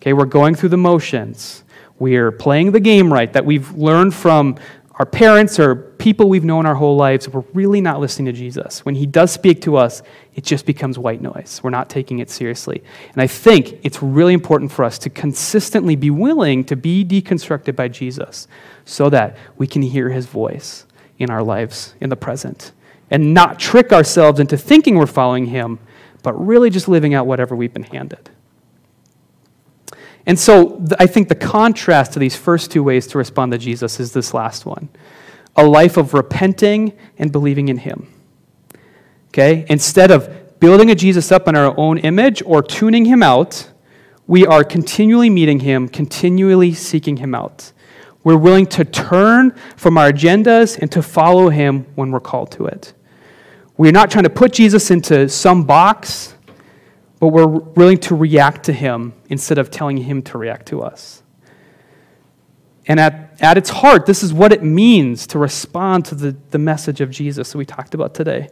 Okay, 0.00 0.12
we're 0.12 0.26
going 0.26 0.56
through 0.56 0.70
the 0.70 0.76
motions. 0.76 1.63
We're 2.04 2.32
playing 2.32 2.72
the 2.72 2.80
game 2.80 3.10
right 3.10 3.32
that 3.32 3.46
we've 3.46 3.72
learned 3.72 4.12
from 4.12 4.56
our 4.96 5.06
parents 5.06 5.58
or 5.58 5.74
people 5.74 6.28
we've 6.28 6.44
known 6.44 6.66
our 6.66 6.74
whole 6.74 6.96
lives. 6.96 7.26
We're 7.26 7.44
really 7.54 7.80
not 7.80 7.98
listening 7.98 8.26
to 8.26 8.32
Jesus. 8.38 8.84
When 8.84 8.94
he 8.94 9.06
does 9.06 9.32
speak 9.32 9.62
to 9.62 9.76
us, 9.76 10.02
it 10.34 10.44
just 10.44 10.66
becomes 10.66 10.98
white 10.98 11.22
noise. 11.22 11.62
We're 11.62 11.70
not 11.70 11.88
taking 11.88 12.18
it 12.18 12.28
seriously. 12.28 12.84
And 13.14 13.22
I 13.22 13.26
think 13.26 13.78
it's 13.82 14.02
really 14.02 14.34
important 14.34 14.70
for 14.70 14.84
us 14.84 14.98
to 14.98 15.08
consistently 15.08 15.96
be 15.96 16.10
willing 16.10 16.62
to 16.64 16.76
be 16.76 17.06
deconstructed 17.06 17.74
by 17.74 17.88
Jesus 17.88 18.48
so 18.84 19.08
that 19.08 19.38
we 19.56 19.66
can 19.66 19.80
hear 19.80 20.10
his 20.10 20.26
voice 20.26 20.84
in 21.18 21.30
our 21.30 21.42
lives 21.42 21.94
in 22.02 22.10
the 22.10 22.16
present 22.16 22.72
and 23.10 23.32
not 23.32 23.58
trick 23.58 23.94
ourselves 23.94 24.40
into 24.40 24.58
thinking 24.58 24.96
we're 24.96 25.06
following 25.06 25.46
him, 25.46 25.78
but 26.22 26.34
really 26.34 26.68
just 26.68 26.86
living 26.86 27.14
out 27.14 27.26
whatever 27.26 27.56
we've 27.56 27.72
been 27.72 27.84
handed. 27.84 28.28
And 30.26 30.38
so 30.38 30.84
I 30.98 31.06
think 31.06 31.28
the 31.28 31.34
contrast 31.34 32.12
to 32.14 32.18
these 32.18 32.36
first 32.36 32.70
two 32.70 32.82
ways 32.82 33.06
to 33.08 33.18
respond 33.18 33.52
to 33.52 33.58
Jesus 33.58 34.00
is 34.00 34.12
this 34.12 34.32
last 34.34 34.66
one 34.66 34.88
a 35.56 35.64
life 35.64 35.96
of 35.96 36.14
repenting 36.14 36.92
and 37.16 37.30
believing 37.30 37.68
in 37.68 37.78
Him. 37.78 38.12
Okay? 39.28 39.64
Instead 39.68 40.10
of 40.10 40.58
building 40.58 40.90
a 40.90 40.94
Jesus 40.94 41.30
up 41.30 41.46
in 41.46 41.54
our 41.54 41.78
own 41.78 41.98
image 41.98 42.42
or 42.44 42.62
tuning 42.62 43.04
Him 43.04 43.22
out, 43.22 43.70
we 44.26 44.46
are 44.46 44.64
continually 44.64 45.30
meeting 45.30 45.60
Him, 45.60 45.88
continually 45.88 46.74
seeking 46.74 47.18
Him 47.18 47.34
out. 47.34 47.72
We're 48.24 48.38
willing 48.38 48.66
to 48.68 48.84
turn 48.84 49.54
from 49.76 49.98
our 49.98 50.10
agendas 50.10 50.78
and 50.78 50.90
to 50.92 51.02
follow 51.02 51.50
Him 51.50 51.86
when 51.94 52.10
we're 52.10 52.20
called 52.20 52.50
to 52.52 52.66
it. 52.66 52.94
We're 53.76 53.92
not 53.92 54.10
trying 54.10 54.24
to 54.24 54.30
put 54.30 54.52
Jesus 54.52 54.90
into 54.90 55.28
some 55.28 55.64
box 55.64 56.33
but 57.20 57.28
we're 57.28 57.46
willing 57.46 57.98
to 57.98 58.14
react 58.14 58.64
to 58.64 58.72
him 58.72 59.14
instead 59.28 59.58
of 59.58 59.70
telling 59.70 59.98
him 59.98 60.22
to 60.22 60.38
react 60.38 60.66
to 60.66 60.82
us. 60.82 61.22
And 62.86 63.00
at, 63.00 63.36
at 63.40 63.56
its 63.56 63.70
heart, 63.70 64.06
this 64.06 64.22
is 64.22 64.32
what 64.32 64.52
it 64.52 64.62
means 64.62 65.26
to 65.28 65.38
respond 65.38 66.04
to 66.06 66.14
the, 66.14 66.36
the 66.50 66.58
message 66.58 67.00
of 67.00 67.10
Jesus 67.10 67.52
that 67.52 67.58
we 67.58 67.64
talked 67.64 67.94
about 67.94 68.14
today. 68.14 68.50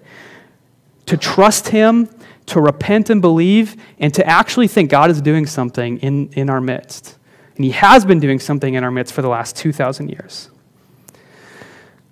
To 1.06 1.16
trust 1.16 1.68
him, 1.68 2.08
to 2.46 2.60
repent 2.60 3.10
and 3.10 3.20
believe, 3.20 3.76
and 3.98 4.14
to 4.14 4.26
actually 4.26 4.68
think 4.68 4.90
God 4.90 5.10
is 5.10 5.20
doing 5.20 5.46
something 5.46 5.98
in, 5.98 6.28
in 6.32 6.48
our 6.48 6.60
midst. 6.60 7.18
And 7.56 7.64
he 7.64 7.72
has 7.72 8.04
been 8.04 8.20
doing 8.20 8.38
something 8.38 8.74
in 8.74 8.84
our 8.84 8.90
midst 8.90 9.12
for 9.12 9.20
the 9.20 9.28
last 9.28 9.56
2,000 9.56 10.08
years. 10.08 10.50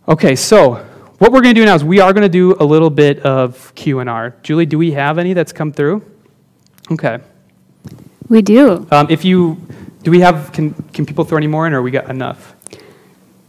Okay, 0.07 0.37
so 0.37 0.75
what 1.19 1.33
we're 1.33 1.41
going 1.41 1.55
to 1.55 1.61
do 1.61 1.65
now 1.65 1.75
is 1.75 1.85
we 1.85 2.01
are 2.01 2.13
going 2.13 2.23
to 2.23 2.29
do 2.29 2.55
a 2.61 2.65
little 2.65 2.91
bit 2.91 3.21
of 3.21 3.75
Q&R. 3.75 4.35
Julie, 4.43 4.67
do 4.67 4.77
we 4.77 4.93
have 4.93 5.19
any 5.19 5.33
that's 5.33 5.53
come 5.53 5.73
through? 5.73 6.05
Okay. 6.91 7.18
We 8.28 8.43
do. 8.43 8.86
Um, 8.91 9.09
if 9.11 9.24
you, 9.24 9.57
do 10.03 10.11
we 10.11 10.20
have, 10.20 10.53
can, 10.53 10.72
can 10.93 11.07
people 11.07 11.24
throw 11.24 11.36
any 11.36 11.47
more 11.47 11.66
in 11.66 11.72
or 11.72 11.82
we 11.82 11.91
got 11.91 12.09
enough? 12.11 12.55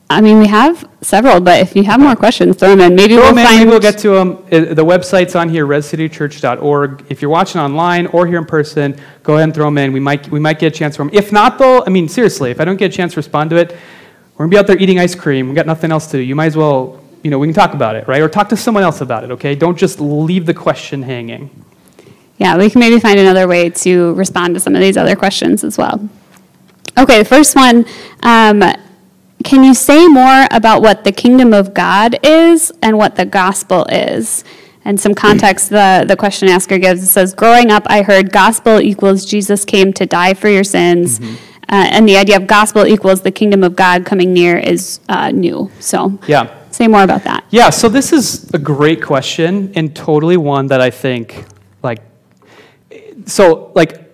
I 0.09 0.19
mean, 0.19 0.39
we 0.39 0.47
have 0.47 0.89
several, 1.01 1.39
but 1.39 1.61
if 1.61 1.73
you 1.73 1.83
have 1.85 1.99
more 1.99 2.17
questions, 2.17 2.57
throw 2.57 2.69
them 2.69 2.81
in. 2.81 2.95
Maybe 2.95 3.13
throw 3.13 3.23
we'll 3.23 3.35
them 3.35 3.45
find. 3.45 3.59
Maybe 3.59 3.69
we'll 3.69 3.79
get 3.79 3.97
to 3.99 4.09
them. 4.09 4.31
Uh, 4.51 4.73
the 4.73 4.83
website's 4.83 5.35
on 5.35 5.47
here, 5.47 5.65
redcitychurch.org. 5.65 7.05
If 7.07 7.21
you're 7.21 7.31
watching 7.31 7.61
online 7.61 8.07
or 8.07 8.27
here 8.27 8.37
in 8.37 8.45
person, 8.45 8.99
go 9.23 9.35
ahead 9.35 9.45
and 9.45 9.53
throw 9.53 9.65
them 9.65 9.77
in. 9.77 9.93
We 9.93 10.01
might, 10.01 10.29
we 10.29 10.39
might 10.41 10.59
get 10.59 10.75
a 10.75 10.77
chance 10.77 10.97
for 10.97 11.05
them. 11.05 11.11
If 11.13 11.31
not, 11.31 11.57
though, 11.57 11.85
I 11.85 11.89
mean, 11.89 12.09
seriously, 12.09 12.51
if 12.51 12.59
I 12.59 12.65
don't 12.65 12.75
get 12.75 12.93
a 12.93 12.95
chance 12.95 13.13
to 13.13 13.19
respond 13.19 13.51
to 13.51 13.55
it, 13.55 13.71
we're 13.71 14.45
going 14.45 14.49
to 14.49 14.55
be 14.55 14.59
out 14.59 14.67
there 14.67 14.77
eating 14.77 14.99
ice 14.99 15.15
cream. 15.15 15.47
We've 15.47 15.55
got 15.55 15.65
nothing 15.65 15.93
else 15.93 16.07
to 16.07 16.17
do. 16.17 16.23
You 16.23 16.35
might 16.35 16.47
as 16.47 16.57
well, 16.57 17.01
you 17.23 17.31
know, 17.31 17.39
we 17.39 17.47
can 17.47 17.53
talk 17.53 17.73
about 17.73 17.95
it, 17.95 18.05
right? 18.09 18.21
Or 18.21 18.27
talk 18.27 18.49
to 18.49 18.57
someone 18.57 18.83
else 18.83 18.99
about 18.99 19.23
it, 19.23 19.31
okay? 19.31 19.55
Don't 19.55 19.77
just 19.77 20.01
leave 20.01 20.45
the 20.45 20.53
question 20.53 21.03
hanging. 21.03 21.49
Yeah, 22.41 22.57
we 22.57 22.71
can 22.71 22.79
maybe 22.79 22.99
find 22.99 23.19
another 23.19 23.47
way 23.47 23.69
to 23.69 24.15
respond 24.15 24.55
to 24.55 24.59
some 24.59 24.73
of 24.73 24.81
these 24.81 24.97
other 24.97 25.15
questions 25.15 25.63
as 25.63 25.77
well. 25.77 26.09
Okay, 26.97 27.19
the 27.19 27.25
first 27.25 27.55
one 27.55 27.85
um, 28.23 28.63
Can 29.43 29.63
you 29.63 29.75
say 29.75 30.07
more 30.07 30.47
about 30.49 30.81
what 30.81 31.03
the 31.03 31.11
kingdom 31.11 31.53
of 31.53 31.75
God 31.75 32.17
is 32.23 32.71
and 32.81 32.97
what 32.97 33.15
the 33.15 33.25
gospel 33.27 33.85
is? 33.91 34.43
And 34.83 34.99
some 34.99 35.13
context 35.13 35.69
the, 35.69 36.03
the 36.07 36.15
question 36.15 36.49
asker 36.49 36.79
gives 36.79 37.03
it 37.03 37.05
says, 37.05 37.35
Growing 37.35 37.69
up, 37.69 37.83
I 37.85 38.01
heard 38.01 38.31
gospel 38.31 38.81
equals 38.81 39.23
Jesus 39.23 39.63
came 39.63 39.93
to 39.93 40.07
die 40.07 40.33
for 40.33 40.49
your 40.49 40.63
sins. 40.63 41.19
Mm-hmm. 41.19 41.35
Uh, 41.69 41.89
and 41.91 42.09
the 42.09 42.17
idea 42.17 42.37
of 42.37 42.47
gospel 42.47 42.87
equals 42.87 43.21
the 43.21 43.31
kingdom 43.31 43.63
of 43.63 43.75
God 43.75 44.03
coming 44.03 44.33
near 44.33 44.57
is 44.57 44.99
uh, 45.07 45.29
new. 45.29 45.69
So, 45.79 46.17
yeah. 46.25 46.57
Say 46.71 46.87
more 46.87 47.03
about 47.03 47.23
that. 47.25 47.45
Yeah, 47.51 47.69
so 47.69 47.87
this 47.87 48.11
is 48.11 48.51
a 48.51 48.57
great 48.57 49.03
question 49.03 49.71
and 49.75 49.95
totally 49.95 50.37
one 50.37 50.65
that 50.67 50.81
I 50.81 50.89
think 50.89 51.45
so 53.25 53.71
like 53.75 54.11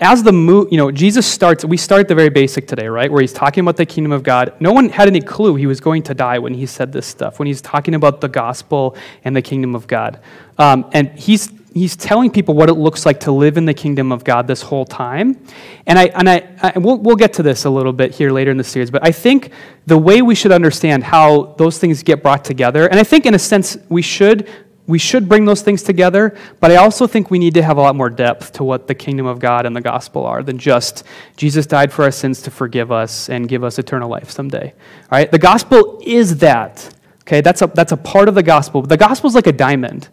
as 0.00 0.22
the 0.22 0.32
move, 0.32 0.68
you 0.70 0.78
know, 0.78 0.90
Jesus 0.90 1.26
starts, 1.26 1.62
we 1.64 1.76
start 1.76 2.08
the 2.08 2.14
very 2.14 2.30
basic 2.30 2.66
today, 2.66 2.88
right? 2.88 3.12
Where 3.12 3.20
he's 3.20 3.34
talking 3.34 3.60
about 3.60 3.76
the 3.76 3.84
kingdom 3.84 4.12
of 4.12 4.22
God. 4.22 4.54
No 4.58 4.72
one 4.72 4.88
had 4.88 5.08
any 5.08 5.20
clue 5.20 5.56
he 5.56 5.66
was 5.66 5.78
going 5.78 6.02
to 6.04 6.14
die 6.14 6.38
when 6.38 6.54
he 6.54 6.64
said 6.64 6.90
this 6.90 7.06
stuff, 7.06 7.38
when 7.38 7.46
he's 7.46 7.60
talking 7.60 7.94
about 7.94 8.22
the 8.22 8.28
gospel 8.28 8.96
and 9.24 9.36
the 9.36 9.42
kingdom 9.42 9.74
of 9.74 9.86
God. 9.86 10.20
Um, 10.56 10.88
and 10.92 11.10
he's, 11.18 11.52
he's 11.74 11.96
telling 11.96 12.30
people 12.30 12.54
what 12.54 12.70
it 12.70 12.74
looks 12.74 13.04
like 13.04 13.20
to 13.20 13.32
live 13.32 13.58
in 13.58 13.66
the 13.66 13.74
kingdom 13.74 14.10
of 14.10 14.24
God 14.24 14.46
this 14.46 14.62
whole 14.62 14.86
time. 14.86 15.38
And, 15.86 15.98
I, 15.98 16.04
and 16.06 16.30
I, 16.30 16.48
I 16.62 16.78
we'll, 16.78 16.96
we'll 16.96 17.16
get 17.16 17.34
to 17.34 17.42
this 17.42 17.66
a 17.66 17.70
little 17.70 17.92
bit 17.92 18.14
here 18.14 18.30
later 18.30 18.50
in 18.50 18.56
the 18.56 18.64
series, 18.64 18.90
but 18.90 19.06
I 19.06 19.12
think 19.12 19.52
the 19.84 19.98
way 19.98 20.22
we 20.22 20.34
should 20.34 20.52
understand 20.52 21.04
how 21.04 21.54
those 21.58 21.76
things 21.76 22.02
get 22.02 22.22
brought 22.22 22.42
together, 22.42 22.88
and 22.88 22.98
I 22.98 23.04
think 23.04 23.26
in 23.26 23.34
a 23.34 23.38
sense 23.38 23.76
we 23.90 24.00
should 24.00 24.48
we 24.90 24.98
should 24.98 25.28
bring 25.28 25.44
those 25.44 25.62
things 25.62 25.82
together, 25.82 26.36
but 26.58 26.70
I 26.70 26.76
also 26.76 27.06
think 27.06 27.30
we 27.30 27.38
need 27.38 27.54
to 27.54 27.62
have 27.62 27.78
a 27.78 27.80
lot 27.80 27.96
more 27.96 28.10
depth 28.10 28.52
to 28.54 28.64
what 28.64 28.88
the 28.88 28.94
kingdom 28.94 29.26
of 29.26 29.38
God 29.38 29.64
and 29.64 29.74
the 29.74 29.80
gospel 29.80 30.26
are 30.26 30.42
than 30.42 30.58
just 30.58 31.04
Jesus 31.36 31.66
died 31.66 31.92
for 31.92 32.02
our 32.04 32.10
sins 32.10 32.42
to 32.42 32.50
forgive 32.50 32.90
us 32.92 33.30
and 33.30 33.48
give 33.48 33.64
us 33.64 33.78
eternal 33.78 34.08
life 34.10 34.30
someday. 34.30 34.74
All 34.74 35.18
right? 35.18 35.30
The 35.30 35.38
gospel 35.38 36.02
is 36.04 36.38
that. 36.38 36.94
Okay? 37.22 37.40
That's 37.40 37.62
a, 37.62 37.68
that's 37.68 37.92
a 37.92 37.96
part 37.96 38.28
of 38.28 38.34
the 38.34 38.42
gospel. 38.42 38.82
The 38.82 38.96
gospel 38.96 39.28
is 39.28 39.34
like 39.34 39.46
a 39.46 39.52
diamond, 39.52 40.08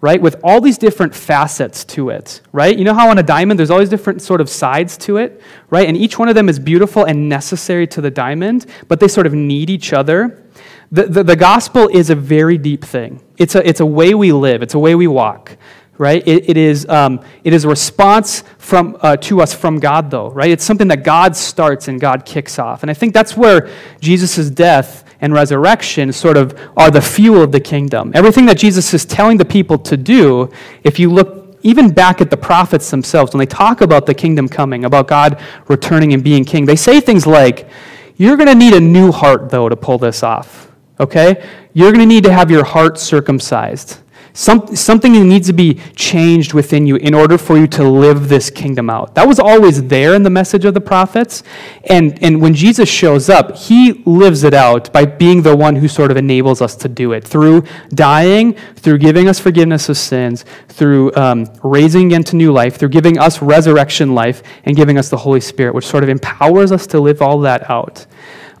right? 0.00 0.20
With 0.20 0.36
all 0.42 0.60
these 0.60 0.78
different 0.78 1.14
facets 1.14 1.84
to 1.84 2.10
it, 2.10 2.40
right? 2.52 2.76
You 2.76 2.84
know 2.84 2.94
how 2.94 3.08
on 3.08 3.18
a 3.18 3.22
diamond 3.22 3.58
there's 3.58 3.70
all 3.70 3.78
these 3.78 3.88
different 3.88 4.20
sort 4.20 4.40
of 4.40 4.48
sides 4.48 4.96
to 4.98 5.18
it, 5.18 5.40
right? 5.70 5.88
And 5.88 5.96
each 5.96 6.18
one 6.18 6.28
of 6.28 6.34
them 6.34 6.48
is 6.48 6.58
beautiful 6.58 7.04
and 7.04 7.28
necessary 7.28 7.86
to 7.88 8.00
the 8.00 8.10
diamond, 8.10 8.66
but 8.88 9.00
they 9.00 9.08
sort 9.08 9.26
of 9.26 9.34
need 9.34 9.70
each 9.70 9.92
other. 9.92 10.42
The, 10.90 11.04
the, 11.04 11.24
the, 11.24 11.36
gospel 11.36 11.88
is 11.88 12.10
a 12.10 12.14
very 12.14 12.58
deep 12.58 12.84
thing. 12.84 13.20
It's 13.38 13.54
a, 13.54 13.66
it's 13.66 13.80
a 13.80 13.86
way 13.86 14.14
we 14.14 14.32
live, 14.32 14.62
it's 14.62 14.74
a 14.74 14.78
way 14.78 14.94
we 14.94 15.06
walk, 15.06 15.56
right? 15.98 16.26
it, 16.26 16.48
it 16.48 16.56
is, 16.56 16.88
um, 16.88 17.20
it 17.44 17.52
is 17.52 17.64
a 17.64 17.68
response 17.68 18.44
from, 18.58 18.96
uh, 19.00 19.16
to 19.18 19.40
us 19.40 19.54
from 19.54 19.78
God, 19.78 20.10
though, 20.10 20.30
right? 20.30 20.50
It's 20.50 20.64
something 20.64 20.88
that 20.88 21.04
God 21.04 21.36
starts 21.36 21.88
and 21.88 22.00
God 22.00 22.24
kicks 22.24 22.58
off. 22.58 22.82
And 22.82 22.90
I 22.90 22.94
think 22.94 23.12
that's 23.12 23.36
where 23.36 23.70
Jesus' 24.00 24.50
death 24.50 25.04
and 25.20 25.32
resurrection 25.32 26.12
sort 26.12 26.36
of 26.36 26.58
are 26.76 26.90
the 26.90 27.00
fuel 27.00 27.42
of 27.42 27.52
the 27.52 27.60
kingdom. 27.60 28.12
Everything 28.14 28.46
that 28.46 28.58
Jesus 28.58 28.92
is 28.92 29.04
telling 29.04 29.38
the 29.38 29.44
people 29.44 29.78
to 29.78 29.96
do, 29.96 30.50
if 30.84 30.98
you 30.98 31.10
look 31.10 31.58
even 31.62 31.90
back 31.90 32.20
at 32.20 32.30
the 32.30 32.36
prophets 32.36 32.90
themselves, 32.90 33.32
when 33.32 33.38
they 33.40 33.46
talk 33.46 33.80
about 33.80 34.06
the 34.06 34.14
kingdom 34.14 34.48
coming, 34.48 34.84
about 34.84 35.08
God 35.08 35.42
returning 35.68 36.12
and 36.12 36.22
being 36.22 36.44
king, 36.44 36.64
they 36.64 36.76
say 36.76 37.00
things 37.00 37.26
like, 37.26 37.68
You're 38.16 38.36
going 38.36 38.48
to 38.48 38.54
need 38.54 38.74
a 38.74 38.80
new 38.80 39.10
heart, 39.10 39.50
though, 39.50 39.68
to 39.68 39.76
pull 39.76 39.98
this 39.98 40.22
off 40.22 40.70
okay? 41.00 41.46
You're 41.72 41.92
going 41.92 42.00
to 42.00 42.14
need 42.14 42.24
to 42.24 42.32
have 42.32 42.50
your 42.50 42.64
heart 42.64 42.98
circumcised. 42.98 44.00
Some, 44.36 44.76
something 44.76 45.12
needs 45.26 45.46
to 45.46 45.54
be 45.54 45.80
changed 45.94 46.52
within 46.52 46.86
you 46.86 46.96
in 46.96 47.14
order 47.14 47.38
for 47.38 47.56
you 47.56 47.66
to 47.68 47.88
live 47.88 48.28
this 48.28 48.50
kingdom 48.50 48.90
out. 48.90 49.14
That 49.14 49.26
was 49.26 49.38
always 49.38 49.84
there 49.84 50.14
in 50.14 50.24
the 50.24 50.30
message 50.30 50.66
of 50.66 50.74
the 50.74 50.80
prophets. 50.80 51.42
And, 51.84 52.22
and 52.22 52.42
when 52.42 52.52
Jesus 52.52 52.86
shows 52.86 53.30
up, 53.30 53.56
he 53.56 53.94
lives 54.04 54.44
it 54.44 54.52
out 54.52 54.92
by 54.92 55.06
being 55.06 55.40
the 55.40 55.56
one 55.56 55.74
who 55.74 55.88
sort 55.88 56.10
of 56.10 56.18
enables 56.18 56.60
us 56.60 56.76
to 56.76 56.88
do 56.88 57.12
it 57.12 57.24
through 57.24 57.64
dying, 57.94 58.52
through 58.74 58.98
giving 58.98 59.26
us 59.26 59.40
forgiveness 59.40 59.88
of 59.88 59.96
sins, 59.96 60.44
through 60.68 61.14
um, 61.16 61.46
raising 61.62 62.10
into 62.10 62.36
new 62.36 62.52
life, 62.52 62.76
through 62.76 62.90
giving 62.90 63.18
us 63.18 63.40
resurrection 63.40 64.14
life, 64.14 64.42
and 64.64 64.76
giving 64.76 64.98
us 64.98 65.08
the 65.08 65.16
Holy 65.16 65.40
Spirit, 65.40 65.74
which 65.74 65.86
sort 65.86 66.02
of 66.02 66.10
empowers 66.10 66.72
us 66.72 66.86
to 66.88 67.00
live 67.00 67.22
all 67.22 67.40
that 67.40 67.70
out. 67.70 68.04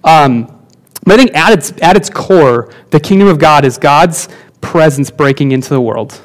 Um, 0.04 0.55
but 1.06 1.14
I 1.14 1.24
think 1.24 1.36
at 1.36 1.52
its, 1.52 1.72
at 1.80 1.96
its 1.96 2.10
core, 2.10 2.72
the 2.90 3.00
kingdom 3.00 3.28
of 3.28 3.38
God 3.38 3.64
is 3.64 3.78
God's 3.78 4.28
presence 4.60 5.10
breaking 5.10 5.52
into 5.52 5.68
the 5.68 5.80
world 5.80 6.20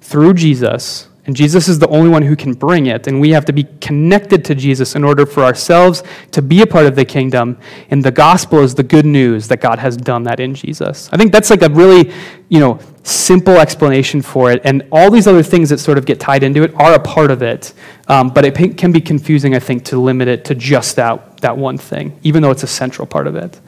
through 0.00 0.34
Jesus. 0.34 1.08
And 1.26 1.34
Jesus 1.34 1.68
is 1.68 1.78
the 1.78 1.88
only 1.88 2.10
one 2.10 2.22
who 2.22 2.36
can 2.36 2.52
bring 2.52 2.86
it. 2.86 3.06
And 3.06 3.20
we 3.20 3.30
have 3.30 3.46
to 3.46 3.52
be 3.52 3.64
connected 3.80 4.44
to 4.46 4.54
Jesus 4.54 4.94
in 4.94 5.04
order 5.04 5.24
for 5.24 5.42
ourselves 5.42 6.02
to 6.32 6.42
be 6.42 6.60
a 6.60 6.66
part 6.66 6.84
of 6.84 6.96
the 6.96 7.04
kingdom. 7.04 7.58
And 7.90 8.04
the 8.04 8.10
gospel 8.10 8.60
is 8.60 8.74
the 8.74 8.82
good 8.82 9.06
news 9.06 9.48
that 9.48 9.60
God 9.60 9.78
has 9.78 9.96
done 9.96 10.22
that 10.24 10.38
in 10.38 10.54
Jesus. 10.54 11.08
I 11.12 11.16
think 11.16 11.32
that's 11.32 11.48
like 11.48 11.62
a 11.62 11.70
really, 11.70 12.12
you 12.50 12.60
know, 12.60 12.78
simple 13.04 13.56
explanation 13.56 14.20
for 14.20 14.52
it. 14.52 14.60
And 14.64 14.86
all 14.92 15.10
these 15.10 15.26
other 15.26 15.42
things 15.42 15.70
that 15.70 15.78
sort 15.78 15.96
of 15.96 16.04
get 16.04 16.20
tied 16.20 16.42
into 16.42 16.62
it 16.62 16.74
are 16.74 16.94
a 16.94 17.00
part 17.00 17.30
of 17.30 17.42
it. 17.42 17.72
Um, 18.08 18.28
but 18.28 18.44
it 18.44 18.76
can 18.76 18.92
be 18.92 19.00
confusing, 19.00 19.54
I 19.54 19.60
think, 19.60 19.84
to 19.86 19.98
limit 19.98 20.28
it 20.28 20.44
to 20.46 20.54
just 20.54 20.96
that, 20.96 21.38
that 21.38 21.56
one 21.56 21.78
thing, 21.78 22.18
even 22.22 22.42
though 22.42 22.50
it's 22.50 22.64
a 22.64 22.68
central 22.68 23.06
part 23.06 23.26
of 23.26 23.34
it. 23.34 23.60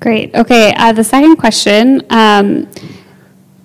Great. 0.00 0.34
Okay, 0.34 0.74
uh, 0.76 0.92
the 0.92 1.04
second 1.04 1.36
question 1.36 2.02
um, 2.10 2.68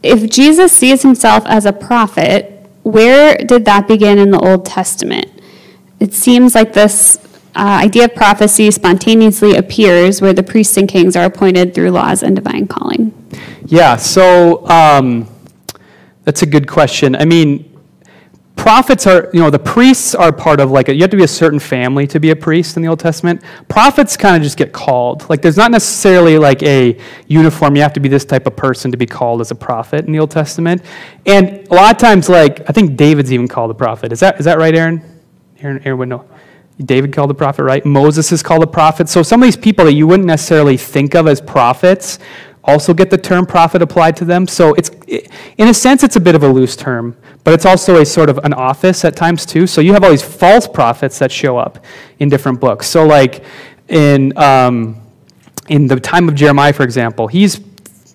if 0.03 0.29
Jesus 0.29 0.71
sees 0.71 1.03
himself 1.03 1.43
as 1.45 1.65
a 1.65 1.73
prophet, 1.73 2.67
where 2.83 3.37
did 3.37 3.65
that 3.65 3.87
begin 3.87 4.17
in 4.17 4.31
the 4.31 4.39
Old 4.39 4.65
Testament? 4.65 5.27
It 5.99 6.13
seems 6.13 6.55
like 6.55 6.73
this 6.73 7.17
uh, 7.55 7.81
idea 7.83 8.05
of 8.05 8.15
prophecy 8.15 8.71
spontaneously 8.71 9.55
appears 9.55 10.21
where 10.21 10.33
the 10.33 10.41
priests 10.41 10.77
and 10.77 10.89
kings 10.89 11.15
are 11.15 11.25
appointed 11.25 11.75
through 11.75 11.91
laws 11.91 12.23
and 12.23 12.35
divine 12.35 12.67
calling. 12.67 13.13
Yeah, 13.65 13.97
so 13.97 14.67
um, 14.67 15.27
that's 16.23 16.41
a 16.41 16.45
good 16.45 16.67
question. 16.67 17.15
I 17.15 17.25
mean, 17.25 17.70
prophets 18.55 19.07
are, 19.07 19.29
you 19.33 19.39
know, 19.39 19.49
the 19.49 19.59
priests 19.59 20.13
are 20.13 20.31
part 20.31 20.59
of 20.59 20.71
like, 20.71 20.89
a, 20.89 20.93
you 20.93 21.01
have 21.01 21.09
to 21.09 21.17
be 21.17 21.23
a 21.23 21.27
certain 21.27 21.59
family 21.59 22.05
to 22.07 22.19
be 22.19 22.29
a 22.29 22.35
priest 22.35 22.75
in 22.75 22.83
the 22.83 22.89
Old 22.89 22.99
Testament. 22.99 23.41
Prophets 23.67 24.15
kind 24.15 24.35
of 24.35 24.43
just 24.43 24.57
get 24.57 24.71
called. 24.71 25.27
Like, 25.29 25.41
there's 25.41 25.57
not 25.57 25.71
necessarily 25.71 26.37
like 26.37 26.61
a 26.63 26.99
uniform, 27.27 27.75
you 27.75 27.81
have 27.81 27.93
to 27.93 27.99
be 27.99 28.09
this 28.09 28.25
type 28.25 28.45
of 28.45 28.55
person 28.55 28.91
to 28.91 28.97
be 28.97 29.05
called 29.05 29.41
as 29.41 29.51
a 29.51 29.55
prophet 29.55 30.05
in 30.05 30.11
the 30.11 30.19
Old 30.19 30.31
Testament. 30.31 30.83
And 31.25 31.67
a 31.69 31.73
lot 31.73 31.91
of 31.91 31.97
times, 31.97 32.29
like, 32.29 32.61
I 32.69 32.73
think 32.73 32.97
David's 32.97 33.33
even 33.33 33.47
called 33.47 33.71
a 33.71 33.75
prophet. 33.75 34.11
Is 34.11 34.19
that, 34.19 34.39
is 34.39 34.45
that 34.45 34.57
right, 34.57 34.75
Aaron? 34.75 35.01
Aaron, 35.59 35.81
Aaron 35.83 35.99
would 35.99 36.09
know. 36.09 36.25
David 36.79 37.13
called 37.13 37.29
a 37.31 37.35
prophet, 37.35 37.63
right? 37.63 37.85
Moses 37.85 38.31
is 38.31 38.41
called 38.41 38.63
a 38.63 38.67
prophet. 38.67 39.07
So 39.07 39.23
some 39.23 39.41
of 39.41 39.47
these 39.47 39.57
people 39.57 39.85
that 39.85 39.93
you 39.93 40.07
wouldn't 40.07 40.25
necessarily 40.25 40.77
think 40.77 41.15
of 41.15 41.27
as 41.27 41.39
prophets 41.41 42.19
also 42.63 42.93
get 42.93 43.09
the 43.09 43.17
term 43.17 43.45
prophet 43.45 43.81
applied 43.81 44.15
to 44.17 44.25
them. 44.25 44.47
So 44.47 44.73
it's, 44.75 44.91
in 45.57 45.67
a 45.67 45.73
sense, 45.73 46.03
it's 46.03 46.15
a 46.15 46.19
bit 46.19 46.35
of 46.35 46.43
a 46.43 46.47
loose 46.47 46.75
term, 46.75 47.17
but 47.43 47.53
it's 47.53 47.65
also 47.65 47.99
a 47.99 48.05
sort 48.05 48.29
of 48.29 48.37
an 48.39 48.53
office 48.53 49.03
at 49.03 49.15
times 49.15 49.45
too. 49.45 49.65
So 49.65 49.81
you 49.81 49.93
have 49.93 50.03
all 50.03 50.11
these 50.11 50.21
false 50.23 50.67
prophets 50.67 51.17
that 51.19 51.31
show 51.31 51.57
up 51.57 51.83
in 52.19 52.29
different 52.29 52.59
books. 52.59 52.87
So 52.87 53.05
like 53.05 53.43
in, 53.87 54.37
um, 54.37 55.01
in 55.69 55.87
the 55.87 55.99
time 55.99 56.29
of 56.29 56.35
Jeremiah, 56.35 56.73
for 56.73 56.83
example, 56.83 57.27
he's 57.27 57.59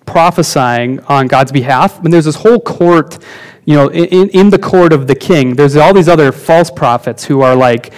prophesying 0.05 1.01
on 1.01 1.27
God's 1.27 1.51
behalf, 1.51 2.01
and 2.03 2.13
there's 2.13 2.25
this 2.25 2.35
whole 2.35 2.59
court, 2.59 3.17
you 3.65 3.75
know, 3.75 3.89
in, 3.89 4.29
in 4.29 4.49
the 4.49 4.57
court 4.57 4.93
of 4.93 5.07
the 5.07 5.15
king, 5.15 5.55
there's 5.55 5.75
all 5.75 5.93
these 5.93 6.07
other 6.07 6.31
false 6.31 6.71
prophets 6.71 7.25
who 7.25 7.41
are 7.41 7.55
like, 7.55 7.93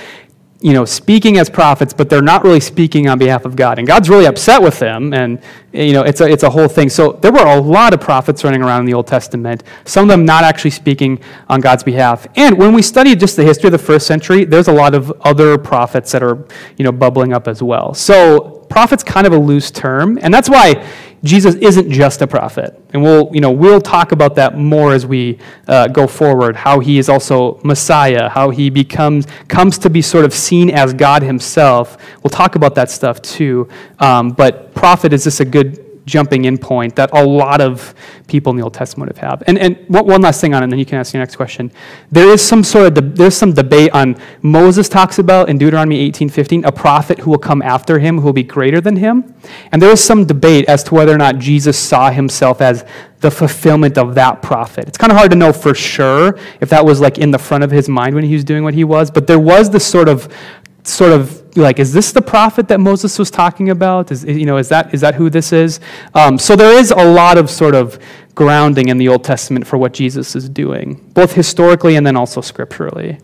you 0.61 0.73
know, 0.73 0.83
speaking 0.83 1.37
as 1.37 1.49
prophets, 1.49 1.93
but 1.93 2.09
they're 2.09 2.21
not 2.21 2.43
really 2.43 2.59
speaking 2.59 3.07
on 3.07 3.17
behalf 3.17 3.45
of 3.45 3.55
God. 3.55 3.79
And 3.79 3.87
God's 3.87 4.09
really 4.09 4.25
upset 4.25 4.61
with 4.61 4.77
them, 4.77 5.13
and, 5.13 5.41
you 5.71 5.93
know, 5.93 6.01
it's 6.01 6.19
a, 6.19 6.25
it's 6.25 6.43
a 6.43 6.49
whole 6.49 6.67
thing. 6.67 6.89
So 6.89 7.13
there 7.13 7.31
were 7.31 7.45
a 7.45 7.61
lot 7.61 7.93
of 7.93 8.01
prophets 8.01 8.43
running 8.43 8.61
around 8.61 8.81
in 8.81 8.85
the 8.85 8.93
Old 8.93 9.07
Testament, 9.07 9.63
some 9.85 10.03
of 10.03 10.09
them 10.09 10.25
not 10.25 10.43
actually 10.43 10.71
speaking 10.71 11.21
on 11.47 11.61
God's 11.61 11.83
behalf. 11.83 12.27
And 12.35 12.57
when 12.57 12.73
we 12.73 12.81
study 12.81 13.15
just 13.15 13.37
the 13.37 13.43
history 13.43 13.67
of 13.67 13.71
the 13.71 13.77
first 13.77 14.05
century, 14.05 14.43
there's 14.43 14.67
a 14.67 14.73
lot 14.73 14.93
of 14.93 15.11
other 15.21 15.57
prophets 15.57 16.11
that 16.11 16.21
are, 16.21 16.45
you 16.77 16.83
know, 16.83 16.91
bubbling 16.91 17.31
up 17.31 17.47
as 17.47 17.63
well. 17.63 17.93
So 17.93 18.65
prophet's 18.69 19.03
kind 19.03 19.25
of 19.25 19.31
a 19.31 19.39
loose 19.39 19.71
term, 19.71 20.19
and 20.21 20.33
that's 20.33 20.49
why 20.49 20.85
Jesus 21.23 21.55
isn't 21.55 21.91
just 21.91 22.21
a 22.21 22.27
prophet. 22.27 22.79
And 22.93 23.03
we'll, 23.03 23.29
you 23.33 23.41
know, 23.41 23.51
we'll 23.51 23.81
talk 23.81 24.11
about 24.11 24.35
that 24.35 24.57
more 24.57 24.93
as 24.93 25.05
we 25.05 25.39
uh, 25.67 25.87
go 25.87 26.07
forward, 26.07 26.55
how 26.55 26.79
he 26.79 26.97
is 26.97 27.09
also 27.09 27.59
Messiah, 27.63 28.29
how 28.29 28.49
he 28.49 28.69
becomes, 28.69 29.27
comes 29.47 29.77
to 29.79 29.89
be 29.89 30.01
sort 30.01 30.25
of 30.25 30.33
seen 30.33 30.69
as 30.69 30.93
God 30.93 31.21
himself. 31.21 31.97
We'll 32.23 32.31
talk 32.31 32.55
about 32.55 32.75
that 32.75 32.89
stuff 32.89 33.21
too. 33.21 33.67
Um, 33.99 34.31
but 34.31 34.73
prophet 34.73 35.11
is 35.13 35.25
just 35.25 35.39
a 35.39 35.45
good 35.45 35.88
jumping 36.05 36.45
in 36.45 36.57
point 36.57 36.95
that 36.95 37.09
a 37.13 37.23
lot 37.23 37.61
of 37.61 37.93
people 38.27 38.51
in 38.51 38.57
the 38.57 38.63
Old 38.63 38.73
Testament 38.73 39.15
have. 39.17 39.43
And, 39.47 39.57
and 39.57 39.77
one 39.87 40.21
last 40.21 40.41
thing 40.41 40.53
on 40.53 40.61
it, 40.61 40.65
and 40.65 40.71
then 40.71 40.79
you 40.79 40.85
can 40.85 40.97
ask 40.97 41.13
your 41.13 41.21
next 41.21 41.35
question. 41.35 41.71
There 42.11 42.29
is 42.29 42.41
some 42.41 42.63
sort 42.63 42.87
of, 42.87 42.93
de- 42.93 43.01
there's 43.01 43.35
some 43.35 43.53
debate 43.53 43.91
on, 43.91 44.19
Moses 44.41 44.89
talks 44.89 45.19
about 45.19 45.49
in 45.49 45.57
Deuteronomy 45.57 46.09
18.15, 46.11 46.65
a 46.65 46.71
prophet 46.71 47.19
who 47.19 47.31
will 47.31 47.37
come 47.37 47.61
after 47.61 47.99
him 47.99 48.17
who 48.17 48.25
will 48.25 48.33
be 48.33 48.43
greater 48.43 48.81
than 48.81 48.95
him. 48.95 49.35
And 49.71 49.81
there 49.81 49.91
is 49.91 50.03
some 50.03 50.25
debate 50.25 50.67
as 50.67 50.83
to 50.85 50.95
whether 50.95 51.13
or 51.13 51.17
not 51.17 51.39
Jesus 51.39 51.77
saw 51.77 52.11
himself 52.11 52.61
as 52.61 52.85
the 53.19 53.31
fulfillment 53.31 53.97
of 53.97 54.15
that 54.15 54.41
prophet. 54.41 54.87
It's 54.87 54.97
kind 54.97 55.11
of 55.11 55.17
hard 55.17 55.31
to 55.31 55.37
know 55.37 55.51
for 55.51 55.75
sure 55.75 56.39
if 56.61 56.69
that 56.69 56.85
was 56.85 57.01
like 57.01 57.17
in 57.17 57.31
the 57.31 57.39
front 57.39 57.63
of 57.63 57.71
his 57.71 57.89
mind 57.89 58.15
when 58.15 58.23
he 58.23 58.33
was 58.33 58.43
doing 58.43 58.63
what 58.63 58.73
he 58.73 58.83
was, 58.83 59.11
but 59.11 59.27
there 59.27 59.39
was 59.39 59.69
this 59.69 59.85
sort 59.85 60.07
of 60.07 60.33
sort 60.83 61.11
of 61.11 61.48
like, 61.61 61.79
is 61.79 61.93
this 61.93 62.11
the 62.11 62.21
prophet 62.21 62.67
that 62.67 62.79
Moses 62.79 63.17
was 63.19 63.29
talking 63.29 63.69
about? 63.69 64.11
Is, 64.11 64.23
you 64.23 64.45
know, 64.45 64.57
is, 64.57 64.69
that, 64.69 64.93
is 64.93 65.01
that 65.01 65.15
who 65.15 65.29
this 65.29 65.51
is? 65.53 65.79
Um, 66.13 66.37
so 66.37 66.55
there 66.55 66.77
is 66.77 66.91
a 66.91 67.11
lot 67.11 67.37
of 67.37 67.49
sort 67.49 67.75
of 67.75 67.99
grounding 68.35 68.89
in 68.89 68.97
the 68.97 69.07
Old 69.09 69.23
Testament 69.23 69.67
for 69.67 69.77
what 69.77 69.93
Jesus 69.93 70.35
is 70.35 70.47
doing, 70.47 70.95
both 71.13 71.33
historically 71.33 71.95
and 71.95 72.05
then 72.05 72.15
also 72.15 72.41
scripturally. 72.41 73.19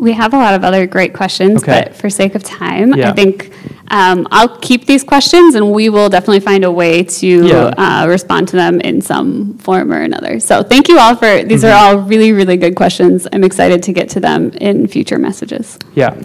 We 0.00 0.12
have 0.12 0.32
a 0.32 0.38
lot 0.38 0.54
of 0.54 0.64
other 0.64 0.86
great 0.86 1.12
questions, 1.12 1.62
okay. 1.62 1.84
but 1.84 1.94
for 1.94 2.08
sake 2.08 2.34
of 2.34 2.42
time, 2.42 2.94
yeah. 2.94 3.10
I 3.10 3.12
think 3.12 3.52
um, 3.88 4.26
I'll 4.30 4.56
keep 4.58 4.86
these 4.86 5.04
questions 5.04 5.56
and 5.56 5.72
we 5.72 5.88
will 5.88 6.08
definitely 6.08 6.40
find 6.40 6.64
a 6.64 6.70
way 6.70 7.02
to 7.02 7.46
yeah. 7.46 7.74
uh, 7.76 8.06
respond 8.06 8.48
to 8.48 8.56
them 8.56 8.80
in 8.80 9.02
some 9.02 9.58
form 9.58 9.92
or 9.92 10.00
another. 10.00 10.40
So 10.40 10.62
thank 10.62 10.88
you 10.88 10.98
all 10.98 11.14
for 11.16 11.42
these 11.42 11.64
mm-hmm. 11.64 11.72
are 11.72 11.96
all 11.96 12.02
really, 12.02 12.32
really 12.32 12.56
good 12.56 12.76
questions. 12.76 13.26
I'm 13.32 13.44
excited 13.44 13.82
to 13.82 13.92
get 13.92 14.08
to 14.10 14.20
them 14.20 14.50
in 14.52 14.86
future 14.86 15.18
messages. 15.18 15.78
Yeah. 15.94 16.18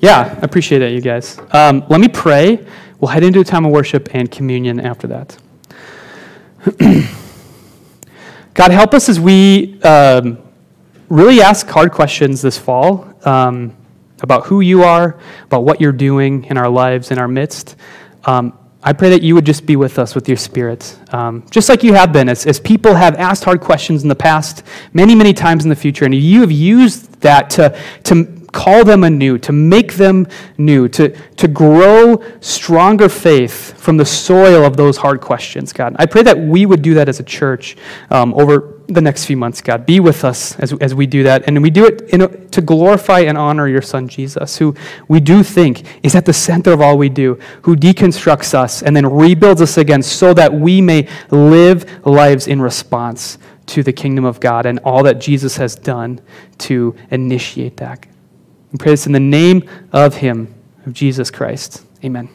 Yeah, 0.00 0.36
I 0.40 0.44
appreciate 0.44 0.82
it, 0.82 0.92
you 0.92 1.00
guys. 1.00 1.38
Um, 1.52 1.84
let 1.88 2.00
me 2.00 2.08
pray. 2.08 2.66
We'll 3.00 3.10
head 3.10 3.22
into 3.22 3.40
a 3.40 3.44
time 3.44 3.64
of 3.64 3.72
worship 3.72 4.14
and 4.14 4.30
communion 4.30 4.80
after 4.80 5.06
that. 5.08 5.36
God, 8.54 8.70
help 8.70 8.94
us 8.94 9.08
as 9.08 9.20
we. 9.20 9.80
Um, 9.82 10.43
really 11.08 11.40
ask 11.40 11.66
hard 11.68 11.92
questions 11.92 12.42
this 12.42 12.58
fall 12.58 13.14
um, 13.24 13.76
about 14.22 14.46
who 14.46 14.60
you 14.60 14.82
are, 14.82 15.18
about 15.44 15.64
what 15.64 15.80
you're 15.80 15.92
doing 15.92 16.44
in 16.44 16.56
our 16.56 16.68
lives, 16.68 17.10
in 17.10 17.18
our 17.18 17.28
midst. 17.28 17.76
Um, 18.24 18.58
I 18.82 18.92
pray 18.92 19.10
that 19.10 19.22
you 19.22 19.34
would 19.34 19.46
just 19.46 19.64
be 19.64 19.76
with 19.76 19.98
us 19.98 20.14
with 20.14 20.28
your 20.28 20.36
spirit, 20.36 20.98
um, 21.12 21.44
just 21.50 21.70
like 21.70 21.82
you 21.82 21.94
have 21.94 22.12
been, 22.12 22.28
as, 22.28 22.46
as 22.46 22.60
people 22.60 22.94
have 22.94 23.16
asked 23.16 23.44
hard 23.44 23.60
questions 23.60 24.02
in 24.02 24.10
the 24.10 24.14
past, 24.14 24.62
many, 24.92 25.14
many 25.14 25.32
times 25.32 25.64
in 25.64 25.70
the 25.70 25.76
future, 25.76 26.04
and 26.04 26.14
you 26.14 26.42
have 26.42 26.52
used 26.52 27.10
that 27.22 27.48
to, 27.50 27.78
to 28.04 28.43
call 28.54 28.84
them 28.84 29.04
anew, 29.04 29.36
to 29.38 29.52
make 29.52 29.94
them 29.94 30.26
new, 30.56 30.88
to, 30.88 31.10
to 31.36 31.48
grow 31.48 32.22
stronger 32.40 33.08
faith 33.08 33.76
from 33.78 33.96
the 33.96 34.06
soil 34.06 34.64
of 34.64 34.76
those 34.76 34.96
hard 34.96 35.20
questions, 35.20 35.72
God. 35.72 35.94
I 35.98 36.06
pray 36.06 36.22
that 36.22 36.38
we 36.38 36.64
would 36.64 36.80
do 36.80 36.94
that 36.94 37.08
as 37.08 37.20
a 37.20 37.24
church 37.24 37.76
um, 38.10 38.32
over 38.34 38.80
the 38.86 39.00
next 39.00 39.24
few 39.24 39.36
months, 39.36 39.60
God. 39.60 39.84
Be 39.84 39.98
with 39.98 40.24
us 40.24 40.58
as, 40.60 40.72
as 40.74 40.94
we 40.94 41.06
do 41.06 41.24
that. 41.24 41.44
And 41.46 41.60
we 41.62 41.70
do 41.70 41.86
it 41.86 42.02
in, 42.10 42.48
to 42.50 42.60
glorify 42.60 43.20
and 43.20 43.36
honor 43.36 43.66
your 43.66 43.82
son, 43.82 44.08
Jesus, 44.08 44.56
who 44.56 44.74
we 45.08 45.20
do 45.20 45.42
think 45.42 45.82
is 46.04 46.14
at 46.14 46.24
the 46.24 46.32
center 46.32 46.72
of 46.72 46.80
all 46.80 46.96
we 46.96 47.08
do, 47.08 47.38
who 47.62 47.74
deconstructs 47.74 48.54
us 48.54 48.82
and 48.82 48.94
then 48.94 49.06
rebuilds 49.06 49.60
us 49.60 49.78
again 49.78 50.02
so 50.02 50.32
that 50.34 50.52
we 50.52 50.80
may 50.80 51.08
live 51.30 52.06
lives 52.06 52.46
in 52.46 52.62
response 52.62 53.38
to 53.66 53.82
the 53.82 53.92
kingdom 53.92 54.24
of 54.24 54.38
God 54.38 54.66
and 54.66 54.78
all 54.80 55.02
that 55.02 55.20
Jesus 55.20 55.56
has 55.56 55.74
done 55.74 56.20
to 56.58 56.94
initiate 57.10 57.78
that. 57.78 58.06
We 58.74 58.78
pray 58.78 58.90
this 58.90 59.06
in 59.06 59.12
the 59.12 59.20
name 59.20 59.70
of 59.92 60.16
Him, 60.16 60.52
of 60.84 60.94
Jesus 60.94 61.30
Christ. 61.30 61.84
Amen. 62.04 62.28